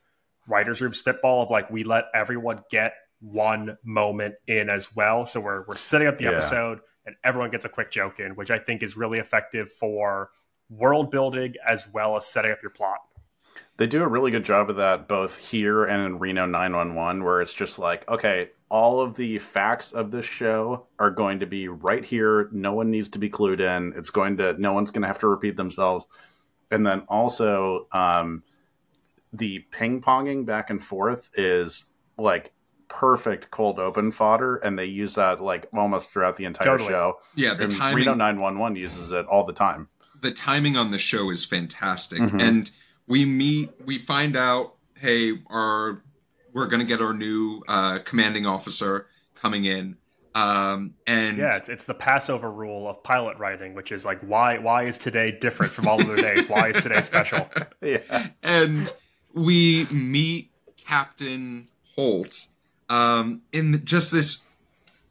writers 0.48 0.82
room 0.82 0.94
spitball 0.94 1.44
of 1.44 1.52
like 1.52 1.70
we 1.70 1.84
let 1.84 2.06
everyone 2.16 2.62
get 2.72 2.94
one 3.20 3.78
moment 3.84 4.36
in 4.48 4.70
as 4.70 4.96
well 4.96 5.26
so 5.26 5.40
we're 5.40 5.64
we're 5.68 5.76
setting 5.76 6.08
up 6.08 6.18
the 6.18 6.24
yeah. 6.24 6.32
episode 6.32 6.80
and 7.06 7.16
everyone 7.24 7.52
gets 7.52 7.66
a 7.66 7.70
quick 7.70 7.92
joke 7.92 8.20
in, 8.20 8.36
which 8.36 8.52
I 8.52 8.60
think 8.60 8.84
is 8.84 8.98
really 8.98 9.20
effective 9.20 9.72
for 9.72 10.32
world 10.70 11.12
building 11.12 11.56
as 11.68 11.88
well 11.92 12.16
as 12.16 12.26
setting 12.26 12.52
up 12.52 12.62
your 12.62 12.72
plot. 12.72 13.00
They 13.78 13.88
do 13.88 14.04
a 14.04 14.08
really 14.08 14.32
good 14.32 14.46
job 14.46 14.70
of 14.70 14.76
that 14.78 15.08
both 15.08 15.38
here 15.38 15.84
and 15.86 16.06
in 16.06 16.20
Reno 16.20 16.46
911, 16.46 17.24
where 17.24 17.42
it's 17.42 17.54
just 17.54 17.80
like, 17.80 18.08
okay, 18.08 18.50
all 18.70 19.02
of 19.02 19.16
the 19.16 19.40
facts 19.40 19.92
of 19.92 20.12
this 20.12 20.26
show 20.26 20.88
are 21.00 21.10
going 21.10 21.40
to 21.40 21.46
be 21.46 21.68
right 21.68 22.06
here. 22.06 22.50
No 22.52 22.74
one 22.74 22.92
needs 22.92 23.10
to 23.10 23.20
be 23.20 23.30
clued 23.30 23.60
in. 23.60 23.94
It's 23.96 24.12
going 24.12 24.38
to, 24.38 24.54
no 24.62 24.74
one's 24.74 24.92
going 24.92 25.02
to 25.02 25.08
have 25.08 25.20
to 25.20 25.28
repeat 25.28 25.58
themselves. 25.58 26.06
And 26.70 26.86
then 26.86 27.02
also, 27.08 27.88
um, 27.92 28.44
the 29.32 29.60
ping 29.72 30.02
ponging 30.02 30.46
back 30.46 30.70
and 30.70 30.82
forth 30.82 31.30
is 31.36 31.86
like 32.18 32.52
perfect 32.94 33.50
cold 33.52 33.80
open 33.80 34.12
fodder, 34.12 34.58
and 34.58 34.78
they 34.78 34.86
use 34.86 35.16
that 35.16 35.42
like 35.42 35.68
almost 35.74 36.10
throughout 36.10 36.38
the 36.38 36.46
entire 36.46 36.68
totally. 36.68 36.90
show. 36.90 37.20
Yeah, 37.36 37.56
the 37.56 37.66
and 37.66 37.74
timing. 37.74 37.98
Reno 37.98 38.14
nine 38.14 38.40
one 38.40 38.60
one 38.60 38.76
uses 38.76 39.12
it 39.12 39.26
all 39.26 39.46
the 39.46 39.54
time. 39.54 39.90
The 40.22 40.32
timing 40.32 40.78
on 40.78 40.92
the 40.92 40.98
show 40.98 41.30
is 41.32 41.44
fantastic, 41.44 42.20
mm-hmm. 42.20 42.40
and 42.40 42.72
we 43.08 43.26
meet. 43.26 43.72
We 43.84 43.98
find 44.00 44.36
out, 44.36 44.76
hey, 44.98 45.34
our 45.48 46.02
we're 46.54 46.68
going 46.68 46.82
to 46.82 46.86
get 46.86 47.02
our 47.02 47.14
new 47.14 47.64
uh, 47.68 48.00
commanding 48.00 48.46
officer 48.46 49.08
coming 49.36 49.66
in. 49.66 49.98
Um, 50.36 50.96
and 51.06 51.38
yeah, 51.38 51.58
it's, 51.58 51.70
it's 51.70 51.86
the 51.86 51.94
Passover 51.94 52.52
rule 52.52 52.88
of 52.88 53.04
pilot 53.04 53.38
writing, 53.38 53.76
which 53.76 53.92
is 53.92 54.06
like, 54.06 54.20
why 54.22 54.58
why 54.58 54.84
is 54.84 54.98
today 54.98 55.32
different 55.32 55.72
from 55.72 55.88
all 55.88 56.00
other 56.00 56.16
days? 56.16 56.48
Why 56.48 56.70
is 56.70 56.82
today 56.82 57.02
special? 57.02 57.50
yeah, 57.82 58.30
and 58.42 58.92
we 59.34 59.86
meet 59.86 60.52
Captain 60.78 61.68
Holt, 61.96 62.48
um, 62.94 63.42
in 63.52 63.84
just 63.86 64.12
this 64.12 64.44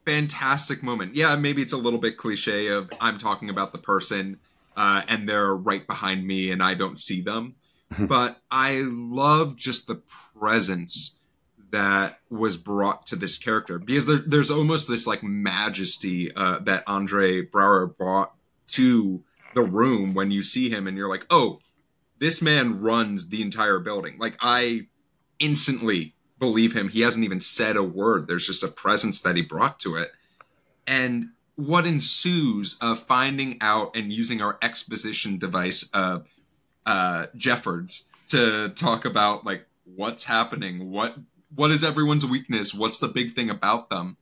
fantastic 0.05 0.83
moment. 0.85 1.17
Yeah, 1.17 1.35
maybe 1.35 1.63
it's 1.63 1.73
a 1.73 1.77
little 1.77 1.99
bit 1.99 2.17
cliche 2.17 2.69
of 2.69 2.93
I'm 3.01 3.19
talking 3.19 3.51
about 3.51 3.73
the 3.73 3.79
person 3.79 4.39
uh, 4.77 5.03
and 5.09 5.29
they're 5.29 5.55
right 5.55 5.85
behind 5.85 6.25
me 6.25 6.53
and 6.53 6.63
I 6.63 6.75
don't 6.75 6.99
see 6.99 7.21
them. 7.21 7.57
but 7.99 8.41
I 8.51 8.85
love 8.87 9.57
just 9.57 9.89
the 9.89 10.01
presence 10.39 11.19
that 11.73 12.21
was 12.31 12.57
brought 12.57 13.07
to 13.07 13.17
this 13.17 13.37
character 13.37 13.79
because 13.79 14.07
there, 14.07 14.21
there's 14.27 14.51
almost 14.51 14.89
this 14.89 15.07
like 15.07 15.23
majesty 15.23 16.33
uh, 16.35 16.61
that 16.61 16.85
Andre 16.87 17.45
Braugher 17.45 17.97
brought 17.97 18.33
to 18.69 19.23
the 19.55 19.63
room 19.63 20.15
when 20.15 20.31
you 20.31 20.43
see 20.43 20.71
him 20.71 20.87
and 20.87 20.97
you're 20.97 21.09
like, 21.09 21.27
oh, 21.31 21.59
this 22.19 22.41
man 22.41 22.81
runs 22.81 23.29
the 23.29 23.43
entire 23.43 23.81
building. 23.81 24.19
Like 24.19 24.37
I 24.41 24.87
instantly 25.39 26.15
believe 26.43 26.75
him. 26.75 26.89
He 26.89 27.03
hasn't 27.03 27.25
even 27.25 27.41
said 27.41 27.77
a 27.77 27.85
word. 27.85 28.27
There's 28.27 28.49
just 28.49 28.65
a 28.65 28.69
presence 28.69 29.21
that 29.21 29.37
he 29.37 29.43
brought 29.43 29.79
to 29.81 29.95
it. 29.95 30.11
And 30.89 31.29
what 31.55 31.87
ensues 31.87 32.77
of 32.81 32.99
finding 32.99 33.59
out 33.61 33.95
and 33.95 34.13
using 34.13 34.43
our 34.43 34.59
exposition 34.61 35.39
device 35.39 35.89
of 35.95 36.27
uh, 36.85 37.27
Jeffords 37.37 38.09
to 38.31 38.71
talk 38.71 39.05
about 39.05 39.47
like 39.47 39.67
what's 39.85 40.25
happening, 40.25 40.91
what 40.91 41.15
what 41.55 41.71
is 41.71 41.85
everyone's 41.85 42.27
weakness, 42.27 42.75
what's 42.75 42.99
the 42.99 43.07
big 43.07 43.35
thing 43.35 43.49
about 43.49 43.89
them. 43.89 44.17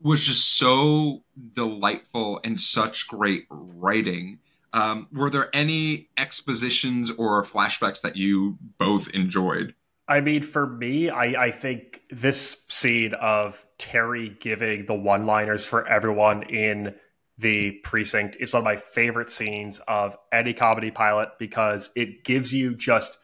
was 0.00 0.24
just 0.24 0.56
so 0.56 1.24
delightful 1.52 2.38
and 2.44 2.60
such 2.60 3.08
great 3.08 3.46
writing. 3.50 4.38
Um, 4.72 5.08
were 5.12 5.30
there 5.30 5.50
any 5.52 6.10
expositions 6.16 7.10
or 7.10 7.42
flashbacks 7.42 8.02
that 8.02 8.14
you 8.14 8.56
both 8.78 9.08
enjoyed? 9.10 9.74
I 10.10 10.20
mean, 10.20 10.42
for 10.42 10.66
me, 10.66 11.08
I, 11.08 11.44
I 11.44 11.50
think 11.52 12.02
this 12.10 12.64
scene 12.66 13.14
of 13.14 13.64
Terry 13.78 14.36
giving 14.40 14.86
the 14.86 14.94
one 14.94 15.24
liners 15.24 15.64
for 15.64 15.86
everyone 15.86 16.42
in 16.42 16.96
the 17.38 17.78
precinct 17.84 18.36
is 18.40 18.52
one 18.52 18.60
of 18.60 18.64
my 18.64 18.74
favorite 18.74 19.30
scenes 19.30 19.78
of 19.86 20.16
any 20.32 20.52
comedy 20.52 20.90
pilot 20.90 21.28
because 21.38 21.90
it 21.94 22.24
gives 22.24 22.52
you 22.52 22.74
just 22.74 23.18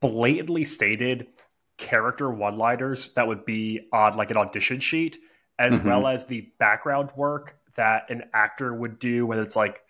blatantly 0.00 0.64
stated 0.64 1.26
character 1.76 2.30
one 2.30 2.56
liners 2.56 3.12
that 3.12 3.28
would 3.28 3.44
be 3.44 3.86
on 3.92 4.16
like 4.16 4.30
an 4.30 4.38
audition 4.38 4.80
sheet, 4.80 5.18
as 5.58 5.74
mm-hmm. 5.74 5.86
well 5.86 6.06
as 6.06 6.24
the 6.24 6.50
background 6.58 7.10
work 7.14 7.58
that 7.76 8.08
an 8.08 8.22
actor 8.32 8.72
would 8.72 8.98
do 8.98 9.26
when 9.26 9.38
it's 9.38 9.54
like, 9.54 9.82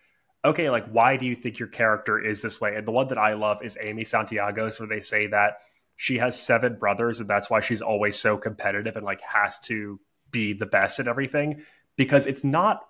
okay, 0.45 0.71
like, 0.71 0.89
why 0.91 1.17
do 1.17 1.25
you 1.25 1.37
think 1.37 1.61
your 1.61 1.69
character 1.69 2.19
is 2.19 2.43
this 2.43 2.61
way? 2.61 2.75
And 2.75 2.85
the 2.85 2.91
one 2.93 3.07
that 3.09 3.19
I 3.19 3.35
love 3.35 3.63
is 3.63 3.79
Amy 3.81 4.03
Santiago's, 4.03 4.81
where 4.81 4.89
they 4.89 4.99
say 4.99 5.29
that 5.29 5.59
she 6.01 6.17
has 6.17 6.41
seven 6.41 6.77
brothers 6.77 7.21
and 7.21 7.29
that's 7.29 7.51
why 7.51 7.61
she's 7.61 7.83
always 7.83 8.19
so 8.19 8.39
competitive 8.39 8.97
and 8.97 9.05
like 9.05 9.21
has 9.21 9.59
to 9.59 10.01
be 10.31 10.55
the 10.55 10.65
best 10.65 10.99
at 10.99 11.07
everything 11.07 11.63
because 11.99 12.25
it's 12.25 12.43
not 12.43 12.81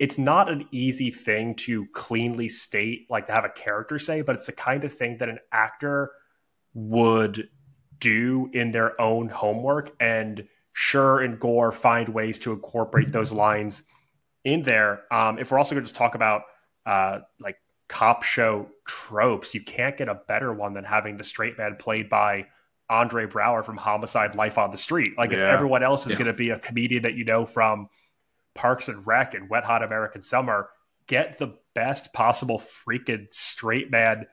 it's 0.00 0.18
not 0.18 0.50
an 0.50 0.66
easy 0.72 1.12
thing 1.12 1.54
to 1.54 1.86
cleanly 1.94 2.48
state 2.48 3.06
like 3.08 3.28
to 3.28 3.32
have 3.32 3.44
a 3.44 3.50
character 3.50 4.00
say 4.00 4.20
but 4.20 4.34
it's 4.34 4.46
the 4.46 4.52
kind 4.52 4.82
of 4.82 4.92
thing 4.92 5.16
that 5.18 5.28
an 5.28 5.38
actor 5.52 6.10
would 6.74 7.48
do 8.00 8.50
in 8.52 8.72
their 8.72 9.00
own 9.00 9.28
homework 9.28 9.94
and 10.00 10.48
Schur 10.74 11.24
and 11.24 11.38
Goor 11.38 11.70
find 11.70 12.08
ways 12.08 12.40
to 12.40 12.52
incorporate 12.52 13.12
those 13.12 13.32
lines 13.32 13.84
in 14.44 14.64
there. 14.64 15.04
Um, 15.10 15.38
if 15.38 15.50
we're 15.50 15.56
also 15.56 15.74
going 15.76 15.84
to 15.84 15.88
just 15.88 15.96
talk 15.96 16.16
about 16.16 16.42
uh, 16.84 17.20
like 17.40 17.56
cop 17.88 18.24
show 18.24 18.68
tropes 18.86 19.54
you 19.54 19.60
can't 19.62 19.96
get 19.96 20.08
a 20.08 20.20
better 20.26 20.52
one 20.52 20.74
than 20.74 20.82
having 20.82 21.16
the 21.16 21.24
straight 21.24 21.56
man 21.56 21.76
played 21.78 22.10
by 22.10 22.44
Andre 22.88 23.26
Braugher 23.26 23.64
from 23.64 23.76
Homicide 23.76 24.34
Life 24.34 24.58
on 24.58 24.70
the 24.70 24.76
Street. 24.76 25.12
Like 25.18 25.32
if 25.32 25.40
everyone 25.40 25.82
else 25.82 26.06
is 26.06 26.12
yeah. 26.12 26.18
going 26.18 26.26
to 26.26 26.32
be 26.32 26.50
a 26.50 26.58
comedian 26.58 27.02
that 27.02 27.14
you 27.14 27.24
know 27.24 27.44
from 27.44 27.88
Parks 28.54 28.88
and 28.88 29.06
Rec 29.06 29.34
and 29.34 29.50
Wet 29.50 29.64
Hot 29.64 29.82
American 29.82 30.22
Summer, 30.22 30.68
get 31.06 31.38
the 31.38 31.54
best 31.74 32.12
possible 32.12 32.60
freaking 32.60 33.26
straight 33.32 33.90
man 33.90 34.26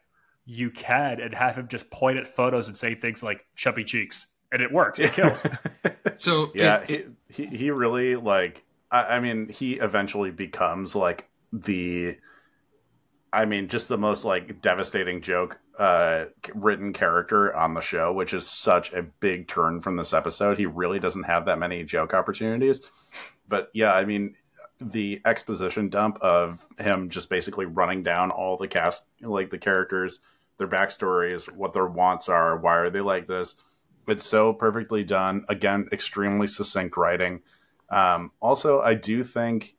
you 0.45 0.69
can 0.69 1.19
and 1.21 1.33
have 1.33 1.57
him 1.57 1.67
just 1.67 1.89
point 1.89 2.17
at 2.17 2.27
photos 2.27 2.67
and 2.67 2.75
say 2.75 2.95
things 2.95 3.23
like 3.23 3.45
chubby 3.55 3.83
cheeks. 3.83 4.27
And 4.51 4.61
it 4.61 4.71
works. 4.71 4.99
It 4.99 5.13
kills. 5.13 5.45
so 6.17 6.51
yeah, 6.53 6.83
it, 6.87 6.91
it, 6.91 7.11
he 7.27 7.45
he 7.47 7.71
really 7.71 8.15
like. 8.15 8.63
I, 8.91 9.15
I 9.15 9.19
mean, 9.19 9.49
he 9.49 9.73
eventually 9.73 10.29
becomes 10.29 10.95
like 10.95 11.27
the. 11.51 12.17
I 13.31 13.45
mean, 13.45 13.67
just 13.67 13.87
the 13.87 13.97
most 13.97 14.25
like 14.25 14.61
devastating 14.61 15.21
joke 15.21 15.57
uh, 15.77 16.25
written 16.53 16.93
character 16.93 17.55
on 17.55 17.73
the 17.73 17.81
show, 17.81 18.13
which 18.13 18.33
is 18.33 18.47
such 18.47 18.93
a 18.93 19.03
big 19.03 19.47
turn 19.47 19.81
from 19.81 19.95
this 19.95 20.13
episode. 20.13 20.57
He 20.57 20.65
really 20.65 20.99
doesn't 20.99 21.23
have 21.23 21.45
that 21.45 21.59
many 21.59 21.83
joke 21.83 22.13
opportunities. 22.13 22.81
But 23.47 23.69
yeah, 23.73 23.93
I 23.93 24.05
mean, 24.05 24.36
the 24.79 25.21
exposition 25.25 25.89
dump 25.89 26.17
of 26.21 26.65
him 26.79 27.09
just 27.09 27.29
basically 27.29 27.65
running 27.65 28.03
down 28.03 28.31
all 28.31 28.57
the 28.57 28.67
cast, 28.67 29.07
like 29.21 29.49
the 29.49 29.57
characters, 29.57 30.19
their 30.57 30.67
backstories, 30.67 31.51
what 31.51 31.73
their 31.73 31.88
wants 31.88 32.29
are, 32.29 32.57
why 32.57 32.75
are 32.75 32.89
they 32.89 33.01
like 33.01 33.27
this. 33.27 33.55
It's 34.07 34.25
so 34.25 34.53
perfectly 34.53 35.03
done. 35.03 35.45
Again, 35.49 35.88
extremely 35.91 36.47
succinct 36.47 36.97
writing. 36.97 37.41
Um, 37.89 38.31
also, 38.41 38.81
I 38.81 38.95
do 38.95 39.23
think 39.23 39.75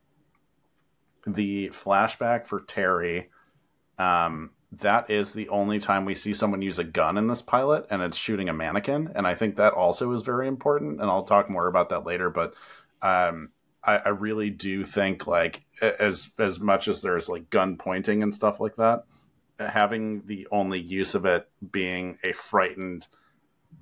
the 1.27 1.69
flashback 1.69 2.47
for 2.47 2.61
Terry 2.63 3.31
um, 3.99 4.51
that 4.79 5.11
is 5.11 5.33
the 5.33 5.49
only 5.49 5.79
time 5.79 6.05
we 6.05 6.15
see 6.15 6.35
someone 6.35 6.63
use 6.63 6.79
a 6.79 6.85
gun 6.85 7.19
in 7.19 7.27
this 7.27 7.43
pilot, 7.43 7.87
and 7.91 8.03
it's 8.03 8.17
shooting 8.17 8.49
a 8.49 8.53
mannequin. 8.53 9.13
And 9.15 9.27
I 9.27 9.35
think 9.35 9.57
that 9.57 9.73
also 9.73 10.13
is 10.13 10.23
very 10.23 10.49
important. 10.49 11.01
And 11.01 11.11
I'll 11.11 11.25
talk 11.25 11.51
more 11.51 11.67
about 11.67 11.91
that 11.91 12.07
later. 12.07 12.31
But 12.31 12.55
um, 13.03 13.51
I, 13.83 13.97
I, 13.97 14.09
really 14.11 14.51
do 14.51 14.85
think 14.85 15.27
like 15.27 15.63
as 15.81 16.31
as 16.39 16.59
much 16.61 16.89
as 16.89 17.03
there's 17.03 17.29
like 17.29 17.51
gun 17.51 17.77
pointing 17.77 18.23
and 18.23 18.35
stuff 18.35 18.61
like 18.61 18.77
that, 18.77 19.05
having 19.59 20.23
the 20.25 20.49
only 20.51 20.81
use 20.81 21.15
of 21.15 21.27
it 21.27 21.49
being 21.71 22.19
a 22.25 22.33
frightened 22.33 23.07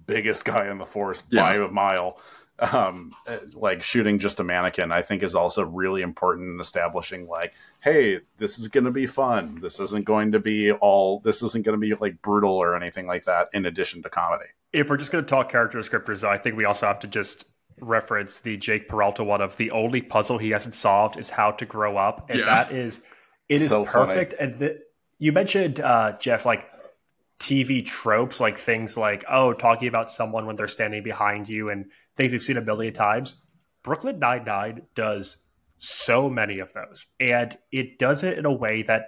biggest 0.06 0.44
guy 0.44 0.70
in 0.70 0.78
the 0.78 0.86
force 0.86 1.22
yeah. 1.30 1.42
by 1.42 1.54
a 1.56 1.68
mile 1.68 2.18
um, 2.62 3.12
like 3.54 3.82
shooting 3.82 4.18
just 4.18 4.40
a 4.40 4.44
mannequin, 4.44 4.92
I 4.92 5.02
think 5.02 5.22
is 5.22 5.34
also 5.34 5.64
really 5.64 6.02
important 6.02 6.48
in 6.54 6.60
establishing 6.60 7.26
like, 7.26 7.54
hey, 7.80 8.20
this 8.38 8.58
is 8.58 8.68
going 8.68 8.84
to 8.84 8.90
be 8.90 9.06
fun. 9.06 9.58
This 9.60 9.80
isn't 9.80 10.04
going 10.04 10.32
to 10.32 10.38
be 10.38 10.72
all. 10.72 11.20
This 11.20 11.42
isn't 11.42 11.64
going 11.64 11.78
to 11.78 11.86
be 11.86 11.94
like 11.94 12.22
brutal 12.22 12.52
or 12.52 12.76
anything 12.76 13.06
like 13.06 13.24
that. 13.24 13.48
In 13.52 13.66
addition 13.66 14.02
to 14.02 14.10
comedy, 14.10 14.46
if 14.72 14.88
we're 14.88 14.96
just 14.96 15.10
going 15.10 15.24
to 15.24 15.28
talk 15.28 15.50
character 15.50 15.78
descriptors, 15.78 16.26
I 16.26 16.38
think 16.38 16.56
we 16.56 16.64
also 16.64 16.86
have 16.86 17.00
to 17.00 17.08
just 17.08 17.44
reference 17.80 18.40
the 18.40 18.56
Jake 18.56 18.88
Peralta 18.88 19.24
one 19.24 19.40
of 19.40 19.56
the 19.56 19.72
only 19.72 20.00
puzzle 20.00 20.38
he 20.38 20.50
hasn't 20.50 20.74
solved 20.74 21.18
is 21.18 21.30
how 21.30 21.50
to 21.52 21.66
grow 21.66 21.96
up, 21.96 22.30
and 22.30 22.40
yeah. 22.40 22.46
that 22.46 22.72
is 22.72 23.02
it 23.48 23.60
is 23.60 23.70
so 23.70 23.84
perfect. 23.84 24.34
Funny. 24.34 24.52
And 24.52 24.58
the, 24.60 24.82
you 25.18 25.32
mentioned 25.32 25.80
uh, 25.80 26.16
Jeff 26.18 26.46
like 26.46 26.68
TV 27.40 27.84
tropes, 27.84 28.38
like 28.38 28.56
things 28.56 28.96
like 28.96 29.24
oh, 29.28 29.52
talking 29.52 29.88
about 29.88 30.10
someone 30.10 30.46
when 30.46 30.54
they're 30.54 30.68
standing 30.68 31.02
behind 31.02 31.48
you 31.48 31.70
and 31.70 31.86
things 32.16 32.32
we've 32.32 32.42
seen 32.42 32.56
a 32.56 32.62
million 32.62 32.92
times. 32.92 33.36
Brooklyn 33.82 34.18
Nine 34.18 34.44
Nine 34.44 34.82
does 34.94 35.36
so 35.78 36.30
many 36.30 36.60
of 36.60 36.72
those, 36.72 37.06
and 37.18 37.56
it 37.70 37.98
does 37.98 38.22
it 38.22 38.38
in 38.38 38.44
a 38.44 38.52
way 38.52 38.82
that, 38.82 39.06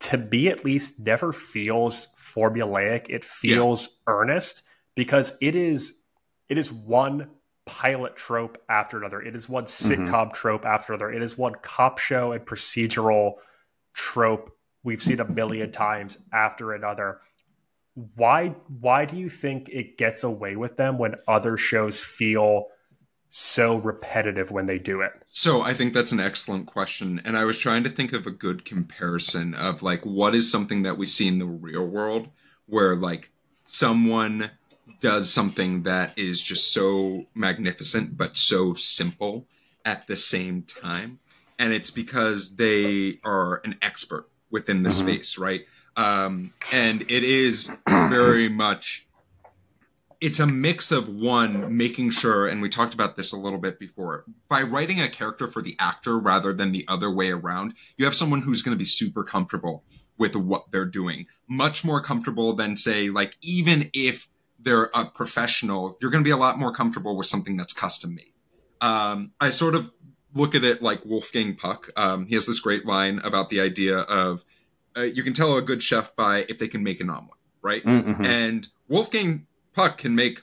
to 0.00 0.16
me 0.16 0.48
at 0.48 0.64
least, 0.64 1.00
never 1.00 1.32
feels 1.32 2.08
formulaic. 2.18 3.10
It 3.10 3.24
feels 3.24 4.00
yeah. 4.06 4.14
earnest 4.14 4.62
because 4.94 5.36
it 5.40 5.54
is 5.54 6.00
it 6.48 6.58
is 6.58 6.72
one 6.72 7.30
pilot 7.66 8.16
trope 8.16 8.58
after 8.68 8.98
another. 8.98 9.20
It 9.22 9.34
is 9.34 9.48
one 9.48 9.64
mm-hmm. 9.64 9.92
sitcom 9.92 10.10
mm-hmm. 10.10 10.34
trope 10.34 10.64
after 10.64 10.94
another. 10.94 11.12
It 11.12 11.22
is 11.22 11.38
one 11.38 11.54
cop 11.62 11.98
show 11.98 12.32
and 12.32 12.44
procedural 12.44 13.34
trope 13.94 14.50
we've 14.82 15.02
seen 15.02 15.20
a 15.20 15.28
million 15.28 15.72
times 15.86 16.18
after 16.32 16.72
another 16.72 17.20
why 18.16 18.48
why 18.80 19.04
do 19.04 19.16
you 19.16 19.28
think 19.28 19.68
it 19.68 19.98
gets 19.98 20.22
away 20.24 20.56
with 20.56 20.76
them 20.76 20.98
when 20.98 21.14
other 21.28 21.56
shows 21.56 22.02
feel 22.02 22.68
so 23.30 23.76
repetitive 23.76 24.50
when 24.50 24.66
they 24.66 24.78
do 24.78 25.00
it? 25.00 25.12
So 25.26 25.62
I 25.62 25.74
think 25.74 25.94
that's 25.94 26.12
an 26.12 26.20
excellent 26.20 26.66
question. 26.66 27.20
And 27.24 27.36
I 27.36 27.44
was 27.44 27.58
trying 27.58 27.82
to 27.84 27.90
think 27.90 28.12
of 28.12 28.26
a 28.26 28.30
good 28.30 28.64
comparison 28.64 29.54
of 29.54 29.82
like 29.82 30.04
what 30.04 30.34
is 30.34 30.50
something 30.50 30.82
that 30.82 30.98
we 30.98 31.06
see 31.06 31.28
in 31.28 31.38
the 31.38 31.46
real 31.46 31.86
world 31.86 32.28
where 32.66 32.94
like 32.94 33.30
someone 33.66 34.50
does 35.00 35.32
something 35.32 35.82
that 35.82 36.12
is 36.16 36.40
just 36.40 36.72
so 36.72 37.26
magnificent 37.34 38.16
but 38.16 38.36
so 38.36 38.74
simple 38.74 39.46
at 39.84 40.06
the 40.06 40.16
same 40.16 40.62
time. 40.62 41.18
And 41.58 41.72
it's 41.72 41.90
because 41.90 42.56
they 42.56 43.18
are 43.24 43.60
an 43.64 43.76
expert 43.82 44.28
within 44.50 44.82
the 44.82 44.90
mm-hmm. 44.90 45.08
space, 45.08 45.38
right? 45.38 45.66
Um, 45.96 46.52
and 46.70 47.02
it 47.02 47.24
is 47.24 47.70
very 47.86 48.48
much 48.48 49.06
it's 50.20 50.38
a 50.38 50.46
mix 50.46 50.92
of 50.92 51.08
one 51.08 51.76
making 51.76 52.08
sure 52.10 52.46
and 52.46 52.62
we 52.62 52.68
talked 52.68 52.94
about 52.94 53.16
this 53.16 53.32
a 53.32 53.36
little 53.36 53.58
bit 53.58 53.78
before 53.78 54.24
by 54.48 54.62
writing 54.62 55.00
a 55.00 55.08
character 55.08 55.48
for 55.48 55.60
the 55.60 55.76
actor 55.80 56.16
rather 56.16 56.52
than 56.52 56.70
the 56.70 56.84
other 56.86 57.10
way 57.10 57.30
around 57.30 57.74
you 57.96 58.04
have 58.04 58.14
someone 58.14 58.40
who's 58.42 58.62
going 58.62 58.74
to 58.74 58.78
be 58.78 58.84
super 58.84 59.24
comfortable 59.24 59.84
with 60.18 60.36
what 60.36 60.70
they're 60.70 60.84
doing. 60.84 61.26
Much 61.48 61.84
more 61.84 62.00
comfortable 62.00 62.52
than 62.52 62.76
say 62.76 63.08
like 63.08 63.36
even 63.42 63.90
if 63.92 64.28
they're 64.60 64.90
a 64.94 65.06
professional 65.06 65.98
you're 66.00 66.10
going 66.10 66.22
to 66.22 66.28
be 66.28 66.32
a 66.32 66.36
lot 66.36 66.56
more 66.56 66.72
comfortable 66.72 67.16
with 67.16 67.26
something 67.26 67.56
that's 67.56 67.72
custom 67.72 68.14
made 68.14 68.32
um, 68.80 69.32
i 69.40 69.50
sort 69.50 69.74
of 69.74 69.90
look 70.34 70.54
at 70.54 70.64
it 70.64 70.82
like 70.82 71.04
wolfgang 71.04 71.54
puck. 71.54 71.90
Um, 71.96 72.26
he 72.26 72.34
has 72.34 72.46
this 72.46 72.60
great 72.60 72.86
line 72.86 73.20
about 73.24 73.50
the 73.50 73.60
idea 73.60 73.98
of 73.98 74.44
uh, 74.96 75.02
you 75.02 75.22
can 75.22 75.32
tell 75.32 75.56
a 75.56 75.62
good 75.62 75.82
chef 75.82 76.14
by 76.16 76.46
if 76.48 76.58
they 76.58 76.68
can 76.68 76.82
make 76.82 77.00
an 77.00 77.10
omelet, 77.10 77.38
right? 77.62 77.84
Mm-hmm. 77.84 78.24
And 78.24 78.68
Wolfgang 78.88 79.46
Puck 79.74 79.98
can 79.98 80.14
make 80.14 80.42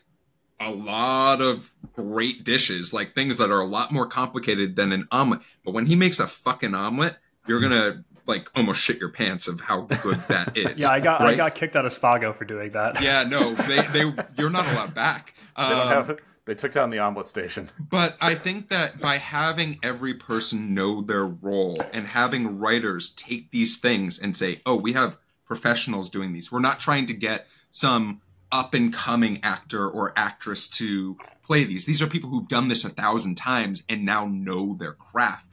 a 0.60 0.72
lot 0.72 1.42
of 1.42 1.72
great 1.94 2.44
dishes, 2.44 2.94
like 2.94 3.16
things 3.16 3.38
that 3.38 3.52
are 3.52 3.62
a 3.62 3.66
lot 3.66 3.92
more 3.92 4.06
complicated 4.06 4.76
than 4.76 4.92
an 4.92 5.08
omelet. 5.12 5.42
But 5.64 5.74
when 5.74 5.86
he 5.86 5.96
makes 5.96 6.20
a 6.20 6.28
fucking 6.28 6.76
omelet, 6.76 7.18
you're 7.48 7.62
gonna 7.62 8.04
like 8.26 8.50
almost 8.56 8.82
shit 8.82 9.00
your 9.00 9.10
pants 9.10 9.48
of 9.48 9.60
how 9.62 9.82
good 9.82 10.20
that 10.28 10.56
is. 10.58 10.82
yeah, 10.82 10.92
I 10.92 11.00
got 11.00 11.22
right? 11.22 11.34
I 11.34 11.36
got 11.36 11.56
kicked 11.56 11.76
out 11.76 11.86
of 11.86 11.92
Spago 11.92 12.36
for 12.36 12.46
doing 12.46 12.72
that. 12.72 13.02
Yeah, 13.02 13.24
no, 13.24 13.54
they 13.54 13.82
they 13.88 14.14
you're 14.38 14.50
not 14.50 14.68
allowed 14.68 14.94
back. 14.94 15.34
Um, 15.56 15.70
they 15.70 15.76
don't 15.76 15.88
have 15.88 16.10
um, 16.12 16.18
they 16.50 16.56
took 16.56 16.72
down 16.72 16.90
the 16.90 16.98
omelet 16.98 17.28
station. 17.28 17.70
But 17.90 18.18
I 18.20 18.34
think 18.34 18.70
that 18.70 19.00
by 19.00 19.18
having 19.18 19.78
every 19.84 20.16
person 20.16 20.74
know 20.74 21.02
their 21.02 21.26
role 21.26 21.80
and 21.94 22.08
having 22.08 22.58
writers 22.58 23.12
take 23.12 23.52
these 23.52 23.78
things 23.78 24.18
and 24.18 24.36
say, 24.36 24.62
oh, 24.66 24.76
we 24.76 24.94
have 24.94 25.20
professionals 25.46 26.10
doing 26.10 26.34
these. 26.34 26.52
We're 26.52 26.60
not 26.60 26.80
trying 26.80 27.06
to 27.08 27.14
get 27.14 27.46
some 27.70 28.22
up 28.52 28.74
and 28.74 28.92
coming 28.92 29.40
actor 29.44 29.88
or 29.88 30.12
actress 30.16 30.68
to 30.70 31.18
play 31.44 31.66
these. 31.66 31.86
These 31.86 32.02
are 32.02 32.08
people 32.08 32.32
who've 32.32 32.48
done 32.48 32.68
this 32.68 32.84
a 32.84 32.90
thousand 32.90 33.36
times 33.36 33.84
and 33.88 34.04
now 34.04 34.26
know 34.26 34.76
their 34.76 34.94
craft. 34.94 35.46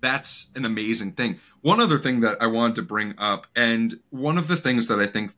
That's 0.00 0.52
an 0.54 0.64
amazing 0.64 1.12
thing. 1.12 1.40
One 1.62 1.80
other 1.80 1.98
thing 1.98 2.20
that 2.20 2.40
I 2.40 2.46
wanted 2.46 2.76
to 2.76 2.82
bring 2.82 3.14
up, 3.18 3.48
and 3.56 3.94
one 4.10 4.38
of 4.38 4.46
the 4.46 4.56
things 4.56 4.86
that 4.86 5.00
I 5.00 5.06
think 5.06 5.32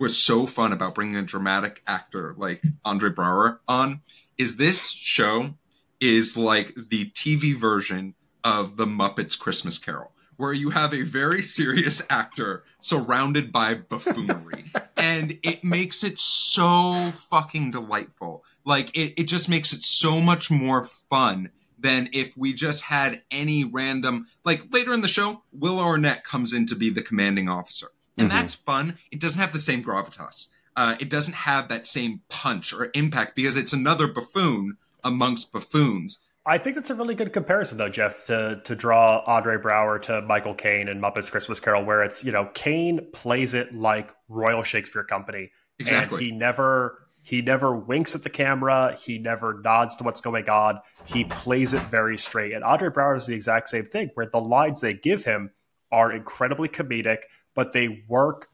was 0.00 0.20
so 0.20 0.46
fun 0.46 0.72
about 0.72 0.94
bringing 0.94 1.16
a 1.16 1.22
dramatic 1.22 1.82
actor 1.86 2.34
like 2.38 2.64
Andre 2.84 3.10
Braugher 3.10 3.58
on, 3.68 4.00
is 4.38 4.56
this 4.56 4.90
show 4.90 5.54
is 6.00 6.36
like 6.36 6.74
the 6.74 7.10
TV 7.10 7.56
version 7.56 8.14
of 8.42 8.78
the 8.78 8.86
Muppets 8.86 9.38
Christmas 9.38 9.78
Carol, 9.78 10.12
where 10.38 10.54
you 10.54 10.70
have 10.70 10.94
a 10.94 11.02
very 11.02 11.42
serious 11.42 12.02
actor 12.08 12.64
surrounded 12.80 13.52
by 13.52 13.74
buffoonery. 13.74 14.72
and 14.96 15.38
it 15.42 15.62
makes 15.62 16.02
it 16.02 16.18
so 16.18 17.12
fucking 17.28 17.70
delightful. 17.70 18.42
Like, 18.64 18.96
it, 18.96 19.14
it 19.20 19.24
just 19.24 19.48
makes 19.48 19.74
it 19.74 19.82
so 19.82 20.20
much 20.20 20.50
more 20.50 20.86
fun 20.86 21.50
than 21.78 22.08
if 22.12 22.36
we 22.36 22.54
just 22.54 22.82
had 22.82 23.22
any 23.30 23.64
random. 23.64 24.26
Like, 24.44 24.72
later 24.72 24.94
in 24.94 25.02
the 25.02 25.08
show, 25.08 25.42
Will 25.52 25.78
Arnett 25.78 26.24
comes 26.24 26.54
in 26.54 26.66
to 26.66 26.74
be 26.74 26.88
the 26.88 27.02
commanding 27.02 27.50
officer. 27.50 27.88
And 28.20 28.30
Mhm. 28.30 28.34
that's 28.34 28.54
fun. 28.54 28.98
It 29.10 29.18
doesn't 29.20 29.40
have 29.40 29.52
the 29.52 29.58
same 29.58 29.82
gravitas. 29.82 30.48
Uh, 30.76 30.96
it 31.00 31.10
doesn't 31.10 31.34
have 31.34 31.68
that 31.68 31.86
same 31.86 32.20
punch 32.28 32.72
or 32.72 32.90
impact 32.94 33.34
because 33.34 33.56
it's 33.56 33.72
another 33.72 34.06
buffoon 34.06 34.76
amongst 35.02 35.52
buffoons. 35.52 36.18
I 36.46 36.58
think 36.58 36.76
that's 36.76 36.90
a 36.90 36.94
really 36.94 37.14
good 37.14 37.32
comparison, 37.32 37.76
though, 37.78 37.88
Jeff, 37.88 38.26
to 38.26 38.60
to 38.64 38.74
draw 38.74 39.22
Andre 39.26 39.56
Braugher 39.56 40.00
to 40.02 40.22
Michael 40.22 40.54
Caine 40.54 40.88
in 40.88 41.00
Muppets 41.00 41.30
Christmas 41.30 41.60
Carol, 41.60 41.84
where 41.84 42.02
it's 42.02 42.24
you 42.24 42.32
know 42.32 42.46
Caine 42.54 43.06
plays 43.12 43.52
it 43.54 43.74
like 43.74 44.14
Royal 44.28 44.62
Shakespeare 44.62 45.04
Company, 45.04 45.50
Exactly. 45.78 46.18
And 46.24 46.32
he 46.32 46.38
never 46.38 46.98
he 47.22 47.42
never 47.42 47.76
winks 47.76 48.14
at 48.14 48.22
the 48.22 48.30
camera. 48.30 48.96
He 48.98 49.18
never 49.18 49.60
nods 49.62 49.96
to 49.96 50.04
what's 50.04 50.22
going 50.22 50.48
on. 50.48 50.80
He 51.04 51.24
plays 51.24 51.74
it 51.74 51.82
very 51.82 52.16
straight. 52.16 52.52
And 52.52 52.64
Andre 52.64 52.88
Braugher 52.88 53.16
is 53.18 53.26
the 53.26 53.34
exact 53.34 53.68
same 53.68 53.84
thing, 53.84 54.10
where 54.14 54.26
the 54.26 54.40
lines 54.40 54.80
they 54.80 54.94
give 54.94 55.24
him 55.24 55.50
are 55.92 56.10
incredibly 56.10 56.68
comedic, 56.68 57.18
but 57.54 57.72
they 57.72 58.04
work. 58.08 58.48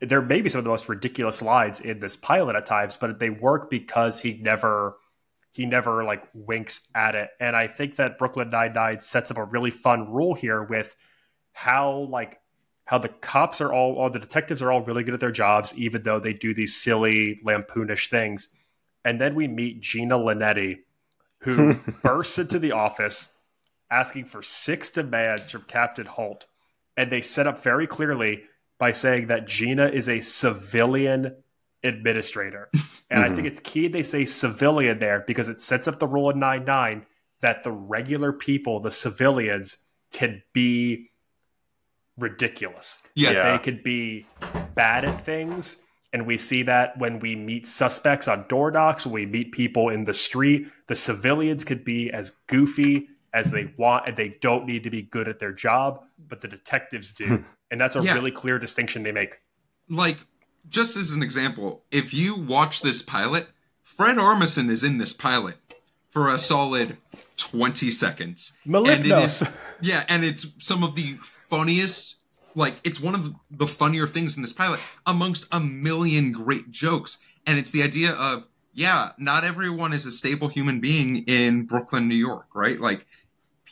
There 0.00 0.22
may 0.22 0.40
be 0.40 0.48
some 0.48 0.58
of 0.58 0.64
the 0.64 0.70
most 0.70 0.88
ridiculous 0.88 1.42
lines 1.42 1.80
in 1.80 2.00
this 2.00 2.16
pilot 2.16 2.56
at 2.56 2.66
times, 2.66 2.96
but 2.96 3.18
they 3.18 3.30
work 3.30 3.70
because 3.70 4.20
he 4.20 4.34
never 4.34 4.96
he 5.52 5.66
never 5.66 6.02
like 6.02 6.26
winks 6.32 6.80
at 6.94 7.14
it. 7.14 7.28
And 7.38 7.54
I 7.54 7.66
think 7.66 7.96
that 7.96 8.18
Brooklyn 8.18 8.50
Nine 8.50 8.72
Nine 8.72 9.00
sets 9.00 9.30
up 9.30 9.36
a 9.36 9.44
really 9.44 9.70
fun 9.70 10.10
rule 10.10 10.34
here 10.34 10.62
with 10.62 10.96
how 11.52 12.08
like 12.10 12.40
how 12.84 12.98
the 12.98 13.08
cops 13.08 13.60
are 13.60 13.72
all 13.72 13.94
or 13.94 14.10
the 14.10 14.18
detectives 14.18 14.62
are 14.62 14.72
all 14.72 14.82
really 14.82 15.04
good 15.04 15.14
at 15.14 15.20
their 15.20 15.30
jobs, 15.30 15.72
even 15.76 16.02
though 16.02 16.18
they 16.18 16.32
do 16.32 16.52
these 16.52 16.74
silly 16.74 17.40
lampoonish 17.44 18.08
things. 18.08 18.48
And 19.04 19.20
then 19.20 19.34
we 19.34 19.46
meet 19.48 19.80
Gina 19.80 20.18
Linetti, 20.18 20.78
who 21.40 21.74
bursts 22.02 22.38
into 22.38 22.58
the 22.58 22.72
office 22.72 23.28
asking 23.90 24.24
for 24.24 24.42
six 24.42 24.90
demands 24.90 25.50
from 25.50 25.62
Captain 25.62 26.06
Holt. 26.06 26.46
And 26.96 27.10
they 27.10 27.20
set 27.20 27.46
up 27.46 27.62
very 27.62 27.86
clearly 27.86 28.42
by 28.78 28.92
saying 28.92 29.28
that 29.28 29.46
Gina 29.46 29.86
is 29.86 30.08
a 30.08 30.20
civilian 30.20 31.36
administrator. 31.84 32.68
And 33.10 33.20
I 33.20 33.26
mm-hmm. 33.26 33.36
think 33.36 33.46
it's 33.48 33.60
key 33.60 33.88
they 33.88 34.02
say 34.02 34.24
civilian 34.24 34.98
there 34.98 35.22
because 35.26 35.48
it 35.48 35.60
sets 35.60 35.86
up 35.86 35.98
the 35.98 36.06
rule 36.06 36.30
in 36.30 36.38
9 36.38 36.64
9 36.64 37.06
that 37.40 37.62
the 37.62 37.70
regular 37.70 38.32
people, 38.32 38.80
the 38.80 38.90
civilians, 38.90 39.76
can 40.12 40.42
be 40.52 41.10
ridiculous. 42.16 42.98
Yeah. 43.14 43.34
That 43.34 43.52
they 43.52 43.58
could 43.62 43.82
be 43.82 44.26
bad 44.74 45.04
at 45.04 45.24
things. 45.24 45.76
And 46.12 46.26
we 46.26 46.36
see 46.38 46.62
that 46.64 46.98
when 46.98 47.20
we 47.20 47.36
meet 47.36 47.66
suspects 47.66 48.28
on 48.28 48.46
door 48.48 48.70
knocks, 48.70 49.06
when 49.06 49.14
we 49.14 49.26
meet 49.26 49.52
people 49.52 49.88
in 49.88 50.04
the 50.04 50.14
street, 50.14 50.68
the 50.88 50.94
civilians 50.94 51.64
could 51.64 51.84
be 51.84 52.10
as 52.10 52.30
goofy 52.48 53.08
as 53.34 53.50
they 53.50 53.72
want, 53.76 54.06
and 54.08 54.16
they 54.16 54.36
don't 54.40 54.66
need 54.66 54.82
to 54.84 54.90
be 54.90 55.02
good 55.02 55.26
at 55.28 55.38
their 55.38 55.52
job, 55.52 56.02
but 56.28 56.40
the 56.40 56.48
detectives 56.48 57.12
do. 57.12 57.26
Hmm. 57.26 57.36
and 57.70 57.80
that's 57.80 57.96
a 57.96 58.02
Yeah. 58.02 58.12
really 58.14 58.30
clear 58.30 58.58
distinction 58.58 59.02
they 59.02 59.12
make. 59.12 59.38
like 59.88 60.18
just 60.68 60.96
as 60.96 61.10
an 61.10 61.22
example, 61.22 61.84
if 61.90 62.14
you 62.14 62.36
watch 62.36 62.82
this 62.82 63.02
pilot, 63.02 63.48
Fred 63.82 64.16
Armisen 64.16 64.70
is 64.70 64.84
in 64.84 64.98
this 64.98 65.12
pilot 65.12 65.56
for 66.10 66.32
a 66.32 66.38
solid 66.38 66.98
20 67.36 67.90
seconds. 67.90 68.52
And 68.64 68.76
it 68.76 69.02
Malignos. 69.02 69.42
is, 69.42 69.48
yeah, 69.80 70.04
and 70.08 70.24
it's 70.24 70.46
some 70.58 70.84
of 70.84 70.94
the 70.94 71.16
funniest 71.22 72.16
like 72.54 72.74
it's 72.84 73.00
one 73.00 73.14
of 73.14 73.34
the 73.50 73.66
funnier 73.66 74.06
things 74.06 74.36
in 74.36 74.42
this 74.42 74.52
pilot 74.52 74.78
amongst 75.06 75.46
a 75.50 75.58
million 75.58 76.30
great 76.32 76.70
jokes. 76.70 77.18
And 77.46 77.58
it's 77.58 77.70
the 77.70 77.82
idea 77.82 78.12
of 78.12 78.44
yeah, 78.74 79.12
not 79.18 79.42
everyone 79.44 79.92
is 79.92 80.06
a 80.06 80.10
stable 80.10 80.48
human 80.48 80.80
being 80.80 81.24
in 81.24 81.64
Brooklyn, 81.66 82.06
New 82.08 82.14
York, 82.14 82.46
right? 82.54 82.78
Like 82.80 83.06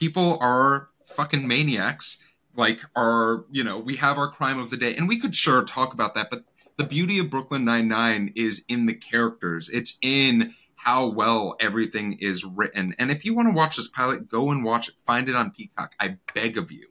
people 0.00 0.38
are 0.40 0.88
fucking 1.04 1.46
maniacs 1.46 2.24
like 2.56 2.80
our 2.96 3.44
you 3.50 3.62
know 3.62 3.78
we 3.78 3.96
have 3.96 4.18
our 4.18 4.30
crime 4.30 4.58
of 4.58 4.70
the 4.70 4.76
day. 4.76 4.96
And 4.96 5.06
we 5.06 5.20
could 5.20 5.36
sure 5.36 5.62
talk 5.62 5.94
about 5.94 6.14
that 6.16 6.28
but 6.30 6.44
the 6.76 6.84
beauty 6.84 7.18
of 7.18 7.30
brooklyn 7.30 7.64
99 7.64 8.32
is 8.34 8.64
in 8.68 8.86
the 8.86 8.94
characters. 8.94 9.68
It's 9.68 9.98
in 10.02 10.54
how 10.74 11.06
well 11.06 11.54
everything 11.60 12.14
is 12.14 12.42
written. 12.42 12.94
And 12.98 13.10
if 13.10 13.24
you 13.24 13.34
want 13.34 13.48
to 13.48 13.54
watch 13.54 13.76
this 13.76 13.86
pilot 13.86 14.28
go 14.28 14.50
and 14.50 14.64
watch 14.64 14.88
it. 14.88 14.94
Find 15.06 15.28
it 15.28 15.36
on 15.36 15.50
peacock. 15.50 15.94
I 16.00 16.16
beg 16.34 16.58
of 16.58 16.72
you. 16.72 16.88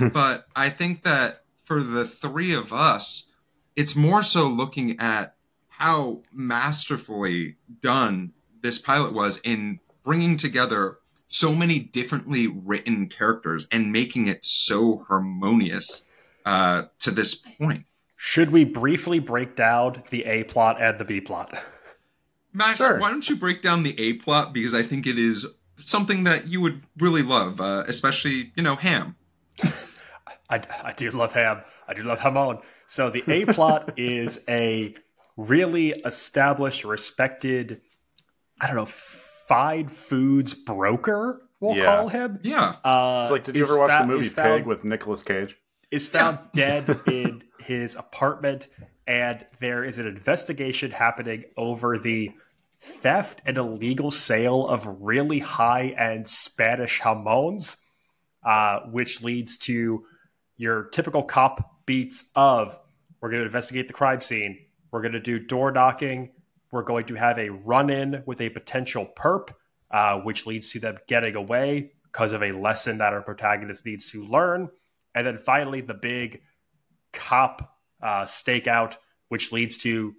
But 0.12 0.46
i 0.56 0.68
think 0.68 1.04
that 1.04 1.44
for 1.64 1.82
the 1.82 2.06
three 2.06 2.54
of 2.54 2.72
us 2.72 3.30
it's 3.76 3.94
more 3.94 4.22
so 4.22 4.48
looking 4.48 4.98
at 4.98 5.36
how 5.68 6.22
masterfully 6.32 7.56
done 7.80 8.32
this 8.62 8.78
pilot 8.78 9.12
was 9.12 9.38
in 9.44 9.78
bringing 10.02 10.36
together 10.38 10.98
so 11.28 11.54
many 11.54 11.78
differently 11.80 12.46
written 12.46 13.08
characters 13.08 13.66
and 13.72 13.92
making 13.92 14.26
it 14.26 14.44
so 14.44 14.98
harmonious 15.08 16.02
uh, 16.44 16.84
to 17.00 17.10
this 17.10 17.34
point. 17.34 17.84
Should 18.16 18.50
we 18.50 18.64
briefly 18.64 19.18
break 19.18 19.56
down 19.56 20.02
the 20.10 20.24
A 20.24 20.44
plot 20.44 20.80
and 20.80 20.98
the 20.98 21.04
B 21.04 21.20
plot? 21.20 21.58
Max, 22.52 22.78
Sure. 22.78 22.98
why 22.98 23.10
don't 23.10 23.28
you 23.28 23.36
break 23.36 23.60
down 23.60 23.82
the 23.82 23.98
A 24.00 24.14
plot 24.14 24.52
because 24.54 24.72
I 24.74 24.82
think 24.82 25.06
it 25.06 25.18
is 25.18 25.46
something 25.78 26.24
that 26.24 26.46
you 26.46 26.60
would 26.62 26.82
really 26.96 27.22
love, 27.22 27.60
uh, 27.60 27.84
especially 27.86 28.52
you 28.56 28.62
know 28.62 28.76
Ham. 28.76 29.16
I, 30.48 30.62
I 30.82 30.92
do 30.96 31.10
love 31.10 31.32
ham. 31.34 31.62
I 31.88 31.94
do 31.94 32.04
love 32.04 32.20
Hamon. 32.20 32.58
So 32.86 33.10
the 33.10 33.24
A 33.28 33.44
plot 33.46 33.94
is 33.98 34.44
a 34.48 34.94
really 35.36 35.90
established, 35.90 36.84
respected, 36.84 37.80
I 38.60 38.68
don't 38.68 38.76
know, 38.76 38.88
fine 39.48 39.88
foods 39.88 40.54
broker. 40.54 41.42
We'll 41.60 41.76
Yeah. 41.76 41.84
call 41.84 42.08
him. 42.08 42.38
Yeah, 42.42 42.74
Uh, 42.84 43.20
It's 43.22 43.30
like, 43.30 43.44
did 43.44 43.56
you 43.56 43.62
ever 43.62 43.78
watch 43.78 43.90
fa- 43.90 43.98
the 44.02 44.06
movie 44.06 44.26
is 44.26 44.32
found- 44.32 44.58
Pig 44.60 44.66
with 44.66 44.84
Nicolas 44.84 45.22
Cage? 45.22 45.56
is 45.90 46.08
found 46.08 46.38
dead 46.54 47.00
in 47.06 47.42
his 47.60 47.94
apartment, 47.94 48.66
and 49.06 49.46
there 49.60 49.84
is 49.84 49.98
an 49.98 50.06
investigation 50.06 50.90
happening 50.90 51.44
over 51.56 51.96
the 51.96 52.32
theft 52.80 53.40
and 53.46 53.56
illegal 53.56 54.10
sale 54.10 54.66
of 54.66 54.86
really 55.00 55.38
high 55.38 55.88
end 55.96 56.28
Spanish 56.28 57.00
jamons, 57.00 57.76
uh, 58.44 58.80
which 58.90 59.22
leads 59.22 59.56
to 59.58 60.04
your 60.56 60.84
typical 60.84 61.22
cop 61.22 61.86
beats 61.86 62.30
of 62.34 62.78
we're 63.20 63.30
going 63.30 63.40
to 63.40 63.46
investigate 63.46 63.86
the 63.88 63.94
crime 63.94 64.20
scene, 64.20 64.58
we're 64.90 65.00
going 65.02 65.12
to 65.12 65.20
do 65.20 65.38
door 65.38 65.70
knocking, 65.70 66.30
we're 66.70 66.82
going 66.82 67.06
to 67.06 67.14
have 67.14 67.38
a 67.38 67.50
run 67.50 67.90
in 67.90 68.22
with 68.26 68.40
a 68.40 68.50
potential 68.50 69.06
perp, 69.16 69.50
uh, 69.90 70.18
which 70.20 70.46
leads 70.46 70.70
to 70.70 70.80
them 70.80 70.98
getting 71.06 71.36
away 71.36 71.92
because 72.04 72.32
of 72.32 72.42
a 72.42 72.52
lesson 72.52 72.98
that 72.98 73.12
our 73.12 73.22
protagonist 73.22 73.86
needs 73.86 74.10
to 74.12 74.24
learn. 74.24 74.68
And 75.14 75.26
then 75.26 75.38
finally, 75.38 75.80
the 75.80 75.94
big 75.94 76.42
cop 77.12 77.76
uh, 78.02 78.22
stakeout, 78.22 78.96
which 79.28 79.52
leads 79.52 79.76
to 79.78 80.14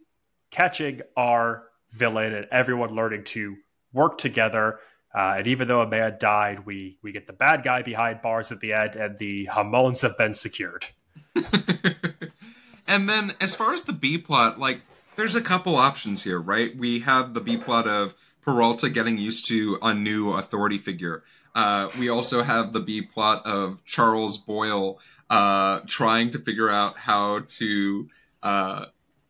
catching 0.51 1.01
our 1.15 1.63
villain 1.91 2.33
and 2.33 2.47
everyone 2.51 2.95
learning 2.95 3.23
to 3.25 3.55
work 3.93 4.17
together. 4.17 4.79
Uh, 5.15 5.35
and 5.37 5.47
even 5.47 5.67
though 5.67 5.81
a 5.81 5.87
man 5.87 6.17
died, 6.19 6.65
we 6.65 6.97
we 7.01 7.11
get 7.11 7.27
the 7.27 7.33
bad 7.33 7.63
guy 7.63 7.81
behind 7.81 8.21
bars 8.21 8.51
at 8.51 8.59
the 8.59 8.73
end, 8.73 8.95
and 8.95 9.17
the 9.17 9.45
Hamons 9.45 10.01
have 10.01 10.17
been 10.17 10.33
secured. 10.33 10.85
and 12.87 13.09
then 13.09 13.33
as 13.39 13.55
far 13.55 13.73
as 13.73 13.83
the 13.83 13.93
B 13.93 14.17
plot, 14.17 14.59
like 14.59 14.81
there's 15.17 15.35
a 15.35 15.41
couple 15.41 15.75
options 15.75 16.23
here, 16.23 16.39
right? 16.39 16.75
We 16.77 16.99
have 16.99 17.33
the 17.33 17.41
B 17.41 17.57
plot 17.57 17.87
of 17.87 18.15
Peralta 18.41 18.89
getting 18.89 19.17
used 19.17 19.47
to 19.49 19.77
a 19.81 19.93
new 19.93 20.31
authority 20.31 20.77
figure. 20.77 21.23
Uh, 21.53 21.89
we 21.97 22.07
also 22.07 22.43
have 22.43 22.71
the 22.71 22.79
B 22.79 23.01
plot 23.01 23.45
of 23.45 23.83
Charles 23.83 24.37
Boyle 24.37 24.99
uh, 25.29 25.79
trying 25.87 26.31
to 26.31 26.39
figure 26.39 26.69
out 26.69 26.97
how 26.99 27.39
to 27.47 28.09
uh, 28.43 28.85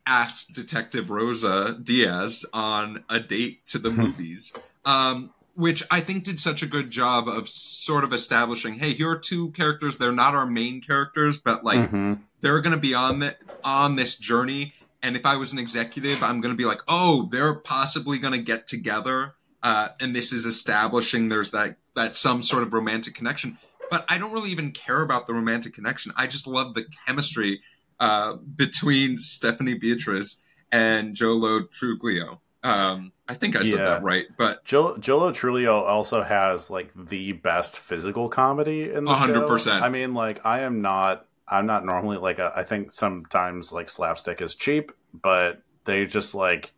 ask 0.05 0.53
Detective 0.53 1.09
Rosa 1.09 1.77
Diaz 1.81 2.45
on 2.53 3.03
a 3.09 3.19
date 3.19 3.65
to 3.67 3.79
the 3.79 3.89
movies. 4.03 4.53
Um, 4.85 5.31
which 5.55 5.81
I 5.89 6.01
think 6.01 6.23
did 6.23 6.39
such 6.39 6.61
a 6.61 6.67
good 6.67 6.91
job 6.91 7.27
of 7.27 7.49
sort 7.49 8.03
of 8.03 8.13
establishing, 8.13 8.75
hey, 8.75 8.93
here 8.93 9.09
are 9.09 9.17
two 9.17 9.49
characters. 9.51 9.97
They're 9.97 10.11
not 10.11 10.35
our 10.35 10.45
main 10.45 10.81
characters, 10.81 11.39
but 11.39 11.63
like 11.63 11.89
Mhm. 11.91 12.19
they're 12.41 12.61
going 12.61 12.75
to 12.75 12.79
be 12.79 12.93
on 12.93 13.19
the, 13.19 13.35
on 13.63 13.95
this 13.95 14.17
journey 14.17 14.75
And 15.07 15.15
if 15.15 15.25
I 15.25 15.37
was 15.37 15.53
an 15.53 15.57
executive, 15.59 16.21
I'm 16.21 16.41
going 16.41 16.53
to 16.53 16.57
be 16.57 16.65
like, 16.65 16.81
oh, 16.89 17.29
they're 17.31 17.53
possibly 17.55 18.19
going 18.19 18.33
to 18.33 18.39
get 18.41 18.67
together, 18.67 19.35
uh, 19.63 19.87
and 20.01 20.13
this 20.13 20.33
is 20.33 20.45
establishing 20.45 21.29
there's 21.29 21.51
that 21.51 21.77
that 21.95 22.13
some 22.13 22.43
sort 22.43 22.61
of 22.63 22.73
romantic 22.73 23.13
connection. 23.15 23.57
But 23.89 24.03
I 24.09 24.17
don't 24.17 24.33
really 24.33 24.51
even 24.51 24.71
care 24.73 25.01
about 25.01 25.25
the 25.25 25.33
romantic 25.33 25.73
connection. 25.73 26.11
I 26.17 26.27
just 26.27 26.45
love 26.45 26.73
the 26.73 26.83
chemistry 27.05 27.61
uh, 28.01 28.33
between 28.33 29.17
Stephanie 29.17 29.75
Beatriz 29.75 30.43
and 30.73 31.15
Joe 31.15 31.37
Truglio. 31.71 32.39
Um, 32.63 33.13
I 33.29 33.33
think 33.35 33.55
I 33.55 33.63
said 33.63 33.79
Yeah. 33.79 33.85
that 33.91 34.03
right, 34.03 34.25
but 34.37 34.65
Joe 34.65 34.97
Lo 34.99 35.31
Truglio 35.31 35.83
also 35.83 36.21
has 36.21 36.69
like 36.69 36.91
the 36.95 37.31
best 37.31 37.79
physical 37.79 38.27
comedy 38.27 38.91
in 38.91 39.05
the 39.05 39.11
A 39.11 39.15
hundred 39.15 39.43
show. 39.43 39.47
percent. 39.47 39.83
I 39.85 39.89
mean, 39.89 40.13
like 40.13 40.45
I 40.45 40.61
am 40.61 40.81
not. 40.81 41.25
I'm 41.49 41.65
not 41.65 41.85
normally 41.85 42.17
like 42.17 42.39
a, 42.39 42.51
I 42.55 42.63
think 42.63 42.91
sometimes 42.91 43.71
like 43.71 43.89
slapstick 43.89 44.41
is 44.41 44.55
cheap, 44.55 44.91
but 45.13 45.61
they 45.85 46.05
just 46.05 46.35
like 46.35 46.73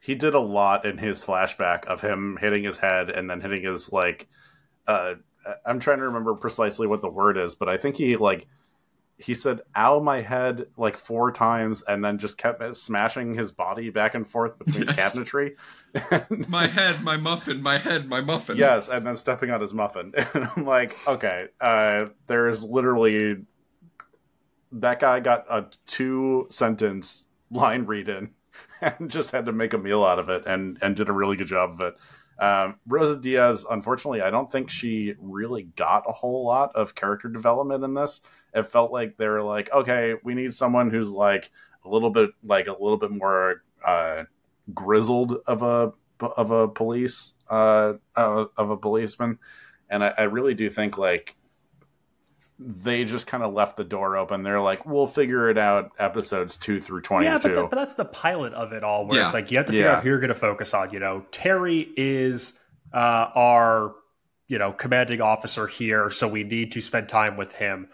he 0.00 0.14
did 0.14 0.34
a 0.34 0.40
lot 0.40 0.86
in 0.86 0.98
his 0.98 1.24
flashback 1.24 1.84
of 1.86 2.00
him 2.00 2.38
hitting 2.40 2.62
his 2.64 2.76
head 2.78 3.10
and 3.10 3.28
then 3.28 3.40
hitting 3.40 3.62
his 3.64 3.92
like. 3.92 4.28
uh 4.86 5.14
I'm 5.64 5.78
trying 5.78 5.98
to 5.98 6.04
remember 6.06 6.34
precisely 6.34 6.88
what 6.88 7.02
the 7.02 7.08
word 7.08 7.38
is, 7.38 7.54
but 7.54 7.68
I 7.68 7.76
think 7.76 7.96
he 7.96 8.16
like 8.16 8.46
he 9.18 9.32
said 9.32 9.60
"ow 9.76 10.00
my 10.00 10.20
head" 10.20 10.66
like 10.76 10.96
four 10.96 11.30
times, 11.32 11.82
and 11.82 12.04
then 12.04 12.18
just 12.18 12.36
kept 12.36 12.76
smashing 12.76 13.34
his 13.34 13.52
body 13.52 13.90
back 13.90 14.14
and 14.16 14.26
forth 14.28 14.58
between 14.58 14.84
Yes. 14.88 15.14
cabinetry. 15.14 15.54
my 16.48 16.66
head, 16.66 17.02
my 17.02 17.16
muffin, 17.16 17.62
my 17.62 17.78
head, 17.78 18.08
my 18.08 18.20
muffin. 18.20 18.56
Yes, 18.56 18.88
and 18.88 19.06
then 19.06 19.16
stepping 19.16 19.50
on 19.50 19.60
his 19.60 19.72
muffin. 19.72 20.12
And 20.34 20.48
I'm 20.56 20.64
like, 20.66 20.96
okay, 21.06 21.46
uh, 21.60 22.06
there's 22.26 22.64
literally 22.64 23.36
that 24.72 25.00
guy 25.00 25.20
got 25.20 25.46
a 25.50 25.66
two 25.86 26.46
sentence 26.50 27.26
line 27.50 27.84
read 27.86 28.08
in 28.08 28.30
and 28.80 29.10
just 29.10 29.30
had 29.30 29.46
to 29.46 29.52
make 29.52 29.72
a 29.72 29.78
meal 29.78 30.04
out 30.04 30.18
of 30.18 30.28
it 30.28 30.44
and, 30.46 30.78
and 30.82 30.96
did 30.96 31.08
a 31.08 31.12
really 31.12 31.36
good 31.36 31.46
job 31.46 31.72
of 31.72 31.80
it. 31.80 31.94
Um, 32.38 32.76
Rosa 32.86 33.18
Diaz, 33.18 33.64
unfortunately, 33.70 34.20
I 34.20 34.30
don't 34.30 34.50
think 34.50 34.68
she 34.68 35.14
really 35.18 35.64
got 35.76 36.04
a 36.06 36.12
whole 36.12 36.44
lot 36.44 36.74
of 36.76 36.94
character 36.94 37.28
development 37.28 37.82
in 37.82 37.94
this. 37.94 38.20
It 38.52 38.70
felt 38.70 38.92
like 38.92 39.16
they 39.16 39.28
were 39.28 39.42
like, 39.42 39.70
okay, 39.72 40.14
we 40.22 40.34
need 40.34 40.52
someone 40.52 40.90
who's 40.90 41.08
like 41.08 41.50
a 41.84 41.88
little 41.88 42.10
bit 42.10 42.30
like 42.44 42.66
a 42.66 42.72
little 42.72 42.98
bit 42.98 43.10
more 43.10 43.62
uh, 43.84 44.24
grizzled 44.74 45.36
of 45.46 45.62
a 45.62 45.92
of 46.20 46.50
a 46.50 46.68
police 46.68 47.34
uh, 47.48 47.94
uh, 48.16 48.44
of 48.56 48.70
a 48.70 48.76
policeman, 48.76 49.38
and 49.88 50.04
I, 50.04 50.14
I 50.18 50.22
really 50.24 50.54
do 50.54 50.68
think 50.68 50.98
like 50.98 51.36
they 52.58 53.04
just 53.04 53.26
kind 53.26 53.42
of 53.42 53.52
left 53.52 53.76
the 53.76 53.84
door 53.84 54.16
open. 54.16 54.42
They're 54.42 54.60
like, 54.60 54.86
we'll 54.86 55.06
figure 55.06 55.50
it 55.50 55.58
out. 55.58 55.90
Episodes 55.98 56.56
two 56.56 56.80
through 56.80 57.02
twenty-two. 57.02 57.30
Yeah, 57.32 57.38
but, 57.38 57.48
th- 57.48 57.70
but 57.70 57.76
that's 57.76 57.94
the 57.96 58.04
pilot 58.06 58.54
of 58.54 58.72
it 58.72 58.82
all, 58.82 59.06
where 59.06 59.18
Yeah. 59.18 59.24
it's 59.26 59.34
like 59.34 59.50
you 59.50 59.58
have 59.58 59.66
to 59.66 59.72
figure 59.72 59.86
Yeah. 59.86 59.96
out 59.96 60.02
who 60.02 60.08
you're 60.08 60.18
going 60.20 60.28
to 60.28 60.34
focus 60.34 60.72
on. 60.72 60.90
You 60.92 61.00
know, 61.00 61.24
Terry 61.32 61.88
is 61.96 62.58
uh, 62.94 63.28
our 63.34 63.94
you 64.48 64.58
know 64.58 64.72
commanding 64.72 65.20
officer 65.20 65.66
here, 65.66 66.08
so 66.10 66.28
we 66.28 66.44
need 66.44 66.72
to 66.72 66.80
spend 66.80 67.08
time 67.08 67.36
with 67.36 67.52
him. 67.52 67.88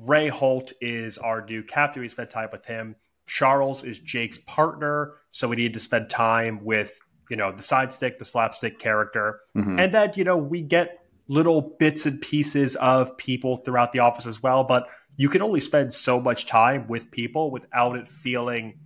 Ray 0.00 0.28
Holt 0.28 0.72
is 0.80 1.18
our 1.18 1.44
new 1.44 1.62
captain. 1.62 2.02
We 2.02 2.08
spend 2.08 2.30
time 2.30 2.48
with 2.52 2.64
him. 2.64 2.96
Charles 3.26 3.84
is 3.84 3.98
Jake's 3.98 4.38
partner, 4.38 5.14
so 5.32 5.48
we 5.48 5.56
need 5.56 5.74
to 5.74 5.80
spend 5.80 6.08
time 6.08 6.64
with 6.64 6.98
you 7.28 7.36
know 7.36 7.52
the 7.52 7.60
side 7.62 7.92
stick, 7.92 8.18
the 8.18 8.24
slapstick 8.24 8.78
character, 8.78 9.40
Mhm. 9.54 9.78
and 9.78 9.92
then 9.92 10.12
you 10.14 10.24
know 10.24 10.38
we 10.38 10.62
get 10.62 10.98
little 11.28 11.76
bits 11.78 12.06
and 12.06 12.20
pieces 12.20 12.74
of 12.76 13.16
people 13.16 13.58
throughout 13.58 13.92
the 13.92 14.00
office 14.00 14.26
as 14.26 14.42
well. 14.42 14.64
But 14.64 14.88
you 15.16 15.28
can 15.28 15.42
only 15.42 15.60
spend 15.60 15.92
so 15.92 16.20
much 16.20 16.46
time 16.46 16.88
with 16.88 17.10
people 17.10 17.50
without 17.50 17.96
it 17.96 18.08
feeling 18.08 18.80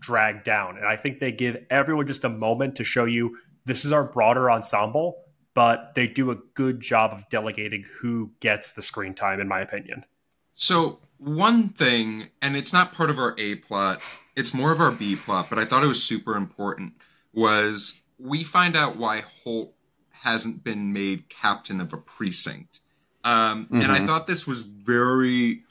dragged 0.00 0.44
down. 0.44 0.76
And 0.76 0.86
I 0.86 0.96
think 0.96 1.20
they 1.20 1.32
give 1.32 1.64
everyone 1.70 2.06
just 2.06 2.24
a 2.24 2.28
moment 2.28 2.76
to 2.76 2.84
show 2.84 3.04
you 3.04 3.38
this 3.64 3.84
is 3.84 3.92
our 3.92 4.04
broader 4.04 4.50
ensemble, 4.50 5.22
but 5.54 5.92
they 5.94 6.06
do 6.06 6.30
a 6.30 6.36
good 6.54 6.80
job 6.80 7.12
of 7.12 7.28
delegating 7.28 7.84
who 8.00 8.32
gets 8.40 8.72
the 8.72 8.82
screen 8.82 9.14
time, 9.14 9.40
in 9.40 9.48
my 9.48 9.60
opinion. 9.60 10.04
So 10.54 10.98
one 11.18 11.68
thing, 11.70 12.28
and 12.42 12.56
it's 12.56 12.72
not 12.72 12.92
part 12.92 13.08
of 13.08 13.18
our 13.18 13.34
A 13.38 13.56
plot, 13.56 14.00
it's 14.36 14.52
more 14.52 14.72
of 14.72 14.80
our 14.80 14.90
B 14.90 15.16
plot, 15.16 15.48
but 15.48 15.58
I 15.58 15.64
thought 15.64 15.84
it 15.84 15.88
was 15.88 16.02
super 16.02 16.36
important, 16.36 16.94
was 17.32 18.00
we 18.18 18.44
find 18.44 18.76
out 18.76 18.96
why 18.96 19.22
Holt 19.42 19.74
hasn't 20.24 20.64
been 20.64 20.92
made 20.92 21.28
captain 21.28 21.80
of 21.80 21.92
a 21.92 21.98
precinct. 21.98 22.80
Um, 23.22 23.68
And 23.70 23.92
I 23.92 24.00
Mhm. 24.00 24.06
thought 24.06 24.26
this 24.26 24.46
was 24.46 24.62
very 24.62 25.62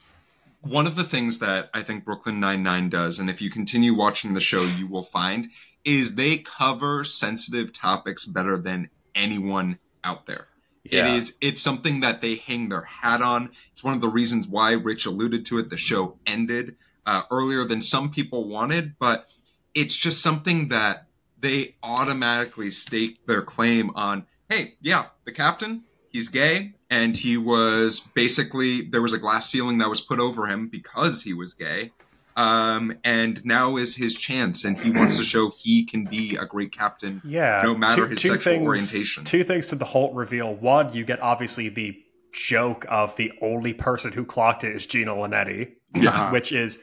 one 0.61 0.87
of 0.87 0.95
the 0.95 1.03
things 1.03 1.39
that 1.39 1.69
I 1.73 1.81
think 1.81 2.05
Brooklyn 2.05 2.39
Nine 2.39 2.63
Nine 2.63 2.87
does, 2.89 3.19
and 3.19 3.29
if 3.29 3.41
you 3.41 3.49
continue 3.49 3.93
watching 3.93 4.33
the 4.33 4.39
show, 4.39 4.63
you 4.63 4.87
will 4.87 5.03
find 5.03 5.49
is 5.83 6.15
they 6.15 6.37
cover 6.37 7.03
sensitive 7.03 7.73
topics 7.73 8.25
better 8.25 8.57
than 8.57 8.89
anyone 9.13 9.77
out 10.05 10.25
there. 10.25 10.47
Yeah. 10.83 11.07
It 11.07 11.17
is 11.17 11.35
it's 11.41 11.61
something 11.61 11.99
that 11.99 12.21
they 12.21 12.35
hang 12.35 12.69
their 12.69 12.83
hat 12.83 13.21
on. 13.21 13.51
It's 13.73 13.83
one 13.83 13.93
of 13.93 14.01
the 14.01 14.07
reasons 14.07 14.47
why 14.47 14.71
Rich 14.71 15.05
alluded 15.05 15.45
to 15.47 15.57
it. 15.57 15.69
The 15.69 15.77
show 15.77 16.17
ended 16.25 16.75
uh, 17.05 17.23
earlier 17.29 17.65
than 17.65 17.81
some 17.81 18.09
people 18.09 18.47
wanted, 18.47 18.95
but 18.99 19.29
it's 19.73 19.97
just 19.97 20.21
something 20.21 20.69
that 20.69 21.07
they 21.37 21.75
automatically 21.83 22.71
stake 22.71 23.25
their 23.25 23.41
claim 23.41 23.91
on. 23.95 24.25
Hey, 24.53 24.75
yeah, 24.81 25.05
the 25.25 25.31
captain, 25.31 25.83
he's 26.09 26.29
gay, 26.29 26.73
and 26.91 27.17
he 27.17 27.37
was 27.37 27.99
basically 28.13 28.81
there 28.83 29.01
was 29.01 29.11
a 29.11 29.17
glass 29.17 29.49
ceiling 29.49 29.79
that 29.79 29.89
was 29.89 29.99
put 29.99 30.19
over 30.19 30.45
him 30.45 30.67
because 30.67 31.23
he 31.23 31.33
was 31.33 31.55
gay. 31.55 31.91
Um, 32.35 32.97
and 33.03 33.43
now 33.45 33.77
is 33.77 33.95
his 33.95 34.13
chance, 34.15 34.63
and 34.63 34.79
he 34.79 34.91
wants 34.91 35.17
to 35.17 35.23
show 35.23 35.51
he 35.57 35.85
can 35.85 36.05
be 36.05 36.35
a 36.35 36.45
great 36.45 36.71
captain 36.71 37.21
Yeah. 37.25 37.61
No 37.63 37.75
matter 37.75 38.07
his 38.07 38.21
sexual 38.21 38.61
orientation. 38.61 39.23
Two 39.25 39.43
things 39.43 39.67
to 39.67 39.75
the 39.75 39.85
Holt 39.85 40.13
reveal. 40.13 40.53
One, 40.53 40.93
you 40.93 41.03
get 41.03 41.19
obviously 41.21 41.69
the 41.69 41.95
joke 42.31 42.85
of 42.89 43.15
the 43.15 43.31
only 43.41 43.73
person 43.73 44.11
who 44.11 44.23
clocked 44.23 44.63
it 44.63 44.75
is 44.75 44.85
Gina 44.85 45.13
Linetti, 45.15 45.71
Yeah. 45.95 46.31
which 46.35 46.51
is, 46.51 46.79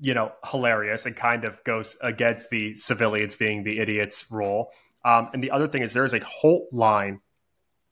you 0.00 0.14
know, 0.14 0.32
hilarious 0.44 1.06
and 1.06 1.14
kind 1.14 1.44
of 1.44 1.62
goes 1.62 1.96
against 2.00 2.50
the 2.50 2.74
civilians 2.74 3.36
being 3.36 3.62
the 3.62 3.78
idiots 3.78 4.26
rule. 4.30 4.70
Um, 5.04 5.30
and 5.32 5.42
the 5.42 5.50
other 5.50 5.68
thing 5.68 5.82
is 5.82 5.92
there's 5.92 6.14
a 6.14 6.20
whole 6.20 6.68
line 6.72 7.20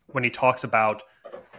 when 0.07 0.25
he 0.25 0.31
talks 0.31 0.65
about 0.65 1.03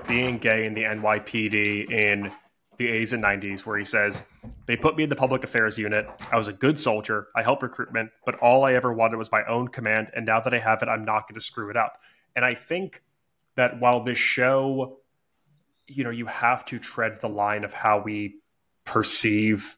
being 0.07 0.37
gay 0.37 0.65
in 0.65 0.73
the 0.73 0.83
NYPD 0.83 1.91
in 1.91 2.31
the 2.77 2.87
80s 2.87 3.13
and 3.13 3.23
90s, 3.23 3.65
where 3.65 3.77
he 3.77 3.85
says, 3.85 4.23
They 4.65 4.75
put 4.75 4.95
me 4.95 5.03
in 5.03 5.09
the 5.09 5.15
public 5.15 5.43
affairs 5.43 5.77
unit. 5.77 6.09
I 6.31 6.37
was 6.37 6.47
a 6.47 6.53
good 6.53 6.79
soldier. 6.79 7.27
I 7.35 7.43
helped 7.43 7.63
recruitment, 7.63 8.11
but 8.25 8.35
all 8.35 8.63
I 8.63 8.73
ever 8.73 8.91
wanted 8.93 9.17
was 9.17 9.31
my 9.31 9.43
own 9.45 9.67
command. 9.67 10.09
And 10.15 10.25
now 10.25 10.39
that 10.41 10.53
I 10.53 10.59
have 10.59 10.81
it, 10.81 10.87
I'm 10.87 11.05
not 11.05 11.27
going 11.27 11.35
to 11.35 11.45
screw 11.45 11.69
it 11.69 11.77
up. 11.77 11.99
And 12.35 12.43
I 12.43 12.53
think 12.53 13.03
that 13.55 13.79
while 13.79 14.01
this 14.01 14.17
show, 14.17 14.97
you 15.87 16.03
know, 16.03 16.09
you 16.09 16.25
have 16.25 16.65
to 16.65 16.79
tread 16.79 17.19
the 17.19 17.29
line 17.29 17.63
of 17.63 17.73
how 17.73 18.01
we 18.01 18.35
perceive 18.85 19.77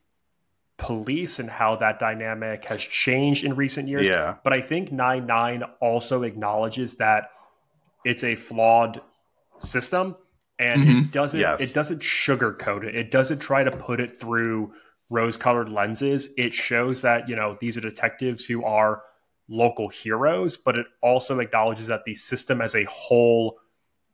police 0.83 1.39
and 1.39 1.49
how 1.49 1.75
that 1.77 1.97
dynamic 1.99 2.65
has 2.65 2.81
changed 2.81 3.43
in 3.43 3.55
recent 3.55 3.87
years. 3.87 4.07
Yeah. 4.07 4.35
But 4.43 4.53
I 4.55 4.61
think 4.61 4.91
Nine 4.91 5.25
Nine 5.25 5.63
also 5.79 6.23
acknowledges 6.23 6.97
that 6.97 7.29
it's 8.03 8.23
a 8.23 8.35
flawed 8.35 9.01
system, 9.59 10.15
and 10.59 10.83
Mhm. 10.83 11.01
it 11.05 11.11
doesn't 11.11 11.39
Yes. 11.39 11.61
it 11.61 11.73
doesn't 11.73 12.01
sugarcoat 12.01 12.83
it. 12.83 12.95
It 12.95 13.11
doesn't 13.11 13.39
try 13.39 13.63
to 13.63 13.71
put 13.71 13.99
it 13.99 14.17
through 14.19 14.73
rose-colored 15.09 15.69
lenses. 15.69 16.33
It 16.37 16.53
shows 16.53 17.01
that 17.03 17.29
you 17.29 17.35
know 17.35 17.57
these 17.61 17.77
are 17.77 17.81
detectives 17.81 18.45
who 18.45 18.63
are 18.63 19.03
local 19.47 19.87
heroes, 19.89 20.57
but 20.57 20.77
it 20.77 20.87
also 21.01 21.39
acknowledges 21.39 21.87
that 21.87 22.03
the 22.05 22.13
system 22.13 22.61
as 22.61 22.75
a 22.75 22.83
whole 22.85 23.59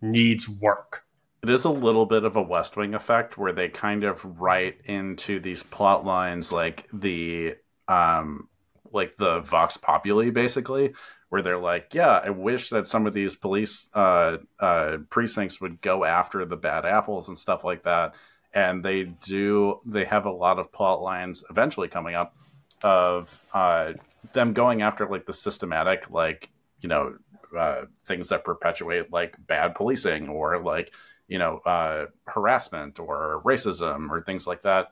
needs 0.01 0.47
work. 0.47 1.03
It 1.41 1.49
is 1.49 1.63
a 1.63 1.71
little 1.71 2.06
bit 2.06 2.25
of 2.25 2.36
a 2.36 2.41
West 2.41 2.75
Wing 2.75 2.93
effect 2.93 3.38
where 3.38 3.54
they 3.54 3.69
kind 3.69 4.04
of 4.04 4.23
write 4.39 4.82
into 4.86 5.39
these 5.39 5.63
plot 5.63 6.06
lines 6.06 6.52
like 6.52 6.88
the 6.91 7.56
um 7.88 8.49
like 8.91 9.15
the 9.17 9.39
Vox 9.41 9.78
Populi 9.78 10.32
basically, 10.32 10.93
where 11.30 11.41
they're 11.41 11.58
like, 11.58 11.93
Yeah, 11.93 12.21
I 12.23 12.30
wish 12.32 12.69
that 12.69 12.88
some 12.89 13.08
of 13.08 13.13
these 13.13 13.36
police 13.36 13.88
uh 13.94 14.37
uh 14.60 14.98
precincts 15.10 15.62
would 15.62 15.79
go 15.81 16.04
after 16.04 16.44
the 16.46 16.58
bad 16.58 16.85
apples 16.85 17.29
and 17.29 17.40
stuff 17.40 17.63
like 17.63 17.83
that. 17.83 18.15
And 18.54 18.83
they 18.83 19.04
do 19.04 19.79
they 19.85 20.06
have 20.06 20.25
a 20.25 20.31
lot 20.31 20.60
of 20.60 20.73
plot 20.73 21.02
lines 21.02 21.44
eventually 21.50 21.87
coming 21.87 22.15
up 22.15 22.35
of 22.83 23.46
uh 23.54 23.94
them 24.33 24.52
going 24.52 24.81
after 24.81 25.08
like 25.08 25.25
the 25.25 25.33
systematic 25.33 26.10
like, 26.10 26.50
you 26.81 26.90
know, 26.90 27.15
uh 27.58 27.83
things 28.04 28.27
that 28.29 28.44
perpetuate 28.44 29.10
like 29.12 29.35
bad 29.48 29.73
policing 29.75 30.27
or 30.27 30.62
like 30.62 30.94
you 31.30 31.38
know 31.38 31.60
uh, 31.60 32.08
harassment 32.25 33.00
or 33.00 33.42
racism 33.46 34.10
or 34.10 34.21
things 34.21 34.46
like 34.46 34.63
that. 34.63 34.92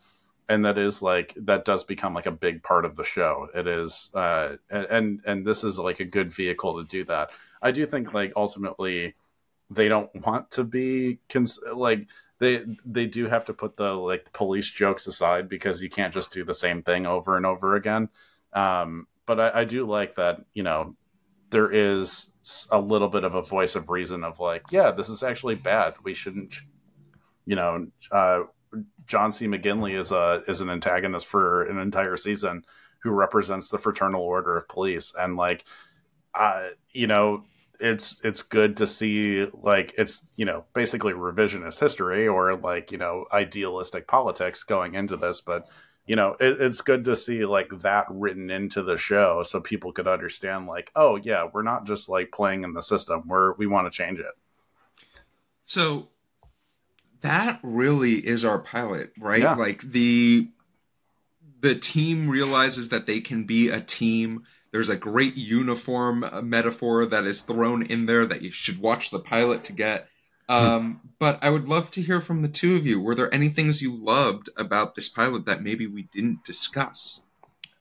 And 0.49 0.63
that 0.63 0.77
is 0.77 1.01
like 1.01 1.33
that 1.41 1.65
does 1.65 1.83
become 1.83 2.13
like 2.13 2.25
a 2.25 2.31
big 2.31 2.63
part 2.63 2.85
of 2.85 2.95
the 2.95 3.03
show. 3.03 3.49
It 3.53 3.67
is 3.67 4.09
uh, 4.13 4.55
and 4.69 5.19
and 5.25 5.45
this 5.45 5.65
is 5.65 5.77
like 5.77 5.99
a 5.99 6.05
good 6.05 6.31
vehicle 6.31 6.81
to 6.81 6.87
do 6.87 7.03
that. 7.05 7.31
I 7.61 7.71
do 7.71 7.85
think 7.85 8.13
like 8.13 8.31
ultimately 8.37 9.15
they 9.69 9.89
don't 9.89 10.09
want 10.25 10.51
to 10.51 10.63
be 10.63 11.19
cons- 11.29 11.59
like 11.73 12.07
they 12.39 12.63
they 12.85 13.05
do 13.05 13.27
have 13.27 13.45
to 13.45 13.53
put 13.53 13.75
the 13.75 13.91
like 13.91 14.31
police 14.31 14.69
jokes 14.69 15.07
aside 15.07 15.49
because 15.49 15.81
you 15.81 15.89
can't 15.89 16.13
just 16.13 16.31
do 16.31 16.45
the 16.45 16.53
same 16.53 16.81
thing 16.83 17.05
over 17.05 17.35
and 17.35 17.45
over 17.45 17.75
again. 17.75 18.09
Um, 18.53 19.07
but 19.25 19.39
I, 19.39 19.61
I 19.61 19.63
do 19.65 19.85
like 19.85 20.15
that, 20.15 20.45
you 20.53 20.63
know, 20.63 20.95
there 21.49 21.71
is 21.71 22.31
a 22.71 22.79
little 22.79 23.09
bit 23.09 23.23
of 23.23 23.35
a 23.35 23.41
voice 23.41 23.75
of 23.75 23.89
reason 23.89 24.23
of 24.23 24.39
like, 24.39 24.63
yeah, 24.71 24.91
this 24.91 25.09
is 25.09 25.23
actually 25.23 25.55
bad. 25.55 25.95
We 26.03 26.13
shouldn't, 26.13 26.55
you 27.45 27.55
know, 27.55 27.87
uh, 28.11 28.43
John 29.05 29.31
C. 29.31 29.47
McGinley 29.47 29.97
is 29.97 30.11
a 30.11 30.43
is 30.47 30.61
an 30.61 30.69
antagonist 30.69 31.27
for 31.27 31.63
an 31.63 31.79
entire 31.79 32.17
season 32.17 32.63
who 33.03 33.11
represents 33.11 33.69
the 33.69 33.77
Fraternal 33.77 34.21
Order 34.21 34.57
of 34.57 34.67
Police, 34.67 35.13
and 35.17 35.37
like, 35.37 35.63
uh, 36.35 36.67
you 36.91 37.07
know, 37.07 37.43
it's 37.79 38.19
it's 38.23 38.41
good 38.41 38.77
to 38.77 38.87
see 38.87 39.45
like 39.53 39.93
it's 39.97 40.25
you 40.35 40.45
know 40.45 40.65
basically 40.73 41.13
revisionist 41.13 41.79
history 41.79 42.27
or 42.27 42.55
like 42.55 42.91
you 42.91 42.97
know 42.97 43.25
idealistic 43.31 44.07
politics 44.07 44.63
going 44.63 44.95
into 44.95 45.15
this, 45.15 45.41
but 45.41 45.67
you 46.07 46.15
know 46.15 46.35
it, 46.39 46.59
it's 46.61 46.81
good 46.81 47.05
to 47.05 47.15
see 47.15 47.45
like 47.45 47.69
that 47.81 48.05
written 48.09 48.49
into 48.49 48.81
the 48.81 48.97
show 48.97 49.43
so 49.43 49.59
people 49.61 49.91
could 49.91 50.07
understand 50.07 50.65
like 50.65 50.91
oh 50.95 51.17
yeah 51.17 51.47
we're 51.53 51.61
not 51.61 51.85
just 51.85 52.09
like 52.09 52.31
playing 52.31 52.63
in 52.63 52.73
the 52.73 52.81
system 52.81 53.23
we're 53.27 53.53
we 53.53 53.67
want 53.67 53.85
to 53.85 53.95
change 53.95 54.19
it 54.19 54.33
So 55.65 56.07
that 57.21 57.59
really 57.61 58.13
is 58.13 58.45
our 58.45 58.59
pilot, 58.59 59.11
right? 59.19 59.41
Yeah. 59.41 59.55
Like 59.55 59.81
the 59.81 60.49
the 61.59 61.75
team 61.75 62.29
realizes 62.29 62.89
that 62.89 63.05
they 63.05 63.19
can 63.19 63.43
be 63.45 63.69
a 63.69 63.81
team. 63.81 64.43
There's 64.71 64.89
a 64.89 64.95
great 64.95 65.35
uniform 65.35 66.23
uh, 66.23 66.41
metaphor 66.41 67.05
that 67.07 67.25
is 67.25 67.41
thrown 67.41 67.83
in 67.83 68.05
there 68.05 68.25
that 68.25 68.41
you 68.41 68.51
should 68.51 68.79
watch 68.79 69.09
the 69.09 69.19
pilot 69.19 69.63
to 69.65 69.73
get. 69.73 70.07
Um, 70.49 71.01
but 71.19 71.43
I 71.43 71.49
would 71.49 71.67
love 71.67 71.91
to 71.91 72.01
hear 72.01 72.21
from 72.21 72.41
the 72.41 72.47
two 72.47 72.75
of 72.75 72.85
you. 72.85 73.01
Were 73.01 73.15
there 73.15 73.33
any 73.33 73.49
things 73.49 73.81
you 73.81 73.95
loved 73.95 74.49
about 74.57 74.95
this 74.95 75.09
pilot 75.09 75.45
that 75.45 75.61
maybe 75.61 75.87
we 75.87 76.03
didn't 76.03 76.43
discuss? 76.43 77.21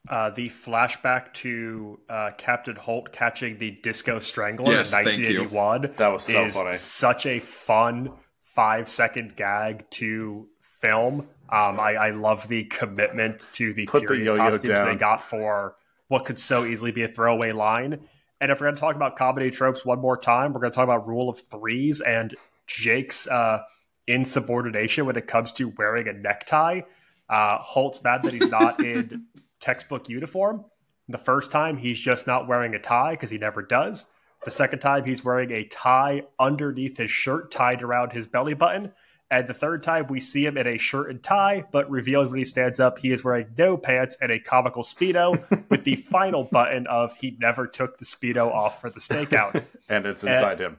Uh, 0.09 0.31
the 0.31 0.49
flashback 0.49 1.33
to 1.35 1.99
uh, 2.09 2.31
Captain 2.39 2.77
Holt 2.77 3.13
catching 3.13 3.59
the 3.59 3.73
Disco 3.83 4.19
Strangler 4.21 4.73
Yes, 4.73 4.93
in 4.93 5.05
thank 5.05 5.19
you. 5.19 5.41
1981 5.43 5.95
That 5.97 6.09
was 6.09 6.25
so 6.25 6.45
is 6.45 6.55
funny. 6.55 6.77
such 6.77 7.27
a 7.27 7.41
fun 7.41 8.13
five 8.41 8.89
second 8.89 9.37
gag 9.37 9.89
to 9.91 10.47
film. 10.81 11.21
Um, 11.49 11.79
I, 11.81 11.95
I 11.95 12.11
love 12.11 12.47
the 12.49 12.65
commitment 12.65 13.49
to 13.55 13.73
the 13.73 13.87
Put 13.87 14.03
period 14.07 14.25
yo-yo 14.27 14.51
costumes 14.51 14.75
down. 14.79 14.87
they 14.89 14.95
got 14.97 15.23
for 15.23 15.77
what 16.09 16.25
could 16.25 16.39
so 16.39 16.65
easily 16.65 16.93
be 16.93 17.03
a 17.03 17.09
throwaway 17.09 17.53
line. 17.53 18.01
And 18.41 18.53
if 18.53 18.61
we're 18.61 18.67
going 18.67 18.77
to 18.77 18.81
talk 18.81 18.95
about 18.97 19.17
comedy 19.17 19.51
tropes 19.51 19.85
one 19.85 19.99
more 20.01 20.17
time, 20.17 20.53
we're 20.53 20.61
going 20.61 20.73
to 20.73 20.77
talk 20.77 20.85
about 20.85 21.07
rule 21.09 21.29
of 21.29 21.41
threes 21.41 22.01
and 22.01 22.35
Jake's 22.67 23.27
uh, 23.29 23.63
insubordination 24.07 25.07
when 25.07 25.17
it 25.17 25.27
comes 25.27 25.53
to 25.53 25.69
wearing 25.77 26.09
a 26.09 26.13
necktie. 26.13 26.83
Uh, 27.29 27.59
Holt's 27.59 28.03
mad 28.03 28.23
that 28.23 28.33
he's 28.33 28.51
not 28.51 28.81
in 28.81 29.25
textbook 29.61 30.09
uniform. 30.09 30.65
The 31.09 31.19
first 31.19 31.53
time, 31.53 31.77
he's 31.77 32.01
just 32.01 32.27
not 32.27 32.49
wearing 32.49 32.75
a 32.75 32.79
tie 32.81 33.13
because 33.13 33.31
he 33.31 33.39
never 33.39 33.63
does. 33.63 34.07
The 34.45 34.51
second 34.51 34.81
time, 34.81 35.05
he's 35.05 35.25
wearing 35.25 35.53
a 35.53 35.65
tie 35.65 36.23
underneath 36.39 36.97
his 36.97 37.11
shirt 37.11 37.51
tied 37.51 37.83
around 37.83 38.13
his 38.13 38.27
belly 38.27 38.55
button. 38.55 38.93
And 39.29 39.49
the 39.49 39.55
third 39.55 39.83
time, 39.83 40.07
we 40.09 40.21
see 40.21 40.47
him 40.47 40.57
in 40.57 40.69
a 40.69 40.79
shirt 40.79 41.11
and 41.11 41.21
tie, 41.21 41.65
but 41.73 41.91
reveals 41.91 42.29
when 42.29 42.39
he 42.39 42.45
stands 42.45 42.79
up, 42.79 42.99
he 42.99 43.11
is 43.11 43.25
wearing 43.25 43.49
no 43.59 43.77
pants 43.77 44.17
and 44.21 44.31
a 44.31 44.39
comical 44.39 44.85
Speedo 44.85 45.69
with 45.69 45.83
the 45.85 45.97
final 45.97 46.45
button 46.45 46.87
of 46.87 47.15
he 47.17 47.37
never 47.41 47.67
took 47.67 47.99
the 47.99 48.05
Speedo 48.05 48.53
off 48.53 48.81
for 48.81 48.89
the 48.89 49.01
stakeout 49.01 49.65
and 49.89 50.07
it's 50.07 50.23
inside 50.23 50.61
him 50.61 50.77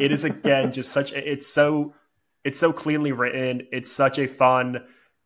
it 0.00 0.12
is 0.12 0.24
again 0.24 0.72
just 0.72 0.92
such 0.92 1.12
a, 1.12 1.32
it's 1.32 1.46
so 1.46 1.94
it's 2.44 2.58
so 2.58 2.72
cleanly 2.72 3.12
written 3.12 3.66
it's 3.72 3.90
such 3.90 4.18
a 4.18 4.26
fun 4.26 4.84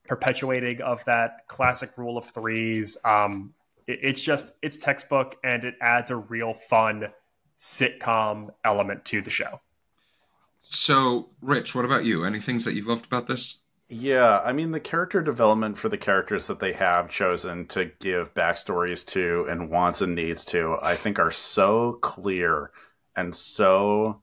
perpetuating 0.08 0.80
of 0.82 1.04
that 1.04 1.46
classic 1.48 1.90
rule 1.96 2.18
of 2.18 2.24
threes 2.30 2.96
um 3.04 3.54
it- 3.86 4.00
it's 4.02 4.22
just 4.22 4.52
it's 4.62 4.76
textbook 4.76 5.36
and 5.44 5.64
it 5.64 5.74
adds 5.80 6.10
a 6.10 6.16
real 6.16 6.54
fun 6.54 7.08
sitcom 7.58 8.50
element 8.64 9.04
to 9.04 9.22
the 9.22 9.30
show 9.30 9.60
So, 10.70 11.30
Rich, 11.40 11.74
what 11.74 11.84
about 11.84 12.04
you? 12.04 12.24
Any 12.24 12.40
things 12.40 12.64
that 12.64 12.74
you've 12.74 12.86
loved 12.88 13.06
about 13.06 13.26
this? 13.26 13.58
Yeah, 13.88 14.40
I 14.40 14.52
mean 14.52 14.70
the 14.70 14.80
character 14.80 15.20
development 15.22 15.76
for 15.76 15.88
the 15.90 15.98
characters 15.98 16.46
that 16.46 16.60
they 16.60 16.72
have 16.72 17.10
chosen 17.10 17.66
to 17.68 17.86
give 18.00 18.32
backstories 18.34 19.06
to 19.08 19.46
and 19.50 19.68
wants 19.70 20.00
and 20.00 20.14
needs 20.14 20.44
to, 20.46 20.78
I 20.80 20.96
think 20.96 21.18
are 21.18 21.30
so 21.30 21.98
clear 22.00 22.70
and 23.16 23.36
so 23.36 24.21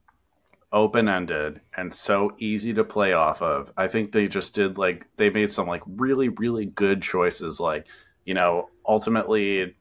open 0.72 1.08
ended 1.08 1.60
and 1.76 1.92
so 1.92 2.34
easy 2.38 2.72
to 2.74 2.84
play 2.84 3.12
off 3.12 3.42
of. 3.42 3.72
I 3.76 3.88
think 3.88 4.12
they 4.12 4.28
just 4.28 4.54
did 4.54 4.78
like 4.78 5.06
they 5.16 5.30
made 5.30 5.52
some 5.52 5.66
like 5.66 5.82
really, 5.86 6.28
really 6.28 6.66
good 6.66 7.02
choices. 7.02 7.58
Like, 7.60 7.86
you 8.24 8.34
know, 8.34 8.70
ultimately 8.86 9.74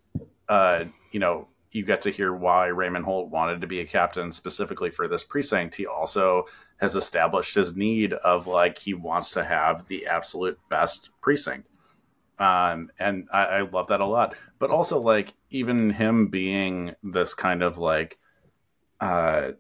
uh, 0.48 0.86
you 1.12 1.20
know, 1.20 1.48
you 1.72 1.86
get 1.86 2.02
to 2.02 2.10
hear 2.10 2.34
why 2.34 2.68
Raymond 2.68 3.06
Holt 3.06 3.30
wanted 3.30 3.62
to 3.62 3.68
be 3.68 3.80
a 3.80 3.86
captain 3.86 4.32
specifically 4.32 4.90
for 4.90 5.08
this 5.08 5.24
precinct. 5.24 5.76
He 5.76 5.86
also 5.86 6.46
has 6.78 6.96
established 6.96 7.54
his 7.54 7.78
need 7.78 8.14
of 8.14 8.48
like 8.48 8.80
he 8.80 8.96
wants 8.96 9.32
to 9.32 9.44
have 9.44 9.88
the 9.88 10.08
absolute 10.08 10.60
best 10.70 11.12
precinct. 11.22 11.68
Um, 12.40 12.90
and 12.98 13.28
I, 13.32 13.46
I 13.46 13.62
love 13.62 13.88
that 13.90 14.02
a 14.02 14.06
lot. 14.06 14.36
But 14.58 14.72
also 14.72 15.00
like 15.00 15.36
even 15.52 15.92
him 15.92 16.28
being 16.28 16.96
this 17.04 17.36
kind 17.36 17.62
of 17.62 17.78
like 17.78 18.18
uh 19.00 19.52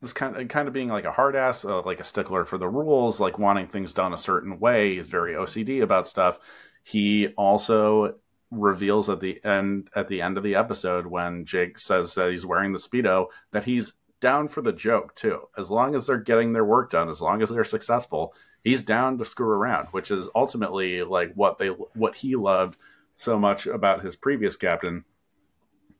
this 0.00 0.12
kind 0.12 0.36
of 0.36 0.48
kind 0.48 0.68
of 0.68 0.74
being 0.74 0.88
like 0.88 1.04
a 1.04 1.12
hard 1.12 1.36
ass, 1.36 1.64
uh, 1.64 1.82
like 1.82 2.00
a 2.00 2.04
stickler 2.04 2.44
for 2.44 2.58
the 2.58 2.68
rules, 2.68 3.20
like 3.20 3.38
wanting 3.38 3.66
things 3.66 3.94
done 3.94 4.12
a 4.12 4.18
certain 4.18 4.58
way. 4.58 4.96
He's 4.96 5.06
very 5.06 5.34
OCD 5.34 5.82
about 5.82 6.06
stuff. 6.06 6.38
He 6.82 7.28
also 7.28 8.16
reveals 8.50 9.08
at 9.08 9.20
the 9.20 9.42
end 9.44 9.88
at 9.96 10.08
the 10.08 10.22
end 10.22 10.36
of 10.36 10.44
the 10.44 10.54
episode 10.54 11.06
when 11.06 11.44
Jake 11.44 11.78
says 11.78 12.14
that 12.14 12.30
he's 12.30 12.46
wearing 12.46 12.72
the 12.72 12.78
speedo 12.78 13.26
that 13.52 13.64
he's 13.64 13.94
down 14.20 14.48
for 14.48 14.62
the 14.62 14.72
joke 14.72 15.14
too. 15.14 15.40
As 15.56 15.70
long 15.70 15.94
as 15.94 16.06
they're 16.06 16.18
getting 16.18 16.52
their 16.52 16.64
work 16.64 16.90
done, 16.90 17.08
as 17.08 17.20
long 17.20 17.42
as 17.42 17.48
they're 17.48 17.64
successful, 17.64 18.34
he's 18.62 18.82
down 18.82 19.18
to 19.18 19.24
screw 19.24 19.48
around, 19.48 19.86
which 19.88 20.10
is 20.10 20.28
ultimately 20.34 21.02
like 21.02 21.32
what 21.34 21.58
they 21.58 21.68
what 21.68 22.14
he 22.14 22.36
loved 22.36 22.76
so 23.16 23.38
much 23.38 23.66
about 23.66 24.04
his 24.04 24.16
previous 24.16 24.56
captain 24.56 25.04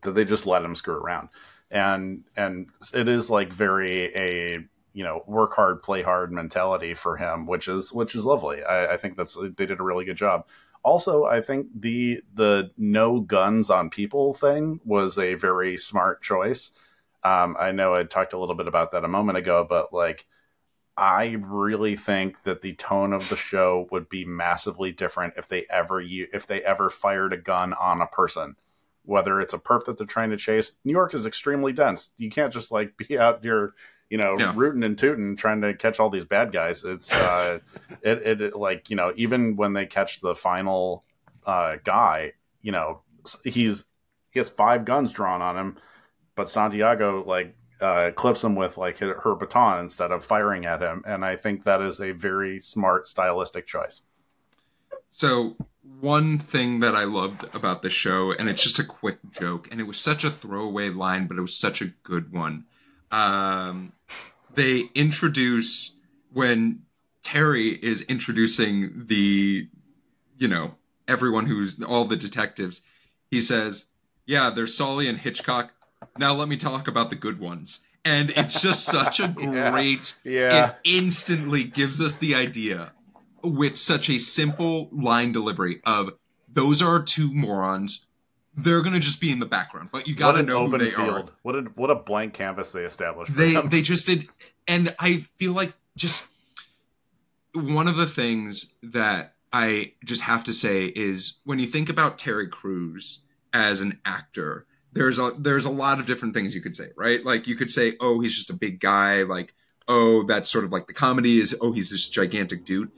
that 0.03 0.13
they 0.13 0.25
just 0.25 0.47
let 0.47 0.65
him 0.65 0.75
screw 0.75 0.95
around. 0.95 1.29
And 1.71 2.25
and 2.37 2.69
it 2.95 3.09
is 3.09 3.29
like 3.31 3.53
very 3.53 4.15
a 4.15 4.65
you 4.93 5.05
know 5.05 5.23
work 5.27 5.55
hard 5.55 5.83
play 5.83 6.03
hard 6.03 6.33
mentality 6.33 6.95
for 6.95 7.17
him 7.19 7.47
which 7.47 7.69
is 7.69 7.93
which 7.93 8.15
is 8.15 8.25
lovely. 8.25 8.63
I, 8.65 8.95
I 8.95 8.97
think 8.97 9.17
that's 9.17 9.37
they 9.37 9.67
did 9.67 9.79
a 9.79 9.85
really 9.85 10.05
good 10.07 10.17
job. 10.17 10.47
Also 10.83 11.25
i 11.25 11.41
think 11.41 11.67
the 11.75 12.23
the 12.35 12.71
no 12.79 13.21
guns 13.21 13.71
on 13.71 13.91
people 13.91 14.35
thing 14.35 14.81
was 14.85 15.19
a 15.19 15.35
very 15.35 15.77
smart 15.77 16.23
choice. 16.23 16.71
Um, 17.25 17.57
i 17.59 17.73
know 17.73 17.95
i 17.95 18.05
talked 18.05 18.33
a 18.35 18.39
little 18.39 18.55
bit 18.55 18.69
about 18.69 18.93
that 18.93 19.05
a 19.05 19.09
moment 19.09 19.37
ago 19.39 19.67
but 19.69 19.93
like 19.93 20.27
i 20.97 21.37
really 21.41 21.97
think 21.97 22.43
that 22.45 22.63
the 22.63 22.75
tone 22.75 23.13
of 23.13 23.29
the 23.29 23.37
show 23.37 23.89
would 23.91 24.09
be 24.09 24.25
massively 24.25 24.93
different 24.93 25.35
if 25.37 25.49
they 25.49 25.67
ever 25.69 26.01
if 26.01 26.47
they 26.47 26.63
ever 26.63 26.89
fired 26.89 27.33
a 27.33 27.37
gun 27.37 27.73
on 27.75 28.01
a 28.01 28.07
person 28.07 28.55
whether 29.07 29.41
it's 29.41 29.55
a 29.55 29.59
perp 29.59 29.85
that 29.85 29.97
they're 29.99 30.07
trying 30.07 30.31
to 30.31 30.37
chase 30.37 30.73
new 30.85 30.93
york 30.93 31.15
is 31.15 31.27
extremely 31.27 31.73
dense 31.73 32.13
you 32.19 32.31
can't 32.31 32.53
just 32.53 32.71
like 32.71 32.97
be 32.97 33.19
out 33.19 33.43
here 33.43 33.75
you 34.09 34.19
know, 34.19 34.37
Yeah. 34.39 34.53
rooting 34.55 34.85
and 34.85 34.97
tooting, 34.97 35.37
trying 35.37 35.61
to 35.63 35.75
catch 35.75 35.99
all 35.99 36.11
these 36.11 36.25
bad 36.25 36.53
guys. 36.53 36.85
It's 36.85 37.13
uh, 37.13 37.59
it, 38.03 38.23
it, 38.25 38.41
it 38.41 38.57
like 38.57 38.89
you 38.89 38.97
know, 38.97 39.13
even 39.17 39.57
when 39.57 39.73
they 39.73 39.87
catch 39.87 40.21
the 40.21 40.35
final 40.35 41.05
uh, 41.45 41.77
guy, 41.85 42.33
you 42.63 42.73
know, 42.73 43.03
he's 43.45 43.85
he 44.31 44.39
has 44.39 44.49
five 44.49 44.85
guns 44.85 45.13
drawn 45.13 45.43
on 45.43 45.57
him, 45.57 45.79
but 46.37 46.49
Santiago 46.49 47.25
like 47.27 47.57
uh, 47.81 48.11
clips 48.15 48.45
him 48.45 48.55
with 48.55 48.79
like 48.79 48.99
her, 48.99 49.19
her 49.21 49.35
baton 49.35 49.81
instead 49.81 50.13
of 50.13 50.25
firing 50.25 50.67
at 50.67 50.81
him, 50.83 51.03
and 51.07 51.25
I 51.25 51.35
think 51.37 51.65
that 51.65 51.83
is 51.83 52.01
a 52.01 52.13
very 52.13 52.61
smart 52.61 53.09
stylistic 53.09 53.67
choice. 53.67 54.03
So, 55.11 55.57
one 56.01 56.39
thing 56.39 56.81
that 56.81 56.95
I 56.95 57.05
loved 57.05 57.45
about 57.55 57.83
the 57.83 57.91
show, 57.91 58.33
and 58.33 58.49
it's 58.49 58.63
just 58.63 58.79
a 58.79 58.85
quick 58.85 59.19
joke, 59.33 59.69
and 59.71 59.81
it 59.81 59.85
was 59.85 59.99
such 59.99 60.25
a 60.25 60.31
throwaway 60.31 60.89
line, 60.91 61.27
but 61.27 61.37
it 61.39 61.41
was 61.43 61.57
such 61.57 61.81
a 61.81 61.87
good 62.03 62.33
one. 62.33 62.65
Um, 63.11 63.93
they 64.55 64.85
introduce 64.95 65.97
when 66.33 66.83
Terry 67.23 67.69
is 67.83 68.03
introducing 68.03 69.07
the, 69.07 69.69
you 70.39 70.49
know, 70.49 70.75
everyone 71.09 71.47
who's 71.47 71.83
all 71.83 72.05
the 72.05 72.17
detectives. 72.17 72.83
He 73.31 73.41
says, 73.41 73.87
"Yeah, 74.27 74.51
there's 74.51 74.75
Solly 74.77 75.09
and 75.09 75.19
Hitchcock. 75.19 75.73
Now 76.19 76.35
let 76.35 76.49
me 76.49 76.57
talk 76.57 76.89
about 76.89 77.11
the 77.11 77.17
good 77.17 77.41
ones." 77.41 77.81
And 78.05 78.31
it's 78.31 78.61
just 78.61 78.85
such 78.85 79.19
a 79.19 79.35
Yeah. 79.39 79.71
great 79.73 80.15
Yeah. 80.25 80.69
it 80.69 80.77
instantly 80.85 81.65
gives 81.65 82.01
us 82.01 82.17
the 82.17 82.35
idea 82.37 82.93
with 83.51 83.77
such 83.79 84.09
a 84.11 84.19
simple 84.19 84.89
line 84.93 85.33
delivery 85.33 85.81
of 85.85 86.13
those 86.53 86.83
are 86.83 87.03
two 87.03 87.33
morons. 87.33 88.07
They're 88.57 88.81
gonna 88.83 89.01
just 89.01 89.21
be 89.21 89.31
in 89.31 89.39
the 89.39 89.47
background, 89.47 89.91
but 89.93 90.07
you 90.09 90.15
gotta 90.15 90.43
know 90.43 90.67
who 90.67 90.79
they 90.79 90.91
field! 90.91 91.09
are. 91.09 91.25
What 91.43 91.55
a 91.57 91.61
what 91.75 91.91
a 91.91 91.95
blank 91.95 92.35
canvas 92.35 92.73
they 92.73 92.85
established. 92.85 93.33
For 93.33 93.39
They 93.39 93.53
them. 93.53 93.69
they 93.69 93.83
just 93.83 94.07
did, 94.07 94.29
and 94.67 94.95
I 94.99 95.27
feel 95.37 95.53
like 95.53 95.75
just 95.97 96.27
one 97.53 97.89
of 97.89 97.97
the 97.97 98.07
things 98.07 98.73
that 98.83 99.35
I 99.53 99.93
just 100.05 100.23
have 100.23 100.45
to 100.45 100.53
say 100.53 100.87
is 100.87 101.41
when 101.45 101.59
you 101.59 101.67
think 101.67 101.89
about 101.89 102.19
Terry 102.19 102.49
Crews 102.49 103.19
as 103.53 103.81
an 103.81 103.99
actor. 104.05 104.67
There's 104.93 105.19
a 105.19 105.33
there's 105.39 105.67
a 105.67 105.71
lot 105.71 106.01
of 106.01 106.07
different 106.07 106.33
things 106.35 106.55
you 106.55 106.63
could 106.63 106.75
say, 106.75 106.89
right? 106.97 107.23
Like 107.25 107.47
you 107.47 107.55
could 107.55 107.71
say, 107.71 107.97
oh, 108.01 108.21
he's 108.21 108.35
just 108.35 108.49
a 108.49 108.55
big 108.55 108.81
guy. 108.81 109.23
Like, 109.25 109.53
oh, 109.89 110.23
that's 110.23 110.51
sort 110.51 110.65
of 110.65 110.73
like 110.73 110.87
the 110.87 110.95
comedy 110.95 111.39
is, 111.39 111.55
oh, 111.61 111.73
he's 111.73 111.91
this 111.91 112.09
gigantic 112.09 112.65
dude. 112.65 112.91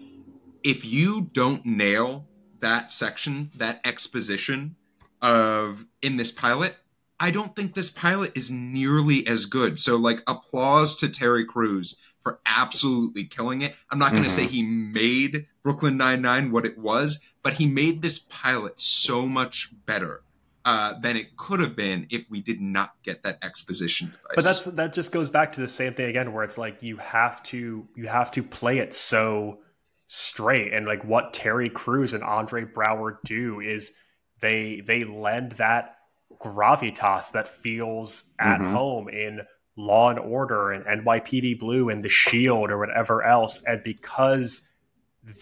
If 0.68 0.84
you 0.84 1.30
don't 1.32 1.64
nail 1.64 2.26
that 2.60 2.92
section, 2.92 3.50
that 3.56 3.80
exposition 3.86 4.76
of 5.22 5.86
in 6.02 6.18
this 6.18 6.30
pilot, 6.30 6.76
I 7.18 7.30
don't 7.30 7.56
think 7.56 7.72
this 7.72 7.88
pilot 7.88 8.32
is 8.36 8.50
nearly 8.50 9.26
as 9.26 9.46
good. 9.46 9.78
So, 9.78 9.96
like, 9.96 10.22
applause 10.26 10.94
to 10.96 11.08
Terry 11.08 11.46
Crews 11.46 11.98
for 12.22 12.40
absolutely 12.44 13.24
killing 13.24 13.62
it. 13.62 13.76
I'm 13.90 13.98
not 13.98 14.10
going 14.10 14.24
to 14.24 14.28
Mhm. 14.28 14.32
say 14.32 14.46
he 14.46 14.62
made 14.62 15.46
Brooklyn 15.62 15.96
Nine 15.96 16.20
Nine 16.20 16.52
what 16.52 16.66
it 16.66 16.76
was, 16.76 17.18
but 17.42 17.54
he 17.54 17.64
made 17.64 18.02
this 18.02 18.18
pilot 18.18 18.78
so 18.78 19.26
much 19.26 19.70
better 19.86 20.20
uh, 20.66 20.92
than 21.00 21.16
it 21.16 21.34
could 21.38 21.60
have 21.60 21.74
been 21.74 22.06
if 22.10 22.26
we 22.28 22.42
did 22.42 22.60
not 22.60 22.92
get 23.02 23.22
that 23.22 23.38
exposition 23.42 24.08
device. 24.08 24.34
But 24.34 24.44
that's 24.44 24.64
that 24.66 24.92
just 24.92 25.12
goes 25.12 25.30
back 25.30 25.54
to 25.54 25.62
the 25.62 25.68
same 25.68 25.94
thing 25.94 26.10
again, 26.10 26.34
where 26.34 26.44
it's 26.44 26.58
like 26.58 26.82
you 26.82 26.98
have 26.98 27.42
to 27.44 27.88
you 27.96 28.06
have 28.06 28.30
to 28.32 28.42
play 28.42 28.76
it 28.76 28.92
so 28.92 29.60
straight, 30.08 30.72
and 30.72 30.86
like 30.86 31.04
what 31.04 31.34
Terry 31.34 31.68
Crews 31.68 32.14
and 32.14 32.24
Andre 32.24 32.64
Braugher 32.64 33.18
do 33.24 33.60
is 33.60 33.92
they 34.40 34.80
they 34.84 35.04
lend 35.04 35.52
that 35.52 35.96
gravitas 36.40 37.32
that 37.32 37.48
feels 37.48 38.24
at 38.38 38.60
Mhm. 38.60 38.72
home 38.72 39.08
in 39.08 39.46
Law 39.76 40.10
and 40.10 40.18
Order 40.18 40.72
and 40.72 40.84
NYPD 40.86 41.54
Blue 41.54 41.88
and 41.88 42.04
The 42.04 42.08
Shield 42.08 42.70
or 42.70 42.78
whatever 42.78 43.22
else, 43.22 43.62
and 43.64 43.82
because 43.82 44.68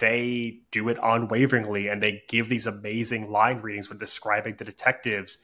they 0.00 0.60
do 0.70 0.88
it 0.88 0.98
unwaveringly 1.02 1.88
and 1.88 2.02
they 2.02 2.22
give 2.28 2.48
these 2.48 2.66
amazing 2.66 3.30
line 3.30 3.60
readings 3.60 3.88
when 3.88 3.98
describing 3.98 4.56
the 4.56 4.64
detectives, 4.64 5.38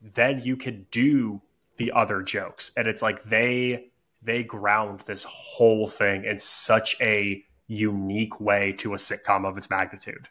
then 0.00 0.40
you 0.40 0.56
can 0.56 0.86
do 0.90 1.42
the 1.76 1.90
other 1.92 2.22
jokes. 2.22 2.70
And 2.76 2.86
it's 2.86 3.02
like 3.02 3.24
they 3.24 3.86
they 4.22 4.42
ground 4.44 5.00
this 5.00 5.24
whole 5.24 5.88
thing 5.88 6.24
in 6.24 6.36
such 6.38 6.94
a 7.00 7.44
unique 7.70 8.40
way 8.40 8.72
to 8.72 8.92
a 8.94 8.96
sitcom 8.96 9.46
of 9.46 9.56
its 9.56 9.70
magnitude. 9.70 10.28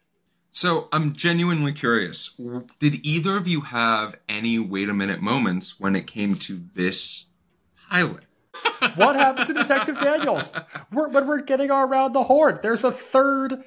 So 0.51 0.89
I'm 0.91 1.13
genuinely 1.13 1.73
curious. 1.73 2.39
Did 2.79 3.05
either 3.05 3.37
of 3.37 3.47
you 3.47 3.61
have 3.61 4.15
any 4.27 4.59
wait 4.59 4.89
a 4.89 4.93
minute 4.93 5.21
moments 5.21 5.79
when 5.79 5.95
it 5.95 6.07
came 6.07 6.35
to 6.35 6.61
this 6.73 7.27
pilot? 7.89 8.23
What 8.95 9.15
happened 9.15 9.47
to 9.47 9.53
Detective 9.53 9.99
Daniels? 9.99 10.51
We're, 10.91 11.09
when 11.09 11.27
we're 11.27 11.41
getting 11.41 11.69
around 11.69 12.13
the 12.13 12.23
horn, 12.23 12.59
there's 12.61 12.83
a 12.83 12.91
third. 12.91 13.63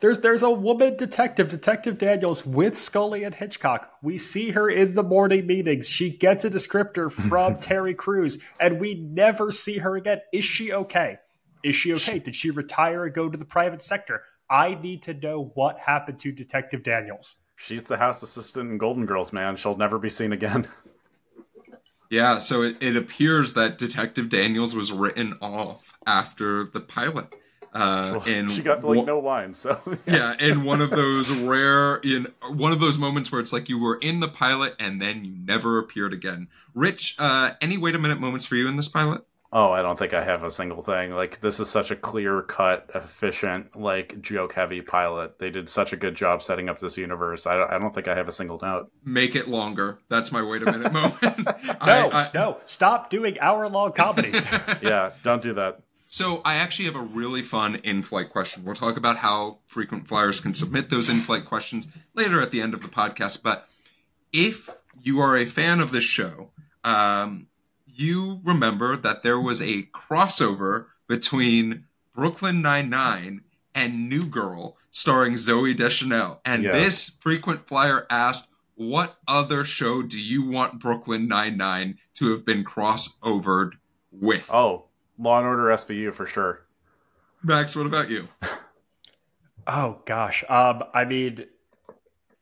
There's 0.00 0.20
there's 0.20 0.42
a 0.42 0.50
woman 0.50 0.96
detective, 0.96 1.48
Detective 1.48 1.98
Daniels, 1.98 2.46
with 2.46 2.78
Scully 2.78 3.24
and 3.24 3.34
Hitchcock. 3.34 3.90
We 4.00 4.16
see 4.16 4.50
her 4.50 4.68
in 4.68 4.94
the 4.94 5.02
morning 5.02 5.46
meetings. 5.46 5.88
She 5.88 6.10
gets 6.10 6.44
a 6.44 6.50
descriptor 6.50 7.10
from 7.10 7.56
Terry 7.60 7.94
Crews, 7.94 8.38
and 8.60 8.80
we 8.80 8.94
never 8.94 9.50
see 9.50 9.78
her 9.78 9.96
again. 9.96 10.20
Is 10.32 10.44
she 10.44 10.72
okay? 10.72 11.18
Is 11.62 11.76
she 11.76 11.94
okay? 11.94 12.18
Did 12.18 12.34
she 12.34 12.50
retire 12.50 13.04
and 13.04 13.14
go 13.14 13.28
to 13.28 13.36
the 13.36 13.44
private 13.44 13.82
sector? 13.82 14.22
I 14.50 14.74
need 14.74 15.02
to 15.02 15.14
know 15.14 15.50
what 15.54 15.78
happened 15.78 16.20
to 16.20 16.32
Detective 16.32 16.82
Daniels. 16.82 17.40
She's 17.56 17.84
the 17.84 17.96
house 17.96 18.22
assistant 18.22 18.70
in 18.70 18.78
Golden 18.78 19.04
Girls, 19.04 19.32
man. 19.32 19.56
She'll 19.56 19.76
never 19.76 19.98
be 19.98 20.08
seen 20.08 20.32
again. 20.32 20.68
Yeah, 22.10 22.38
so 22.38 22.62
it, 22.62 22.82
it 22.82 22.96
appears 22.96 23.52
that 23.54 23.76
Detective 23.76 24.30
Daniels 24.30 24.74
was 24.74 24.90
written 24.90 25.34
off 25.42 25.92
after 26.06 26.64
the 26.64 26.80
pilot. 26.80 27.34
Uh, 27.74 28.20
and 28.26 28.50
she 28.50 28.62
got 28.62 28.82
like 28.82 29.04
no 29.04 29.18
lines, 29.18 29.58
so 29.58 29.78
yeah, 30.06 30.34
in 30.40 30.64
one 30.64 30.80
of 30.80 30.88
those 30.88 31.28
rare, 31.30 31.96
in 31.96 32.26
one 32.54 32.72
of 32.72 32.80
those 32.80 32.96
moments 32.96 33.30
where 33.30 33.42
it's 33.42 33.52
like 33.52 33.68
you 33.68 33.78
were 33.78 33.96
in 33.96 34.20
the 34.20 34.28
pilot 34.28 34.74
and 34.80 35.02
then 35.02 35.22
you 35.22 35.34
never 35.44 35.78
appeared 35.78 36.14
again. 36.14 36.48
Rich, 36.74 37.14
uh, 37.18 37.50
any 37.60 37.76
wait 37.76 37.94
a 37.94 37.98
minute 37.98 38.18
moments 38.18 38.46
for 38.46 38.56
you 38.56 38.66
in 38.68 38.76
this 38.76 38.88
pilot? 38.88 39.22
Oh, 39.50 39.70
I 39.70 39.80
don't 39.80 39.98
think 39.98 40.12
I 40.12 40.22
have 40.22 40.42
a 40.44 40.50
single 40.50 40.82
thing. 40.82 41.12
Like 41.12 41.40
this 41.40 41.58
is 41.58 41.70
such 41.70 41.90
a 41.90 41.96
clear 41.96 42.42
cut, 42.42 42.90
efficient, 42.94 43.74
like 43.80 44.20
joke 44.20 44.52
heavy 44.52 44.82
pilot. 44.82 45.38
They 45.38 45.48
did 45.48 45.70
such 45.70 45.94
a 45.94 45.96
good 45.96 46.14
job 46.14 46.42
setting 46.42 46.68
up 46.68 46.78
this 46.80 46.98
universe. 46.98 47.46
I 47.46 47.56
don't, 47.56 47.70
I 47.70 47.78
don't 47.78 47.94
think 47.94 48.08
I 48.08 48.14
have 48.14 48.28
a 48.28 48.32
single 48.32 48.58
note. 48.60 48.90
Make 49.04 49.34
it 49.34 49.48
longer. 49.48 50.00
That's 50.10 50.30
my 50.32 50.42
wait 50.42 50.62
a 50.62 50.66
minute 50.66 50.92
moment. 50.92 51.22
No, 51.22 51.54
I- 51.80 52.10
I- 52.24 52.30
no, 52.34 52.58
stop 52.66 53.08
doing 53.08 53.40
hour 53.40 53.68
long 53.70 53.92
comedies. 53.92 54.44
Yeah, 54.82 55.12
don't 55.22 55.42
do 55.42 55.54
that. 55.54 55.80
So 56.10 56.40
I 56.44 56.56
actually 56.56 56.86
have 56.86 56.96
a 56.96 57.00
really 57.02 57.42
fun 57.42 57.76
in-flight 57.76 58.30
question. 58.30 58.64
We'll 58.64 58.74
talk 58.74 58.96
about 58.96 59.16
how 59.18 59.58
frequent 59.66 60.08
flyers 60.08 60.40
can 60.40 60.52
submit 60.54 60.88
those 60.90 61.08
in-flight 61.08 61.44
questions 61.46 61.88
later 62.14 62.40
at 62.40 62.50
the 62.50 62.60
end 62.62 62.72
of 62.74 62.80
the 62.82 62.88
podcast. 62.88 63.42
But 63.42 63.66
if 64.32 64.70
you 65.02 65.20
are 65.20 65.36
a 65.36 65.44
fan 65.46 65.80
of 65.80 65.90
this 65.92 66.04
show, 66.04 66.50
um, 66.84 67.46
you 68.00 68.40
remember 68.44 68.96
that 68.96 69.22
there 69.22 69.40
was 69.40 69.60
a 69.60 69.84
crossover 69.94 70.86
between 71.06 71.84
Brooklyn 72.14 72.62
Nine-Nine 72.62 73.42
and 73.74 74.08
New 74.08 74.24
Girl, 74.26 74.76
starring 74.90 75.34
Zooey 75.34 75.76
Deschanel. 75.76 76.40
And 76.44 76.64
Yes. 76.64 76.74
this 76.84 77.10
frequent 77.20 77.66
flyer 77.66 78.06
asked, 78.10 78.48
"What 78.74 79.18
other 79.26 79.64
show 79.64 80.02
do 80.02 80.18
you 80.20 80.42
want 80.42 80.80
Brooklyn 80.80 81.28
Nine-Nine 81.28 81.98
to 82.14 82.30
have 82.30 82.44
been 82.44 82.64
crossovered 82.64 83.72
with?" 84.10 84.48
Oh, 84.52 84.86
Law 85.18 85.38
and 85.38 85.46
Order 85.46 85.70
SVU 85.70 86.12
for 86.12 86.26
sure. 86.26 86.66
Max, 87.42 87.74
what 87.76 87.86
about 87.86 88.10
you? 88.10 88.28
Oh 89.70 90.00
gosh. 90.06 90.44
Um, 90.48 90.82
I 90.94 91.04
mean, 91.04 91.44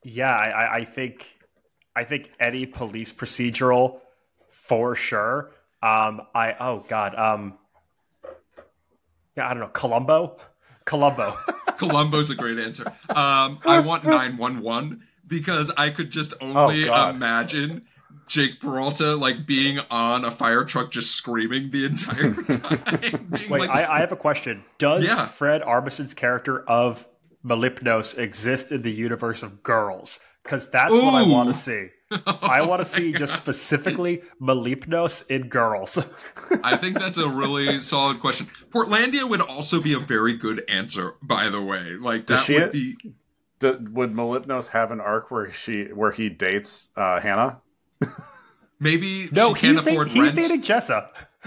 yeah, 0.04 0.30
I- 0.32 0.76
I 0.76 0.84
think, 0.84 1.26
I 1.96 2.04
think 2.04 2.30
any 2.38 2.66
police 2.66 3.12
procedural 3.12 4.00
for 4.66 4.94
sure. 4.94 5.52
Um, 5.82 6.22
I 6.34 6.54
oh 6.58 6.84
god. 6.88 7.14
Um, 7.14 7.54
yeah, 9.36 9.46
I 9.46 9.50
don't 9.50 9.60
know. 9.60 9.68
Columbo, 9.68 10.38
Columbo, 10.84 11.36
Columbo's 11.76 12.30
a 12.30 12.34
great 12.34 12.58
answer. 12.58 12.86
Um, 13.10 13.60
I 13.64 13.80
want 13.80 14.04
911 14.04 15.02
because 15.26 15.70
I 15.76 15.90
could 15.90 16.10
just 16.10 16.34
only 16.40 16.84
God. 16.84 17.14
imagine 17.14 17.82
Jake 18.26 18.60
Peralta 18.60 19.14
like 19.14 19.46
being 19.46 19.78
on 19.90 20.24
a 20.24 20.30
fire 20.30 20.64
truck 20.64 20.90
just 20.90 21.14
screaming 21.14 21.70
the 21.70 21.84
entire 21.84 22.34
time. 22.42 23.28
being 23.30 23.50
Wait, 23.50 23.60
like, 23.60 23.70
I, 23.70 23.96
I 23.96 24.00
have 24.00 24.12
a 24.12 24.16
question. 24.16 24.64
Does 24.78 25.06
Yeah. 25.06 25.26
Fred 25.26 25.62
Armisen's 25.62 26.14
character 26.14 26.64
of 26.68 27.06
Mlepnos 27.44 28.18
exist 28.18 28.72
in 28.72 28.82
the 28.82 28.90
universe 28.90 29.42
of 29.42 29.62
girls? 29.62 30.18
Because 30.42 30.70
that's 30.70 30.92
what 30.92 31.14
I 31.14 31.26
want 31.28 31.48
to 31.48 31.54
see. 31.54 31.88
I 32.26 32.64
want 32.66 32.80
to 32.80 32.84
see 32.90 33.12
just 33.12 33.34
specifically 33.34 34.22
Mlepnos 34.40 35.28
in 35.30 35.48
girls. 35.48 35.98
I 36.62 36.76
think 36.76 36.98
that's 36.98 37.18
a 37.18 37.28
really 37.28 37.78
solid 37.80 38.20
question. 38.20 38.46
Portlandia 38.70 39.28
would 39.28 39.40
also 39.40 39.80
be 39.80 39.92
a 39.94 39.98
very 39.98 40.34
good 40.34 40.62
answer, 40.68 41.14
by 41.22 41.48
the 41.48 41.60
way. 41.62 41.92
Like 41.92 42.26
Does 42.26 42.38
that 42.40 42.44
she- 42.46 42.54
would 42.60 42.72
be 42.72 42.96
D- 43.58 43.70
would 43.90 44.12
Mlepnos 44.12 44.68
have 44.68 44.90
an 44.90 45.00
arc 45.00 45.30
where 45.30 45.50
she 45.52 45.84
where 45.84 46.12
he 46.12 46.28
dates 46.28 46.88
uh, 46.94 47.20
Hannah? 47.20 47.60
maybe 48.78 49.30
no, 49.32 49.54
she 49.54 49.60
can't 49.60 49.76
he's, 49.78 49.82
da- 49.82 49.90
afford 49.92 50.08
he's 50.08 50.22
rent. 50.24 50.36
dating 50.36 50.62
Jessa. 50.62 51.08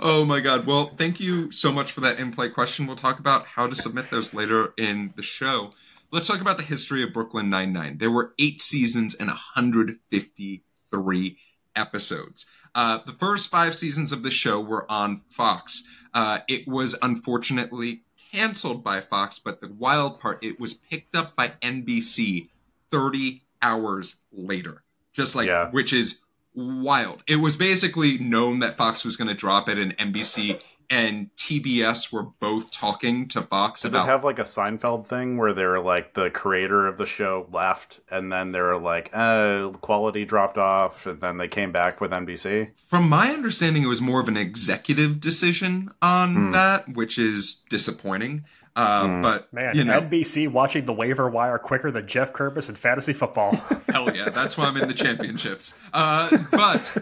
oh 0.00 0.24
my 0.26 0.40
god. 0.40 0.66
Well, 0.66 0.92
thank 0.96 1.20
you 1.20 1.50
so 1.50 1.72
much 1.72 1.92
for 1.92 2.00
that 2.02 2.18
in-flight 2.18 2.54
question. 2.54 2.86
We'll 2.86 2.96
talk 2.96 3.18
about 3.18 3.46
how 3.46 3.66
to 3.66 3.74
submit 3.74 4.10
those 4.10 4.32
later 4.34 4.72
in 4.76 5.12
the 5.16 5.22
show. 5.22 5.70
Let's 6.10 6.26
talk 6.26 6.40
about 6.40 6.56
the 6.56 6.62
history 6.64 7.02
of 7.02 7.12
Brooklyn 7.12 7.50
Nine-Nine. 7.50 7.98
There 7.98 8.10
were 8.10 8.32
eight 8.38 8.60
seasons 8.62 9.14
and 9.14 9.28
153 9.28 11.38
episodes. 11.76 12.46
Uh, 12.74 12.98
the 13.06 13.12
first 13.12 13.50
five 13.50 13.74
seasons 13.74 14.12
of 14.12 14.22
the 14.22 14.30
show 14.30 14.60
were 14.60 14.90
on 14.90 15.22
Fox. 15.28 15.82
Uh, 16.14 16.38
it 16.48 16.66
was 16.66 16.96
unfortunately 17.02 18.02
canceled 18.32 18.82
by 18.84 19.00
Fox, 19.00 19.38
but 19.38 19.60
the 19.60 19.68
wild 19.68 20.20
part, 20.20 20.42
it 20.42 20.58
was 20.58 20.74
picked 20.74 21.14
up 21.14 21.36
by 21.36 21.52
NBC 21.62 22.48
30 22.90 23.42
hours 23.60 24.16
later. 24.32 24.82
Just 25.12 25.34
like, 25.34 25.48
Yeah. 25.48 25.70
which 25.70 25.92
is 25.92 26.20
wild. 26.54 27.22
It 27.26 27.36
was 27.36 27.56
basically 27.56 28.18
known 28.18 28.60
that 28.60 28.76
Fox 28.76 29.04
was 29.04 29.16
going 29.16 29.28
to 29.28 29.34
drop 29.34 29.68
it, 29.68 29.78
and 29.78 29.96
NBC 29.98 30.60
and 30.90 31.28
TBS 31.36 32.12
were 32.12 32.22
both 32.22 32.70
talking 32.72 33.28
to 33.28 33.42
Fox 33.42 33.82
Did 33.82 33.88
about. 33.88 34.04
it 34.06 34.10
have 34.10 34.24
like 34.24 34.38
a 34.38 34.42
Seinfeld 34.44 35.06
thing 35.06 35.36
where 35.36 35.52
they're 35.52 35.80
like 35.80 36.14
the 36.14 36.30
creator 36.30 36.86
of 36.86 36.96
the 36.96 37.06
show 37.06 37.46
left 37.52 38.00
and 38.10 38.32
then 38.32 38.52
they're 38.52 38.76
like, 38.76 39.10
uh, 39.12 39.68
quality 39.80 40.24
dropped 40.24 40.56
off 40.58 41.06
and 41.06 41.20
then 41.20 41.36
they 41.36 41.48
came 41.48 41.72
back 41.72 42.00
with 42.00 42.10
NBC? 42.10 42.70
From 42.88 43.08
my 43.08 43.30
understanding, 43.32 43.82
it 43.82 43.86
was 43.86 44.00
more 44.00 44.20
of 44.20 44.28
an 44.28 44.36
executive 44.36 45.20
decision 45.20 45.90
on 46.00 46.34
Hmm. 46.34 46.50
that, 46.52 46.88
which 46.94 47.18
is 47.18 47.62
disappointing. 47.68 48.44
Uh, 48.76 49.06
Hmm. 49.06 49.22
But 49.22 49.52
Man, 49.52 49.74
you 49.74 49.84
know, 49.84 50.00
NBC 50.00 50.46
watching 50.48 50.86
the 50.86 50.92
waiver 50.92 51.28
wire 51.28 51.58
quicker 51.58 51.90
than 51.90 52.06
Jeff 52.06 52.32
Kirkus 52.32 52.68
in 52.68 52.76
fantasy 52.76 53.12
football. 53.12 53.52
hell 53.88 54.14
yeah, 54.14 54.28
that's 54.30 54.56
why 54.56 54.66
I'm 54.66 54.76
in 54.76 54.86
the 54.86 54.94
championships. 54.94 55.74
Uh, 55.92 56.36
but 56.52 56.96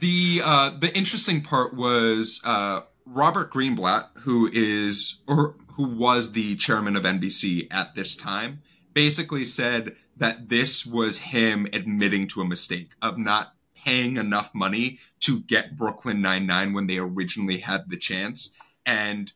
the 0.00 0.40
uh, 0.44 0.70
the 0.78 0.96
interesting 0.96 1.42
part 1.42 1.74
was 1.74 2.40
uh, 2.44 2.82
Robert 3.10 3.50
Greenblatt, 3.52 4.08
who 4.18 4.50
is 4.52 5.16
or 5.26 5.54
who 5.72 5.84
was 5.84 6.32
the 6.32 6.56
chairman 6.56 6.96
of 6.96 7.04
NBC 7.04 7.68
at 7.70 7.94
this 7.94 8.14
time, 8.14 8.60
basically 8.92 9.44
said 9.44 9.96
that 10.16 10.48
this 10.48 10.84
was 10.84 11.18
him 11.18 11.66
admitting 11.72 12.26
to 12.28 12.40
a 12.40 12.44
mistake 12.44 12.92
of 13.00 13.16
not 13.16 13.54
paying 13.74 14.16
enough 14.16 14.50
money 14.54 14.98
to 15.20 15.40
get 15.40 15.76
Brooklyn 15.76 16.20
Nine 16.20 16.46
Nine 16.46 16.72
when 16.72 16.86
they 16.86 16.98
originally 16.98 17.58
had 17.58 17.88
the 17.88 17.96
chance 17.96 18.52
and 18.84 19.32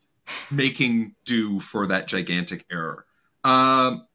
making 0.51 1.15
do 1.25 1.61
for 1.61 1.87
that 1.87 2.09
gigantic 2.09 2.65
error. 2.71 3.07
Um, 3.45 4.07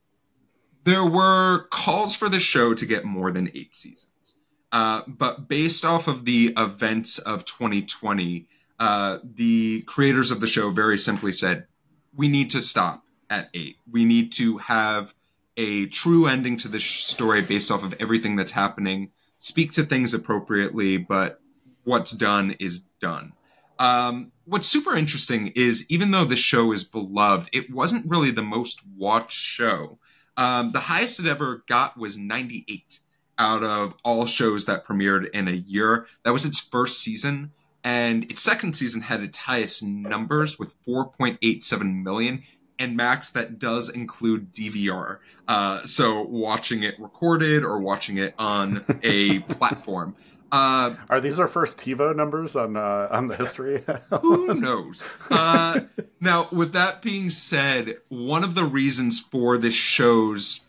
there 0.84 1.06
were 1.06 1.68
calls 1.70 2.16
for 2.16 2.30
the 2.30 2.40
show 2.40 2.74
to 2.74 2.86
get 2.86 3.06
more 3.06 3.32
than 3.32 3.52
eight 3.56 3.76
seasons. 3.76 4.36
Uh, 4.72 5.02
but 5.08 5.48
based 5.48 5.86
off 5.86 6.08
of 6.08 6.26
the 6.26 6.54
events 6.58 7.20
of 7.20 7.46
2020, 7.46 8.48
uh, 8.80 9.20
the 9.24 9.82
creators 9.84 10.32
of 10.32 10.40
the 10.40 10.48
show 10.48 10.70
very 10.72 10.98
simply 10.98 11.32
said, 11.32 11.68
we 12.16 12.28
need 12.28 12.50
to 12.52 12.62
stop 12.62 13.04
at 13.30 13.50
eight. 13.54 13.78
We 13.90 14.06
need 14.06 14.32
to 14.34 14.58
have 14.58 15.14
a 15.56 15.88
true 15.88 16.28
ending 16.28 16.58
to 16.58 16.68
this 16.68 16.84
story 16.84 17.42
based 17.42 17.72
off 17.72 17.84
of 17.84 17.96
everything 18.00 18.36
that's 18.36 18.52
happening, 18.52 19.12
speak 19.40 19.74
to 19.74 19.84
things 19.84 20.14
appropriately, 20.14 20.98
but 20.98 21.42
what's 21.84 22.12
done 22.12 22.56
is 22.60 22.80
done. 23.00 23.34
Um, 23.80 24.32
what's 24.46 24.68
super 24.68 24.96
interesting 24.96 25.48
is 25.56 25.86
even 25.90 26.12
though 26.12 26.26
this 26.26 26.40
show 26.40 26.72
is 26.72 26.84
beloved, 26.84 27.50
it 27.54 27.72
wasn't 27.72 28.10
really 28.10 28.32
the 28.32 28.42
most 28.42 28.82
watched 28.96 29.38
show. 29.38 30.00
Um, 30.36 30.72
the 30.72 30.80
highest 30.80 31.20
it 31.20 31.26
ever 31.26 31.64
got 31.68 31.98
was 31.98 32.18
98 32.18 33.00
out 33.40 33.64
of 33.64 33.96
all 34.04 34.26
shows 34.26 34.66
that 34.66 34.86
premiered 34.86 35.30
in 35.30 35.48
a 35.48 35.52
year. 35.52 36.08
That 36.24 36.34
was 36.34 36.46
its 36.46 36.60
first 36.60 37.02
season. 37.02 37.52
And 37.88 38.30
its 38.30 38.42
second 38.42 38.76
season 38.76 39.02
had 39.02 39.22
its 39.22 39.38
highest 39.38 39.82
numbers 39.82 40.60
with 40.60 40.76
4.87 40.86 42.04
million. 42.04 42.44
And 42.78 42.98
Max, 42.98 43.32
that 43.32 43.60
does 43.60 43.88
include 43.88 44.54
DVR. 44.54 45.20
Uh, 45.48 45.86
so 45.86 46.24
watching 46.24 46.84
it 46.84 47.00
recorded 47.00 47.64
or 47.64 47.80
watching 47.80 48.18
it 48.18 48.36
on 48.38 48.84
a 49.04 49.40
platform. 49.56 50.18
Uh, 50.52 50.96
Are 51.10 51.22
these 51.22 51.40
our 51.40 51.48
first 51.48 51.78
TiVo 51.78 52.14
numbers 52.14 52.58
on 52.58 52.76
uh, 52.76 53.08
on 53.10 53.28
the 53.28 53.38
history? 53.38 53.86
who 54.22 54.54
knows? 54.54 55.06
Uh, 55.32 55.80
now, 56.20 56.50
with 56.52 56.74
that 56.74 57.02
being 57.02 57.30
said, 57.30 58.00
one 58.10 58.44
of 58.44 58.54
the 58.54 58.66
reasons 58.66 59.18
for 59.18 59.58
this 59.58 59.74
show's 59.74 60.66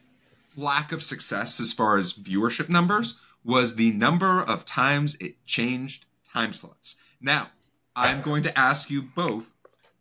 lack 0.56 0.92
of 0.92 1.02
success 1.02 1.58
as 1.58 1.72
far 1.72 1.98
as 1.98 2.12
viewership 2.12 2.68
numbers 2.68 3.20
was 3.44 3.74
the 3.74 3.90
number 3.90 4.40
of 4.40 4.64
times 4.64 5.16
it 5.16 5.44
changed 5.46 6.06
time 6.32 6.52
slots. 6.52 6.94
Now, 7.20 7.48
I'm 7.96 8.22
going 8.22 8.42
to 8.44 8.58
ask 8.58 8.90
you 8.90 9.02
both 9.02 9.50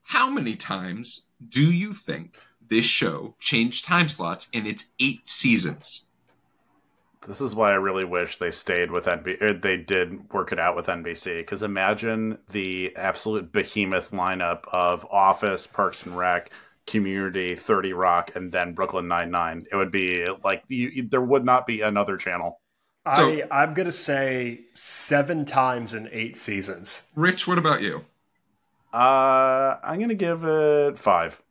how 0.03 0.29
many 0.29 0.55
times 0.55 1.23
do 1.49 1.71
you 1.71 1.93
think 1.93 2.37
this 2.69 2.85
show 2.85 3.35
changed 3.39 3.85
time 3.85 4.09
slots 4.09 4.47
in 4.53 4.65
its 4.65 4.93
eight 4.99 5.27
seasons? 5.27 6.09
This 7.27 7.41
is 7.41 7.55
why 7.55 7.71
I 7.71 7.75
really 7.75 8.05
wish 8.05 8.37
they 8.37 8.51
stayed 8.51 8.89
with 8.89 9.05
NBC. 9.05 9.61
They 9.61 9.77
did 9.77 10.31
work 10.31 10.53
it 10.53 10.59
out 10.59 10.77
with 10.77 10.85
NBC. 10.85 11.39
Because 11.39 11.61
imagine 11.61 12.37
the 12.51 12.95
absolute 12.95 13.51
behemoth 13.51 14.11
lineup 14.11 14.61
of 14.71 15.05
Office, 15.11 15.67
Parks 15.67 16.05
and 16.05 16.17
Rec, 16.17 16.51
Community, 16.85 17.55
Thirty 17.55 17.91
Rock, 17.91 18.31
and 18.35 18.49
then 18.49 18.73
Brooklyn 18.73 19.09
Nine 19.09 19.29
Nine. 19.29 19.65
It 19.69 19.75
would 19.75 19.91
be 19.91 20.25
like 20.43 20.63
you, 20.69 21.03
there 21.09 21.21
would 21.21 21.43
not 21.43 21.67
be 21.67 21.81
another 21.81 22.15
channel. 22.15 22.61
So- 23.15 23.31
I, 23.51 23.63
I'm 23.63 23.73
going 23.73 23.85
to 23.87 23.91
say 23.91 24.61
seven 24.73 25.45
times 25.45 25.93
in 25.93 26.09
eight 26.11 26.37
seasons. 26.37 27.03
Rich, 27.15 27.47
what 27.47 27.57
about 27.57 27.81
you? 27.81 28.01
Uh, 28.93 29.77
I'm 29.83 29.99
gonna 29.99 30.15
give 30.15 30.43
it 30.43 30.97
five. 30.97 31.41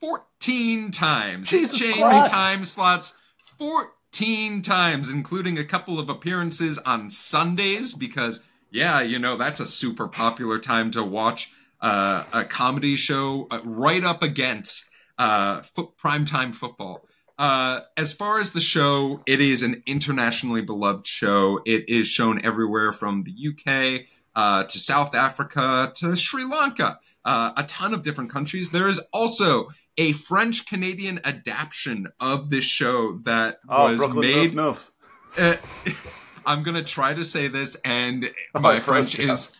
14 0.00 0.90
times. 0.90 1.48
Jesus 1.48 1.80
it 1.80 1.84
changed 1.84 2.00
Christ. 2.00 2.30
time 2.30 2.64
slots 2.64 3.14
14 3.58 4.60
times, 4.62 5.08
including 5.08 5.56
a 5.56 5.64
couple 5.64 5.98
of 5.98 6.08
appearances 6.10 6.78
on 6.78 7.08
Sundays, 7.08 7.94
because, 7.94 8.42
yeah, 8.70 9.00
you 9.00 9.18
know, 9.18 9.36
that's 9.36 9.60
a 9.60 9.66
super 9.66 10.08
popular 10.08 10.58
time 10.58 10.90
to 10.90 11.02
watch 11.02 11.50
uh, 11.80 12.24
a 12.32 12.44
comedy 12.44 12.96
show 12.96 13.46
uh, 13.50 13.60
right 13.64 14.04
up 14.04 14.22
against 14.22 14.90
uh, 15.16 15.62
fo- 15.74 15.94
primetime 16.02 16.54
football. 16.54 17.06
Uh, 17.38 17.80
as 17.96 18.12
far 18.12 18.40
as 18.40 18.52
the 18.52 18.60
show, 18.60 19.20
it 19.26 19.40
is 19.40 19.62
an 19.62 19.82
internationally 19.86 20.62
beloved 20.62 21.06
show. 21.06 21.60
It 21.66 21.88
is 21.88 22.06
shown 22.06 22.44
everywhere 22.44 22.92
from 22.92 23.24
the 23.24 23.48
UK 23.48 24.06
uh, 24.36 24.64
to 24.64 24.78
South 24.78 25.14
Africa 25.14 25.92
to 25.96 26.16
Sri 26.16 26.44
Lanka, 26.44 26.98
uh, 27.24 27.52
a 27.56 27.64
ton 27.64 27.92
of 27.92 28.02
different 28.02 28.30
countries. 28.30 28.70
There 28.70 28.88
is 28.88 29.00
also 29.12 29.68
a 29.98 30.12
French 30.12 30.66
Canadian 30.66 31.20
adaptation 31.24 32.08
of 32.20 32.50
this 32.50 32.64
show 32.64 33.18
that 33.24 33.58
Oh, 33.68 33.90
was 33.90 33.98
Brooklyn 33.98 34.30
made. 34.30 34.52
Noof 34.52 34.90
Noof. 35.36 35.56
Uh, 35.86 35.92
I'm 36.46 36.62
gonna 36.62 36.84
try 36.84 37.14
to 37.14 37.24
say 37.24 37.48
this, 37.48 37.76
and 37.84 38.30
Oh, 38.54 38.60
my 38.60 38.78
French, 38.78 39.16
French 39.16 39.30
is 39.30 39.56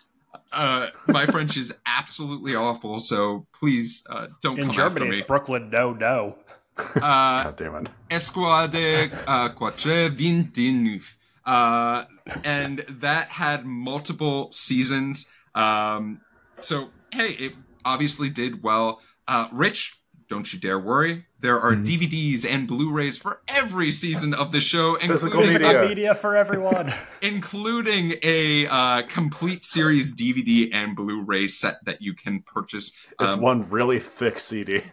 uh, 0.52 0.88
my 1.08 1.26
French 1.26 1.56
is 1.56 1.74
absolutely 1.86 2.54
awful. 2.54 3.00
So 3.00 3.46
please 3.58 4.04
uh, 4.08 4.28
don't 4.42 4.58
In 4.58 4.66
come 4.66 4.72
Germany, 4.74 4.92
after 4.94 5.04
me. 5.06 5.18
it's 5.18 5.26
Brooklyn. 5.26 5.70
No, 5.70 5.92
no. 5.92 6.36
Uh, 6.96 7.44
God 7.44 7.56
damn 7.56 7.74
it. 7.76 7.88
Escouade 8.10 9.12
uh, 9.26 9.48
Quatre 9.50 10.08
Vingt-Neuf. 10.08 11.16
Uh, 11.44 12.04
and 12.42 12.84
that 12.88 13.28
had 13.28 13.64
multiple 13.64 14.50
seasons. 14.50 15.28
Um, 15.54 16.20
so, 16.60 16.88
hey, 17.12 17.30
it 17.32 17.52
obviously 17.84 18.28
did 18.30 18.62
well. 18.62 19.00
Uh, 19.28 19.48
Rich, 19.52 20.00
don't 20.28 20.50
you 20.52 20.58
dare 20.58 20.78
worry. 20.78 21.26
There 21.40 21.60
are 21.60 21.74
DVDs 21.74 22.44
and 22.48 22.66
Blu-rays 22.66 23.18
for 23.18 23.42
every 23.48 23.90
season 23.90 24.32
of 24.32 24.50
the 24.50 24.60
show, 24.60 24.94
Physical 24.96 25.40
including, 25.42 25.52
media. 25.52 25.68
Physical 25.68 25.88
media 25.88 26.14
for 26.14 26.36
everyone. 26.36 26.94
including 27.22 28.14
a 28.22 28.66
uh, 28.66 29.02
complete 29.02 29.64
series 29.64 30.16
DVD 30.16 30.70
and 30.72 30.96
Blu-ray 30.96 31.46
set 31.48 31.84
that 31.84 32.00
you 32.00 32.14
can 32.14 32.40
purchase. 32.40 32.96
It's 33.20 33.34
Um, 33.34 33.40
one 33.40 33.68
really 33.70 33.98
thick 33.98 34.38
CD. 34.38 34.82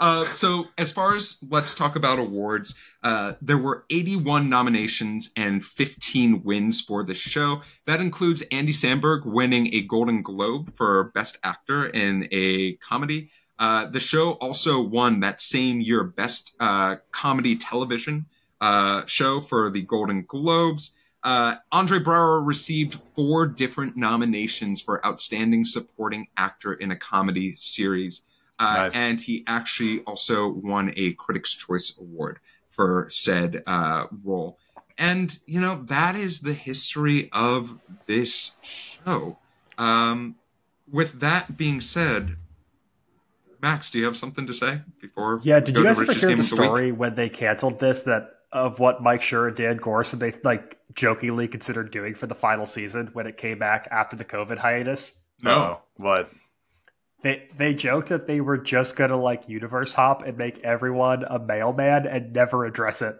Uh, 0.00 0.24
so 0.26 0.66
as 0.78 0.92
far 0.92 1.14
as 1.14 1.42
let's 1.48 1.74
talk 1.74 1.96
about 1.96 2.18
awards, 2.18 2.74
uh, 3.02 3.34
there 3.40 3.58
were 3.58 3.84
81 3.90 4.48
nominations 4.48 5.30
and 5.36 5.64
15 5.64 6.42
wins 6.42 6.80
for 6.80 7.02
the 7.02 7.14
show. 7.14 7.62
That 7.86 8.00
includes 8.00 8.42
Andy 8.52 8.72
Samberg 8.72 9.24
winning 9.24 9.72
a 9.74 9.82
Golden 9.82 10.22
Globe 10.22 10.74
for 10.76 11.04
Best 11.14 11.38
Actor 11.44 11.86
in 11.86 12.28
a 12.30 12.74
comedy. 12.74 13.30
Uh, 13.58 13.86
the 13.86 14.00
show 14.00 14.32
also 14.32 14.80
won 14.80 15.20
that 15.20 15.40
same 15.40 15.80
year 15.80 16.04
Best 16.04 16.54
uh, 16.60 16.96
Comedy 17.10 17.56
Television 17.56 18.26
uh, 18.60 19.04
show 19.06 19.40
for 19.40 19.70
the 19.70 19.82
Golden 19.82 20.22
Globes. 20.22 20.94
Uh, 21.24 21.56
Andre 21.72 21.98
Braugher 21.98 22.46
received 22.46 23.02
four 23.14 23.46
different 23.46 23.96
nominations 23.96 24.80
for 24.80 25.04
Outstanding 25.04 25.64
Supporting 25.64 26.28
Actor 26.36 26.74
in 26.74 26.92
a 26.92 26.96
Comedy 26.96 27.54
Series. 27.56 28.22
Uh, 28.58 28.82
Nice. 28.82 28.96
And 28.96 29.20
he 29.20 29.44
actually 29.46 30.00
also 30.00 30.48
won 30.48 30.92
a 30.96 31.12
Critics' 31.14 31.54
Choice 31.54 31.98
Award 32.00 32.40
for 32.70 33.08
said 33.10 33.62
uh, 33.66 34.06
role. 34.24 34.58
And, 34.96 35.38
you 35.46 35.60
know, 35.60 35.82
that 35.84 36.16
is 36.16 36.40
the 36.40 36.52
history 36.52 37.30
of 37.32 37.78
this 38.06 38.56
show. 38.62 39.38
Um, 39.76 40.34
with 40.90 41.20
that 41.20 41.56
being 41.56 41.80
said, 41.80 42.36
Max, 43.60 43.90
do 43.90 43.98
you 43.98 44.04
have 44.04 44.16
something 44.16 44.46
to 44.46 44.54
say 44.54 44.80
before? 45.00 45.40
Yeah, 45.42 45.56
we 45.56 45.64
did 45.66 45.74
go 45.74 45.80
you 45.80 45.86
guys 45.86 46.00
ever 46.00 46.12
hear 46.12 46.20
the 46.20 46.32
of 46.32 46.38
the 46.38 46.44
story 46.44 46.92
when 46.92 47.14
they 47.14 47.28
canceled 47.28 47.78
this 47.80 48.04
that 48.04 48.30
of 48.52 48.78
what 48.80 49.02
Mike 49.02 49.20
Schur 49.20 49.48
and 49.48 49.56
Dan 49.56 49.78
Gorson 49.78 50.18
they 50.18 50.32
like 50.42 50.78
jokingly 50.94 51.48
considered 51.48 51.90
doing 51.90 52.14
for 52.14 52.26
the 52.26 52.34
final 52.34 52.66
season 52.66 53.10
when 53.12 53.26
it 53.26 53.36
came 53.36 53.58
back 53.58 53.88
after 53.90 54.16
the 54.16 54.24
COVID 54.24 54.58
hiatus? 54.58 55.20
No. 55.42 55.50
Oh, 55.50 55.82
what? 55.96 56.30
They 57.22 57.48
they 57.56 57.74
joked 57.74 58.10
that 58.10 58.26
they 58.26 58.40
were 58.40 58.58
just 58.58 58.94
gonna 58.96 59.16
like 59.16 59.48
universe 59.48 59.92
hop 59.92 60.22
and 60.22 60.38
make 60.38 60.58
everyone 60.60 61.24
a 61.24 61.38
mailman 61.38 62.06
and 62.06 62.32
never 62.32 62.64
address 62.64 63.02
it. 63.02 63.18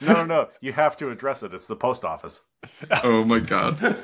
No, 0.00 0.12
no, 0.14 0.24
no. 0.24 0.48
You 0.60 0.72
have 0.72 0.96
to 0.98 1.10
address 1.10 1.42
it. 1.42 1.52
It's 1.52 1.66
the 1.66 1.74
post 1.76 2.04
office. 2.04 2.40
oh 3.02 3.24
my 3.24 3.40
god. 3.40 3.78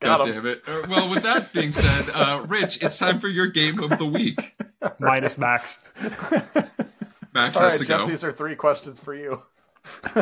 God 0.00 0.24
damn 0.26 0.46
it. 0.46 0.62
Uh, 0.66 0.82
well, 0.88 1.08
with 1.08 1.22
that 1.22 1.52
being 1.52 1.70
said, 1.70 2.10
uh, 2.12 2.44
Rich, 2.48 2.82
it's 2.82 2.98
time 2.98 3.20
for 3.20 3.28
your 3.28 3.46
game 3.46 3.78
of 3.80 3.96
the 3.98 4.04
week. 4.04 4.56
Minus 4.98 5.38
Max. 5.38 5.86
Max 7.32 7.56
All 7.56 7.62
has 7.62 7.72
right, 7.74 7.78
to 7.78 7.84
Jeff, 7.86 8.00
go. 8.00 8.06
these 8.08 8.24
are 8.24 8.32
three 8.32 8.56
questions 8.56 8.98
for 8.98 9.14
you. 9.14 9.40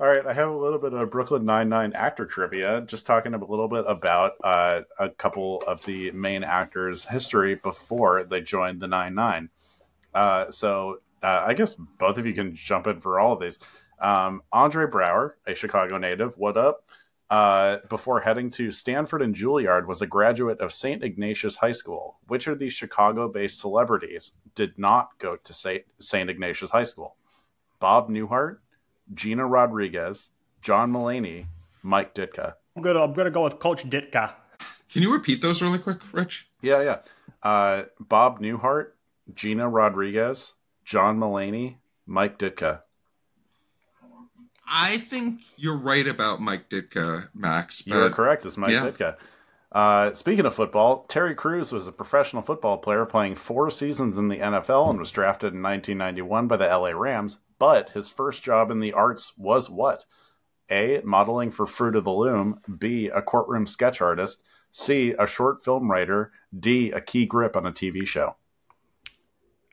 All 0.00 0.06
right, 0.06 0.24
I 0.24 0.32
have 0.32 0.48
a 0.48 0.56
little 0.56 0.78
bit 0.78 0.92
of 0.92 1.10
Brooklyn 1.10 1.44
Nine-Nine 1.44 1.92
actor 1.92 2.24
trivia, 2.24 2.82
just 2.82 3.04
talking 3.04 3.34
a 3.34 3.38
little 3.44 3.66
bit 3.66 3.84
about 3.88 4.34
uh, 4.44 4.82
a 4.98 5.08
couple 5.08 5.62
of 5.66 5.84
the 5.84 6.12
main 6.12 6.44
actors' 6.44 7.04
history 7.04 7.56
before 7.56 8.22
they 8.22 8.40
joined 8.40 8.80
the 8.80 8.86
Nine-Nine. 8.86 9.48
Uh, 10.14 10.52
so 10.52 11.00
uh, 11.22 11.44
I 11.46 11.54
guess 11.54 11.74
both 11.74 12.16
of 12.16 12.26
you 12.26 12.32
can 12.32 12.54
jump 12.54 12.86
in 12.86 13.00
for 13.00 13.18
all 13.18 13.32
of 13.32 13.40
these. 13.40 13.58
Um, 14.00 14.42
Andre 14.52 14.86
Braugher, 14.86 15.32
a 15.48 15.54
Chicago 15.56 15.98
native, 15.98 16.38
what 16.38 16.56
up? 16.56 16.84
uh, 17.30 17.78
before 17.88 18.20
heading 18.20 18.50
to 18.52 18.72
Stanford 18.72 19.22
and 19.22 19.34
Juilliard, 19.34 19.86
was 19.86 20.00
a 20.00 20.06
graduate 20.06 20.60
of 20.60 20.72
St. 20.72 21.02
Ignatius 21.02 21.56
High 21.56 21.72
School. 21.72 22.18
Which 22.28 22.46
of 22.46 22.58
these 22.58 22.72
Chicago 22.72 23.28
based 23.28 23.60
celebrities 23.60 24.32
did 24.54 24.78
not 24.78 25.10
go 25.18 25.36
to 25.36 25.52
St. 25.52 26.30
Ignatius 26.30 26.70
High 26.70 26.84
School? 26.84 27.16
Bob 27.80 28.08
Newhart, 28.08 28.58
Gina 29.14 29.46
Rodriguez, 29.46 30.30
John 30.62 30.92
Mulaney, 30.92 31.46
Mike 31.82 32.14
Ditka. 32.14 32.54
I'm 32.76 32.82
gonna 32.82 33.02
I'm 33.02 33.12
gonna 33.12 33.30
go 33.30 33.44
with 33.44 33.58
Coach 33.58 33.88
Ditka. 33.88 34.32
Can 34.90 35.02
you 35.02 35.12
repeat 35.12 35.42
those 35.42 35.60
really 35.60 35.78
quick, 35.78 36.00
Rich? 36.12 36.48
Yeah, 36.62 36.82
yeah. 36.82 36.98
Uh, 37.42 37.84
Bob 38.00 38.40
Newhart, 38.40 38.92
Gina 39.34 39.68
Rodriguez, 39.68 40.54
John 40.84 41.18
Mulaney, 41.18 41.76
Mike 42.06 42.38
Ditka. 42.38 42.80
I 44.70 44.98
think 44.98 45.40
you're 45.56 45.76
right 45.76 46.06
about 46.06 46.40
Mike 46.40 46.68
Ditka, 46.68 47.28
Max. 47.34 47.82
But, 47.82 47.94
you're 47.94 48.10
correct. 48.10 48.44
It's 48.44 48.56
Mike 48.56 48.72
yeah. 48.72 48.90
Ditka. 48.90 49.16
Uh, 49.70 50.14
speaking 50.14 50.46
of 50.46 50.54
football, 50.54 51.04
Terry 51.08 51.34
Crews 51.34 51.72
was 51.72 51.86
a 51.86 51.92
professional 51.92 52.42
football 52.42 52.78
player 52.78 53.04
playing 53.04 53.34
four 53.34 53.70
seasons 53.70 54.16
in 54.16 54.28
the 54.28 54.38
NFL 54.38 54.90
and 54.90 54.98
was 54.98 55.10
drafted 55.10 55.52
in 55.52 55.62
1991 55.62 56.48
by 56.48 56.56
the 56.56 56.66
LA 56.66 56.90
Rams. 56.90 57.38
But 57.58 57.90
his 57.90 58.08
first 58.08 58.42
job 58.42 58.70
in 58.70 58.80
the 58.80 58.92
arts 58.92 59.32
was 59.36 59.68
what? 59.68 60.04
A. 60.70 61.00
Modeling 61.04 61.50
for 61.50 61.66
Fruit 61.66 61.96
of 61.96 62.04
the 62.04 62.10
Loom. 62.10 62.60
B. 62.78 63.08
A 63.08 63.22
courtroom 63.22 63.66
sketch 63.66 64.00
artist. 64.00 64.44
C. 64.72 65.14
A 65.18 65.26
short 65.26 65.64
film 65.64 65.90
writer. 65.90 66.32
D. 66.58 66.90
A 66.92 67.00
key 67.00 67.26
grip 67.26 67.56
on 67.56 67.66
a 67.66 67.72
TV 67.72 68.06
show. 68.06 68.36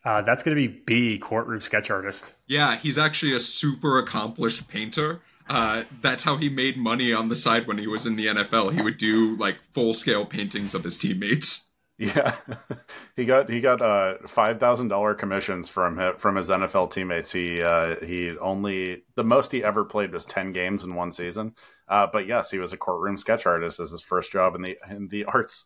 Uh, 0.05 0.21
that's 0.21 0.43
going 0.43 0.55
to 0.55 0.67
be 0.67 0.81
B, 0.85 1.17
courtroom 1.17 1.61
sketch 1.61 1.89
artist. 1.89 2.31
Yeah, 2.45 2.77
he's 2.77 2.99
actually 2.99 3.33
a 3.33 3.39
super 3.39 3.97
accomplished 3.97 4.67
painter. 4.67 5.21
Uh, 5.49 5.83
that's 6.01 6.23
how 6.23 6.37
he 6.37 6.47
made 6.47 6.77
money 6.77 7.11
on 7.11 7.29
the 7.29 7.35
side 7.35 7.67
when 7.67 7.79
he 7.79 7.87
was 7.87 8.05
in 8.05 8.15
the 8.15 8.27
NFL. 8.27 8.73
He 8.73 8.83
would 8.83 8.97
do 8.97 9.35
like 9.37 9.57
full 9.73 9.95
scale 9.95 10.25
paintings 10.25 10.75
of 10.75 10.83
his 10.83 10.97
teammates. 10.97 11.71
Yeah, 11.97 12.35
he 13.15 13.23
got 13.25 13.49
he 13.49 13.61
got 13.61 13.81
uh, 13.81 14.15
five 14.27 14.59
thousand 14.59 14.89
dollar 14.89 15.13
commissions 15.13 15.69
from 15.69 15.97
his, 15.97 16.13
from 16.17 16.35
his 16.35 16.49
NFL 16.49 16.87
teammates. 16.87 17.31
He 17.31 17.61
uh, 17.61 17.95
he 18.05 18.37
only 18.37 19.03
the 19.15 19.23
most 19.23 19.51
he 19.51 19.63
ever 19.63 19.85
played 19.85 20.11
was 20.11 20.25
ten 20.25 20.51
games 20.51 20.83
in 20.83 20.93
one 20.95 21.11
season. 21.11 21.55
Uh, 21.87 22.07
but 22.11 22.27
yes, 22.27 22.51
he 22.51 22.57
was 22.59 22.73
a 22.73 22.77
courtroom 22.77 23.15
sketch 23.15 23.45
artist 23.45 23.79
as 23.79 23.91
his 23.91 24.01
first 24.01 24.31
job 24.31 24.55
in 24.55 24.61
the 24.61 24.77
in 24.89 25.07
the 25.07 25.23
arts. 25.33 25.65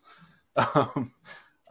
Um, 0.55 1.13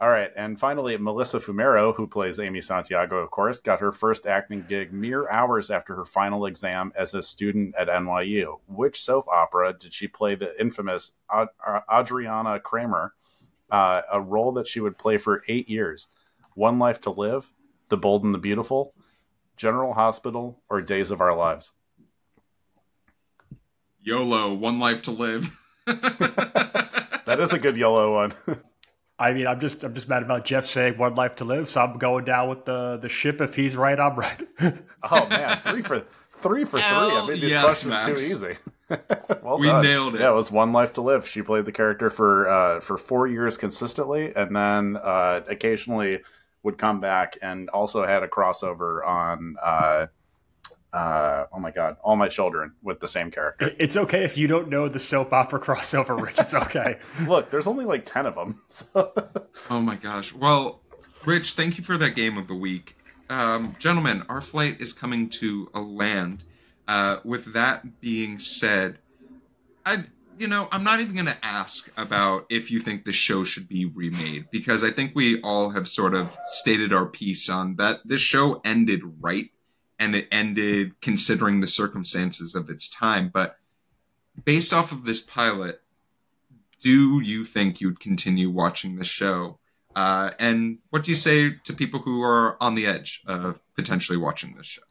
all 0.01 0.09
right, 0.09 0.31
and 0.37 0.59
finally, 0.59 0.97
Melissa 0.97 1.39
Fumero, 1.39 1.93
who 1.95 2.07
plays 2.07 2.39
Amy 2.39 2.61
Santiago, 2.61 3.17
of 3.17 3.31
course, 3.31 3.59
got 3.59 3.81
her 3.81 3.91
first 3.91 4.27
acting 4.27 4.65
gig 4.67 4.93
mere 4.93 5.29
hours 5.29 5.69
after 5.69 5.95
her 5.95 6.05
final 6.05 6.45
exam 6.45 6.93
as 6.97 7.13
a 7.13 7.21
student 7.21 7.75
at 7.77 7.89
NYU. 7.89 8.59
Which 8.67 9.01
soap 9.01 9.27
opera 9.29 9.73
did 9.77 9.93
she 9.93 10.07
play 10.07 10.35
the 10.35 10.59
infamous 10.59 11.13
Ad- 11.31 11.49
Adriana 11.93 12.59
Cramer, 12.61 13.13
uh, 13.71 14.01
a 14.11 14.21
role 14.21 14.53
that 14.53 14.67
she 14.67 14.79
would 14.79 14.97
play 14.97 15.17
for 15.17 15.43
eight 15.47 15.69
years? 15.69 16.07
One 16.55 16.79
Life 16.79 17.01
to 17.01 17.11
Live, 17.11 17.51
The 17.89 17.97
Bold 17.97 18.23
and 18.23 18.33
the 18.33 18.39
Beautiful, 18.39 18.93
General 19.57 19.93
Hospital, 19.93 20.61
or 20.69 20.81
Days 20.81 21.11
of 21.11 21.21
Our 21.21 21.35
Lives? 21.35 21.71
YOLO, 24.01 24.53
One 24.53 24.79
Life 24.79 25.03
to 25.03 25.11
Live. 25.11 25.59
that 25.85 27.37
is 27.39 27.53
a 27.53 27.59
good 27.59 27.77
YOLO 27.77 28.13
one. 28.13 28.33
I 29.19 29.33
mean, 29.33 29.47
I'm 29.47 29.59
just 29.59 29.83
I'm 29.83 29.93
just 29.93 30.07
mad 30.07 30.23
about 30.23 30.45
Jeff 30.45 30.65
saying 30.65 30.97
one 30.97 31.13
life 31.13 31.35
to 31.35 31.45
live, 31.45 31.69
so 31.69 31.81
I'm 31.81 31.97
going 31.97 32.23
down 32.23 32.49
with 32.49 32.63
the 32.63 32.97
the 33.01 33.09
ship. 33.09 33.41
If 33.41 33.53
he's 33.53 33.75
right, 33.75 33.99
I'm 33.99 34.15
right. 34.15 34.47
oh 35.03 35.27
man, 35.27 35.57
three 35.65 35.81
for 35.81 36.05
three 36.37 36.63
for 36.63 36.79
Hell 36.79 37.09
three. 37.09 37.17
I 37.17 37.21
mean, 37.27 37.41
these 37.41 37.49
yes, 37.49 37.63
questions 37.63 37.91
Max. 37.91 38.05
too 38.07 38.13
easy. 38.13 38.57
well 39.43 39.59
we 39.59 39.67
done. 39.67 39.83
nailed 39.83 40.15
it. 40.15 40.21
Yeah, 40.21 40.31
it 40.31 40.35
was 40.35 40.51
one 40.51 40.73
life 40.73 40.93
to 40.93 41.01
live. 41.01 41.27
She 41.27 41.41
played 41.41 41.65
the 41.65 41.71
character 41.71 42.09
for 42.09 42.49
uh, 42.49 42.79
for 42.79 42.97
four 42.97 43.27
years 43.27 43.57
consistently, 43.57 44.33
and 44.35 44.55
then 44.55 44.97
uh, 44.97 45.41
occasionally 45.47 46.21
would 46.63 46.77
come 46.77 46.99
back 46.99 47.37
and 47.41 47.69
also 47.69 48.05
had 48.05 48.23
a 48.23 48.27
crossover 48.27 49.05
on 49.05 49.55
uh, 49.63 50.07
uh, 50.91 51.45
oh 51.53 51.59
my 51.59 51.71
god, 51.71 51.97
all 52.03 52.15
my 52.15 52.27
children 52.27 52.73
with 52.81 52.99
the 52.99 53.07
same 53.07 53.29
character. 53.29 53.73
It's 53.77 53.95
okay 53.95 54.23
if 54.23 54.37
you 54.37 54.47
don't 54.47 54.69
know 54.69 54.89
the 54.89 54.99
soap 54.99 55.33
opera 55.33 55.59
crossover, 55.63 56.19
Rich. 56.19 56.39
It's 56.39 56.53
okay. 56.53 56.97
Look, 57.27 57.51
there's 57.51 57.67
only 57.67 57.85
like 57.85 58.05
ten 58.05 58.25
of 58.25 58.35
them. 58.35 58.61
So. 58.69 59.13
oh 59.69 59.81
my 59.81 59.95
gosh. 59.95 60.33
Well, 60.33 60.81
Rich, 61.25 61.53
thank 61.53 61.77
you 61.77 61.83
for 61.83 61.97
that 61.97 62.15
game 62.15 62.37
of 62.37 62.47
the 62.47 62.55
week, 62.55 62.97
um, 63.29 63.75
gentlemen. 63.77 64.23
Our 64.29 64.41
flight 64.41 64.81
is 64.81 64.93
coming 64.93 65.29
to 65.31 65.69
a 65.73 65.79
land. 65.79 66.43
Uh, 66.89 67.19
with 67.23 67.53
that 67.53 68.01
being 68.01 68.39
said, 68.39 68.97
I 69.85 70.05
you 70.39 70.47
know 70.47 70.67
I'm 70.71 70.83
not 70.83 70.99
even 70.99 71.13
going 71.13 71.27
to 71.27 71.45
ask 71.45 71.91
about 71.95 72.47
if 72.49 72.71
you 72.71 72.79
think 72.79 73.05
the 73.05 73.13
show 73.13 73.43
should 73.43 73.69
be 73.69 73.85
remade 73.85 74.47
because 74.49 74.83
I 74.83 74.89
think 74.89 75.11
we 75.13 75.39
all 75.43 75.69
have 75.69 75.87
sort 75.87 76.15
of 76.15 76.35
stated 76.45 76.91
our 76.91 77.05
piece 77.05 77.47
on 77.47 77.75
that. 77.75 77.99
This 78.05 78.21
show 78.21 78.59
ended 78.65 79.01
right 79.19 79.51
and 79.99 80.15
it 80.15 80.27
ended 80.31 80.99
considering 80.99 81.59
the 81.59 81.67
circumstances 81.67 82.55
of 82.55 82.71
its 82.71 82.89
time. 82.89 83.29
But 83.31 83.57
based 84.43 84.73
off 84.73 84.91
of 84.91 85.05
this 85.05 85.21
pilot, 85.21 85.83
do 86.81 87.19
you 87.19 87.45
think 87.45 87.81
you'd 87.81 87.99
continue 87.99 88.49
watching 88.49 88.95
the 88.95 89.05
show? 89.05 89.59
Uh, 89.95 90.31
and 90.39 90.79
what 90.89 91.03
do 91.03 91.11
you 91.11 91.15
say 91.15 91.51
to 91.65 91.73
people 91.73 91.99
who 91.99 92.23
are 92.23 92.57
on 92.59 92.73
the 92.73 92.87
edge 92.87 93.21
of 93.27 93.61
potentially 93.75 94.17
watching 94.17 94.55
this 94.55 94.65
show? 94.65 94.81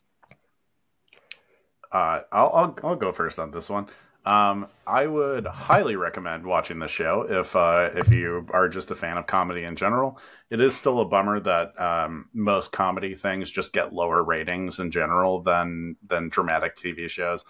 Uh, 1.91 2.21
I'll, 2.33 2.51
I'll, 2.55 2.79
I'll 2.85 2.97
go 2.97 3.13
first 3.13 3.39
on 3.39 3.51
this 3.51 3.71
one. 3.71 3.89
Um, 4.25 4.67
I 4.87 5.07
would 5.07 5.47
highly 5.47 5.97
recommend 5.97 6.45
watching 6.45 6.79
the 6.81 6.89
show 6.89 7.27
if 7.29 7.57
uh, 7.57 7.91
if 7.95 8.11
you 8.11 8.47
are 8.53 8.69
just 8.69 8.91
a 8.91 8.95
fan 8.95 9.17
of 9.17 9.27
comedy 9.27 9.65
in 9.65 9.75
general. 9.75 10.19
It 10.51 10.61
is 10.61 10.77
still 10.77 11.01
a 11.01 11.07
bummer 11.07 11.41
that 11.41 11.81
um, 11.81 12.29
most 12.35 12.73
comedy 12.73 13.15
things 13.15 13.51
just 13.51 13.73
get 13.73 13.95
lower 13.95 14.23
ratings 14.23 14.81
in 14.81 14.91
general 14.91 15.43
than 15.43 15.97
than 16.07 16.29
dramatic 16.29 16.77
TV 16.77 17.09
shows. 17.09 17.45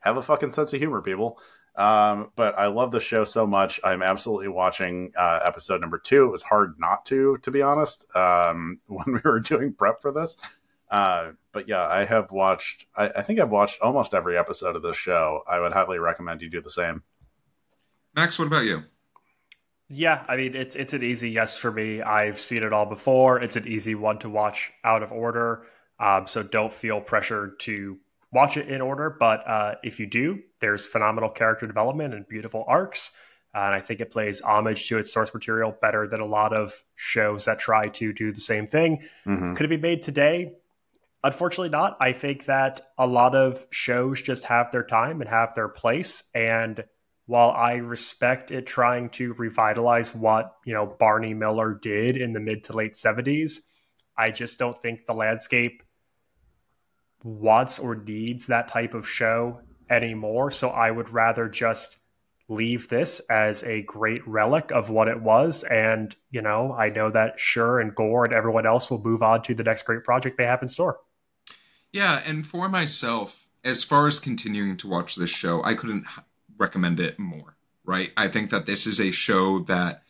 Have 0.00 0.18
a 0.18 0.22
fucking 0.22 0.50
sense 0.50 0.72
of 0.72 0.78
humor, 0.78 1.02
people. 1.02 1.40
Um, 1.76 2.30
but 2.36 2.58
I 2.58 2.66
love 2.66 2.92
the 2.92 3.00
show 3.00 3.24
so 3.24 3.46
much. 3.46 3.80
I'm 3.82 4.02
absolutely 4.02 4.48
watching 4.48 5.12
uh, 5.16 5.40
episode 5.44 5.80
number 5.80 5.98
two. 5.98 6.26
It 6.26 6.32
was 6.32 6.42
hard 6.42 6.74
not 6.78 7.06
to, 7.06 7.38
to 7.42 7.50
be 7.50 7.62
honest, 7.62 8.04
um, 8.14 8.80
when 8.86 9.14
we 9.14 9.20
were 9.24 9.40
doing 9.40 9.72
prep 9.72 10.02
for 10.02 10.12
this. 10.12 10.36
Uh, 10.90 11.32
but 11.52 11.68
yeah, 11.68 11.86
I 11.86 12.04
have 12.04 12.32
watched. 12.32 12.86
I, 12.96 13.10
I, 13.16 13.22
think 13.22 13.38
I've 13.38 13.50
watched 13.50 13.80
almost 13.80 14.12
every 14.12 14.36
episode 14.36 14.74
of 14.74 14.82
this 14.82 14.96
show. 14.96 15.42
I 15.48 15.60
would 15.60 15.72
highly 15.72 15.98
recommend 15.98 16.42
you 16.42 16.50
do 16.50 16.60
the 16.60 16.70
same. 16.70 17.02
Max, 18.14 18.38
what 18.38 18.46
about 18.46 18.64
you? 18.64 18.82
Yeah, 19.88 20.24
I 20.28 20.36
mean 20.36 20.54
it's 20.54 20.76
it's 20.76 20.92
an 20.92 21.02
easy 21.02 21.30
yes 21.30 21.56
for 21.56 21.70
me. 21.70 22.00
I've 22.00 22.38
seen 22.38 22.62
it 22.62 22.72
all 22.72 22.86
before. 22.86 23.40
It's 23.40 23.56
an 23.56 23.66
easy 23.66 23.94
one 23.94 24.18
to 24.20 24.28
watch 24.28 24.72
out 24.84 25.02
of 25.02 25.12
order. 25.12 25.66
Um, 25.98 26.26
so 26.26 26.42
don't 26.42 26.72
feel 26.72 27.00
pressured 27.00 27.60
to 27.60 27.98
watch 28.32 28.56
it 28.56 28.68
in 28.68 28.80
order. 28.80 29.10
But 29.10 29.46
uh, 29.48 29.74
if 29.82 30.00
you 30.00 30.06
do, 30.06 30.40
there's 30.60 30.86
phenomenal 30.86 31.30
character 31.30 31.66
development 31.66 32.14
and 32.14 32.26
beautiful 32.26 32.64
arcs. 32.68 33.12
and 33.52 33.74
I 33.74 33.80
think 33.80 34.00
it 34.00 34.10
plays 34.12 34.40
homage 34.40 34.88
to 34.88 34.98
its 34.98 35.12
source 35.12 35.34
material 35.34 35.76
better 35.82 36.06
than 36.06 36.20
a 36.20 36.26
lot 36.26 36.52
of 36.52 36.84
shows 36.94 37.44
that 37.46 37.58
try 37.58 37.88
to 37.88 38.12
do 38.12 38.32
the 38.32 38.40
same 38.40 38.66
thing. 38.66 39.02
Mm-hmm. 39.26 39.54
Could 39.54 39.66
it 39.66 39.70
be 39.70 39.76
made 39.76 40.02
today? 40.02 40.52
Unfortunately, 41.22 41.68
not. 41.68 41.96
I 42.00 42.12
think 42.12 42.46
that 42.46 42.80
a 42.96 43.06
lot 43.06 43.34
of 43.34 43.66
shows 43.70 44.22
just 44.22 44.44
have 44.44 44.72
their 44.72 44.84
time 44.84 45.20
and 45.20 45.28
have 45.28 45.54
their 45.54 45.68
place. 45.68 46.24
And 46.34 46.84
while 47.26 47.50
I 47.50 47.74
respect 47.74 48.50
it 48.50 48.66
trying 48.66 49.10
to 49.10 49.34
revitalize 49.34 50.14
what, 50.14 50.54
you 50.64 50.72
know, 50.72 50.86
Barney 50.86 51.34
Miller 51.34 51.78
did 51.80 52.16
in 52.16 52.32
the 52.32 52.40
mid 52.40 52.64
to 52.64 52.72
late 52.72 52.94
70s, 52.94 53.60
I 54.16 54.30
just 54.30 54.58
don't 54.58 54.80
think 54.80 55.04
the 55.04 55.14
landscape 55.14 55.82
wants 57.22 57.78
or 57.78 57.94
needs 57.94 58.46
that 58.46 58.68
type 58.68 58.94
of 58.94 59.08
show 59.08 59.60
anymore. 59.90 60.50
So 60.50 60.70
I 60.70 60.90
would 60.90 61.10
rather 61.10 61.48
just 61.48 61.98
leave 62.48 62.88
this 62.88 63.20
as 63.30 63.62
a 63.62 63.82
great 63.82 64.26
relic 64.26 64.72
of 64.72 64.90
what 64.90 65.06
it 65.06 65.20
was. 65.20 65.62
And, 65.64 66.16
you 66.30 66.42
know, 66.42 66.72
I 66.72 66.88
know 66.88 67.10
that 67.10 67.38
Schur 67.38 67.80
and 67.80 67.94
Goor 67.94 68.24
and 68.24 68.34
everyone 68.34 68.66
else 68.66 68.90
will 68.90 69.02
move 69.02 69.22
on 69.22 69.42
to 69.42 69.54
the 69.54 69.62
next 69.62 69.82
great 69.82 70.02
project 70.02 70.38
they 70.38 70.46
have 70.46 70.62
in 70.62 70.68
store. 70.68 70.98
Yeah, 71.92 72.22
and 72.24 72.46
for 72.46 72.68
myself, 72.68 73.46
as 73.64 73.84
far 73.84 74.06
as 74.06 74.20
continuing 74.20 74.76
to 74.78 74.88
watch 74.88 75.16
this 75.16 75.30
show, 75.30 75.62
I 75.64 75.74
couldn't 75.74 76.06
recommend 76.56 77.00
it 77.00 77.18
more, 77.18 77.56
right? 77.84 78.12
I 78.16 78.28
think 78.28 78.50
that 78.50 78.66
this 78.66 78.86
is 78.86 79.00
a 79.00 79.10
show 79.10 79.60
that 79.60 80.02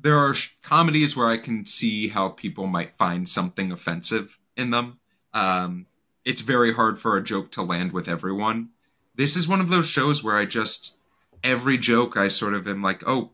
there 0.00 0.16
are 0.16 0.34
sh- 0.34 0.56
comedies 0.62 1.16
where 1.16 1.28
I 1.28 1.36
can 1.38 1.66
see 1.66 2.08
how 2.08 2.30
people 2.30 2.66
might 2.66 2.96
find 2.96 3.28
something 3.28 3.70
offensive 3.70 4.38
in 4.56 4.70
them. 4.70 4.98
Um, 5.32 5.86
it's 6.24 6.42
very 6.42 6.72
hard 6.74 6.98
for 6.98 7.16
a 7.16 7.22
joke 7.22 7.50
to 7.52 7.62
land 7.62 7.92
with 7.92 8.08
everyone. 8.08 8.70
This 9.14 9.36
is 9.36 9.48
one 9.48 9.60
of 9.60 9.68
those 9.68 9.86
shows 9.86 10.24
where 10.24 10.36
I 10.36 10.44
just 10.44 10.96
every 11.42 11.78
joke 11.78 12.16
I 12.16 12.28
sort 12.28 12.54
of 12.54 12.66
am 12.66 12.82
like, 12.82 13.02
oh, 13.06 13.30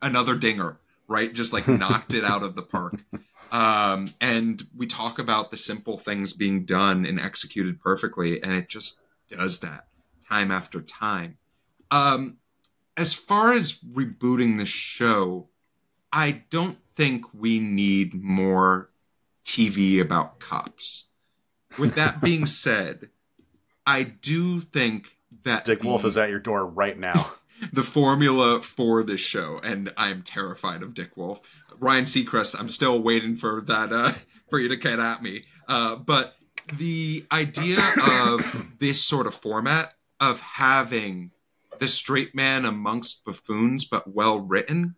another 0.00 0.36
dinger, 0.36 0.78
right? 1.06 1.32
Just 1.32 1.52
like 1.52 1.68
knocked 1.68 2.14
it 2.14 2.24
out 2.24 2.42
of 2.42 2.54
the 2.54 2.62
park. 2.62 3.04
Um, 3.50 4.08
and 4.20 4.62
we 4.76 4.86
talk 4.86 5.18
about 5.18 5.50
the 5.50 5.56
simple 5.56 5.98
things 5.98 6.32
being 6.32 6.64
done 6.64 7.06
and 7.06 7.20
executed 7.20 7.80
perfectly, 7.80 8.42
and 8.42 8.52
it 8.52 8.68
just 8.68 9.02
does 9.28 9.60
that 9.60 9.86
time 10.28 10.50
after 10.50 10.80
time. 10.80 11.38
Um, 11.90 12.38
as 12.96 13.14
far 13.14 13.52
as 13.52 13.74
rebooting 13.78 14.58
the 14.58 14.66
show, 14.66 15.48
I 16.12 16.42
don't 16.50 16.78
think 16.96 17.32
we 17.32 17.58
need 17.60 18.14
more 18.14 18.90
TV 19.44 20.00
about 20.00 20.40
cops. 20.40 21.06
With 21.78 21.94
that 21.94 22.20
being 22.22 22.46
said, 22.46 23.08
I 23.86 24.02
do 24.02 24.60
think 24.60 25.16
that 25.44 25.64
Dick 25.64 25.80
the, 25.80 25.88
Wolf 25.88 26.04
is 26.04 26.16
at 26.16 26.28
your 26.28 26.40
door 26.40 26.66
right 26.66 26.98
now. 26.98 27.32
the 27.72 27.82
formula 27.82 28.60
for 28.60 29.02
this 29.02 29.20
show, 29.20 29.60
and 29.62 29.92
I'm 29.96 30.22
terrified 30.22 30.82
of 30.82 30.94
Dick 30.94 31.16
Wolf. 31.16 31.40
Ryan 31.80 32.04
Seacrest, 32.04 32.58
I'm 32.58 32.68
still 32.68 33.00
waiting 33.00 33.36
for 33.36 33.60
that 33.62 33.92
uh, 33.92 34.12
for 34.50 34.58
you 34.58 34.68
to 34.68 34.76
get 34.76 34.98
at 34.98 35.22
me. 35.22 35.44
Uh, 35.68 35.96
but 35.96 36.34
the 36.76 37.24
idea 37.32 37.80
of 38.02 38.44
this 38.78 39.02
sort 39.02 39.26
of 39.26 39.34
format 39.34 39.94
of 40.20 40.40
having 40.40 41.30
the 41.78 41.88
straight 41.88 42.34
man 42.34 42.64
amongst 42.64 43.24
buffoons, 43.24 43.84
but 43.84 44.12
well 44.12 44.40
written, 44.40 44.96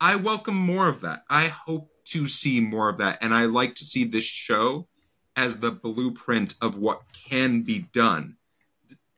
I 0.00 0.16
welcome 0.16 0.56
more 0.56 0.88
of 0.88 1.02
that. 1.02 1.24
I 1.28 1.48
hope 1.48 1.90
to 2.06 2.26
see 2.26 2.60
more 2.60 2.88
of 2.88 2.98
that, 2.98 3.18
and 3.20 3.34
I 3.34 3.44
like 3.44 3.74
to 3.76 3.84
see 3.84 4.04
this 4.04 4.24
show 4.24 4.88
as 5.36 5.58
the 5.58 5.70
blueprint 5.70 6.54
of 6.60 6.76
what 6.76 7.02
can 7.12 7.62
be 7.62 7.80
done. 7.92 8.36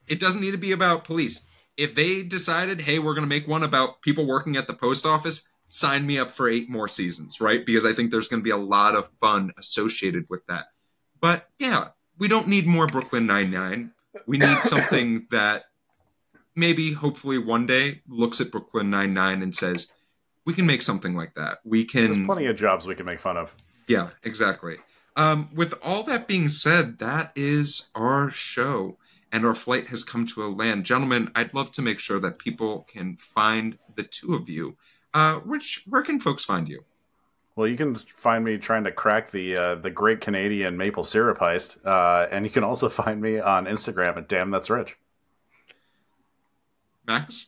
It 0.06 0.20
doesn't 0.20 0.40
need 0.40 0.52
to 0.52 0.58
be 0.58 0.72
about 0.72 1.04
police. 1.04 1.40
If 1.76 1.94
they 1.94 2.22
decided, 2.22 2.80
hey, 2.80 2.98
we're 2.98 3.14
going 3.14 3.24
to 3.24 3.28
make 3.28 3.46
one 3.46 3.62
about 3.62 4.00
people 4.02 4.26
working 4.26 4.56
at 4.56 4.66
the 4.66 4.74
post 4.74 5.04
office, 5.04 5.46
sign 5.76 6.06
me 6.06 6.18
up 6.18 6.30
for 6.30 6.48
eight 6.48 6.70
more 6.70 6.88
seasons, 6.88 7.40
right? 7.40 7.64
Because 7.64 7.84
I 7.84 7.92
think 7.92 8.10
there's 8.10 8.28
going 8.28 8.40
to 8.40 8.44
be 8.44 8.50
a 8.50 8.56
lot 8.56 8.94
of 8.94 9.10
fun 9.20 9.52
associated 9.58 10.26
with 10.28 10.46
that. 10.46 10.66
But 11.20 11.48
yeah, 11.58 11.88
we 12.18 12.28
don't 12.28 12.48
need 12.48 12.66
more 12.66 12.86
Brooklyn 12.86 13.26
Nine-Nine. 13.26 13.92
We 14.26 14.38
need 14.38 14.58
something 14.62 15.26
that 15.30 15.64
maybe, 16.54 16.92
hopefully, 16.92 17.38
one 17.38 17.66
day 17.66 18.00
looks 18.08 18.40
at 18.40 18.50
Brooklyn 18.50 18.90
Nine-Nine 18.90 19.42
and 19.42 19.54
says, 19.54 19.92
we 20.46 20.54
can 20.54 20.64
make 20.64 20.80
something 20.80 21.14
like 21.14 21.34
that. 21.34 21.58
We 21.64 21.84
can. 21.84 22.12
There's 22.12 22.26
plenty 22.26 22.46
of 22.46 22.56
jobs 22.56 22.86
we 22.86 22.94
can 22.94 23.04
make 23.04 23.20
fun 23.20 23.36
of. 23.36 23.54
Yeah, 23.88 24.10
exactly. 24.24 24.76
Um, 25.16 25.50
with 25.54 25.74
all 25.82 26.02
that 26.04 26.26
being 26.26 26.48
said, 26.48 26.98
that 27.00 27.32
is 27.34 27.88
our 27.94 28.30
show, 28.30 28.96
and 29.32 29.44
our 29.44 29.54
flight 29.54 29.88
has 29.88 30.04
come 30.04 30.26
to 30.28 30.44
a 30.44 30.46
land. 30.46 30.84
Gentlemen, 30.84 31.30
I'd 31.34 31.52
love 31.52 31.72
to 31.72 31.82
make 31.82 31.98
sure 31.98 32.20
that 32.20 32.38
people 32.38 32.86
can 32.88 33.16
find 33.16 33.78
the 33.96 34.04
two 34.04 34.34
of 34.34 34.48
you. 34.48 34.76
Uh, 35.16 35.40
Rich, 35.46 35.84
where 35.88 36.02
can 36.02 36.20
folks 36.20 36.44
find 36.44 36.68
you? 36.68 36.84
Well, 37.54 37.66
you 37.66 37.78
can 37.78 37.94
find 37.94 38.44
me 38.44 38.58
trying 38.58 38.84
to 38.84 38.92
crack 38.92 39.30
the 39.30 39.56
uh, 39.56 39.74
the 39.76 39.88
Great 39.90 40.20
Canadian 40.20 40.76
Maple 40.76 41.04
Syrup 41.04 41.38
Heist, 41.38 41.78
uh, 41.86 42.28
and 42.30 42.44
you 42.44 42.50
can 42.50 42.62
also 42.62 42.88
find 42.90 43.18
me 43.22 43.40
on 43.40 43.64
Instagram 43.64 44.18
at 44.18 44.28
Damn 44.28 44.50
That's 44.50 44.68
Rich. 44.68 44.94
Max? 47.06 47.46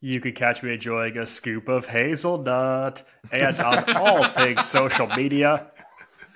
You 0.00 0.20
could 0.20 0.36
catch 0.36 0.62
me 0.62 0.74
enjoying 0.74 1.18
a 1.18 1.26
scoop 1.26 1.66
of 1.68 1.86
hazelnut 1.86 3.02
and 3.32 3.58
on 3.58 3.96
all 3.96 4.22
things 4.22 4.64
social 4.64 5.08
media 5.08 5.72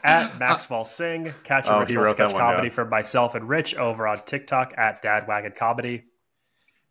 at 0.02 0.36
Maxwell 0.40 0.84
Sing. 0.84 1.32
Catch 1.44 1.68
a 1.68 1.74
Oh, 1.74 1.78
original 1.82 2.06
sketch 2.06 2.32
comedy 2.32 2.68
down. 2.70 2.74
from 2.74 2.88
myself 2.90 3.36
and 3.36 3.48
Rich 3.48 3.76
over 3.76 4.08
on 4.08 4.18
TikTok 4.24 4.74
at 4.76 5.00
Dad 5.00 5.28
Dadwagon 5.28 5.54
Comedy. 5.54 6.06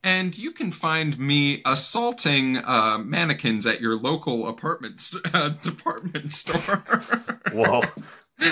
And 0.03 0.35
you 0.37 0.51
can 0.51 0.71
find 0.71 1.19
me 1.19 1.61
assaulting 1.65 2.57
uh, 2.57 2.97
mannequins 2.97 3.65
at 3.67 3.81
your 3.81 3.95
local 3.95 4.47
apartment 4.47 4.99
st- 4.99 5.23
uh, 5.35 5.49
department 5.49 6.33
store. 6.33 6.57
Whoa, 7.53 7.83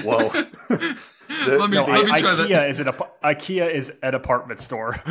whoa! 0.04 0.28
let 0.70 1.70
me, 1.70 1.78
No, 1.78 1.86
let 1.86 2.06
me 2.06 2.12
I, 2.12 2.20
try 2.22 2.36
IKEA 2.36 2.48
that. 2.50 2.70
is 2.70 2.80
an 2.80 2.88
IKEA 3.24 3.74
is 3.74 3.94
an 4.04 4.14
apartment 4.14 4.60
store. 4.62 5.02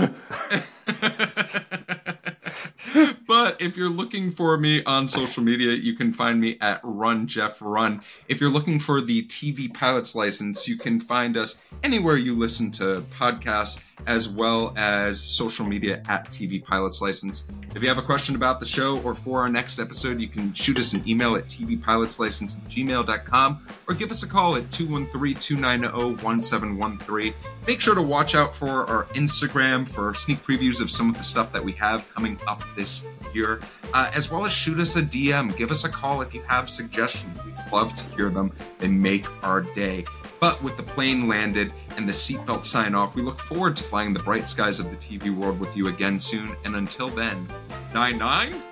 but 3.27 3.61
if 3.61 3.77
you're 3.77 3.89
looking 3.91 4.31
for 4.31 4.57
me 4.59 4.83
on 4.85 5.09
social 5.09 5.43
media, 5.43 5.73
you 5.73 5.95
can 5.95 6.13
find 6.13 6.41
me 6.41 6.57
at 6.61 6.81
Run 6.83 7.27
Jeff 7.27 7.59
Run. 7.61 8.01
If 8.29 8.41
you're 8.41 8.51
looking 8.51 8.79
for 8.79 9.01
the 9.01 9.23
TV 9.25 9.73
Pilots 9.73 10.15
license, 10.15 10.69
you 10.69 10.77
can 10.77 11.01
find 11.01 11.37
us 11.37 11.61
anywhere 11.83 12.17
you 12.17 12.37
listen 12.37 12.71
to 12.73 13.03
podcasts, 13.19 13.83
as 14.07 14.29
well 14.29 14.73
as 14.77 15.21
social 15.21 15.67
media 15.67 16.03
at 16.09 16.29
TV 16.31 16.63
Pilots 16.63 17.03
License. 17.03 17.49
If 17.75 17.83
you 17.83 17.89
have 17.89 17.99
a 17.99 18.03
question 18.03 18.35
about 18.35 18.61
the 18.61 18.67
show 18.67 19.01
or 19.03 19.15
for 19.15 19.41
our 19.41 19.49
next 19.49 19.79
episode, 19.79 20.21
you 20.21 20.29
can 20.29 20.53
shoot 20.55 20.79
us 20.79 20.93
an 20.95 21.07
email 21.09 21.37
at 21.37 21.47
tvpilotslicense 21.49 22.59
at 22.59 22.65
gmail.com 22.65 23.67
or 23.87 23.95
give 23.95 24.11
us 24.11 24.23
a 24.23 24.27
call 24.27 24.57
at 24.57 24.65
213-290-1713. 24.71 27.35
Make 27.67 27.81
sure 27.81 27.95
to 27.95 28.03
watch 28.03 28.35
out 28.35 28.55
for 28.55 28.87
our 28.87 29.05
Instagram 29.15 29.89
for 29.89 30.13
sneak 30.15 30.43
previews 30.45 30.81
of 30.81 30.91
some 30.91 31.11
of 31.11 31.17
the 31.17 31.23
stuff 31.23 31.53
that 31.53 31.65
we 31.65 31.73
have 31.73 32.09
coming 32.15 32.39
up 32.47 32.63
this 32.77 33.07
year, 33.35 33.61
uh, 33.93 34.11
as 34.15 34.31
well 34.31 34.47
as 34.47 34.53
shoot 34.53 34.79
us 34.81 34.97
a 34.97 35.03
DM. 35.03 35.55
Give 35.57 35.71
us 35.71 35.85
a 35.85 35.89
call 35.89 36.23
if 36.23 36.33
you 36.33 36.41
have 36.43 36.71
suggestions. 36.71 37.37
We'd 37.45 37.55
love 37.73 37.95
to 37.95 38.05
hear 38.17 38.31
them. 38.31 38.53
and 38.81 39.01
make 39.01 39.27
our 39.45 39.61
day. 39.61 40.05
But 40.41 40.63
with 40.63 40.77
the 40.77 40.83
plane 40.83 41.29
landed 41.29 41.73
and 41.97 42.09
the 42.09 42.13
seatbelt 42.13 42.65
sign 42.65 42.95
off, 42.95 43.15
we 43.15 43.23
look 43.23 43.41
forward 43.41 43.77
to 43.77 43.85
flying 43.85 44.13
the 44.13 44.23
bright 44.23 44.49
skies 44.49 44.79
of 44.79 44.91
the 44.91 44.97
TV 44.97 45.35
world 45.35 45.59
with 45.59 45.77
you 45.77 45.89
again 45.89 46.21
soon. 46.21 46.55
And 46.65 46.77
until 46.77 47.09
then, 47.09 47.49
9 47.93 48.19
9? 48.19 48.63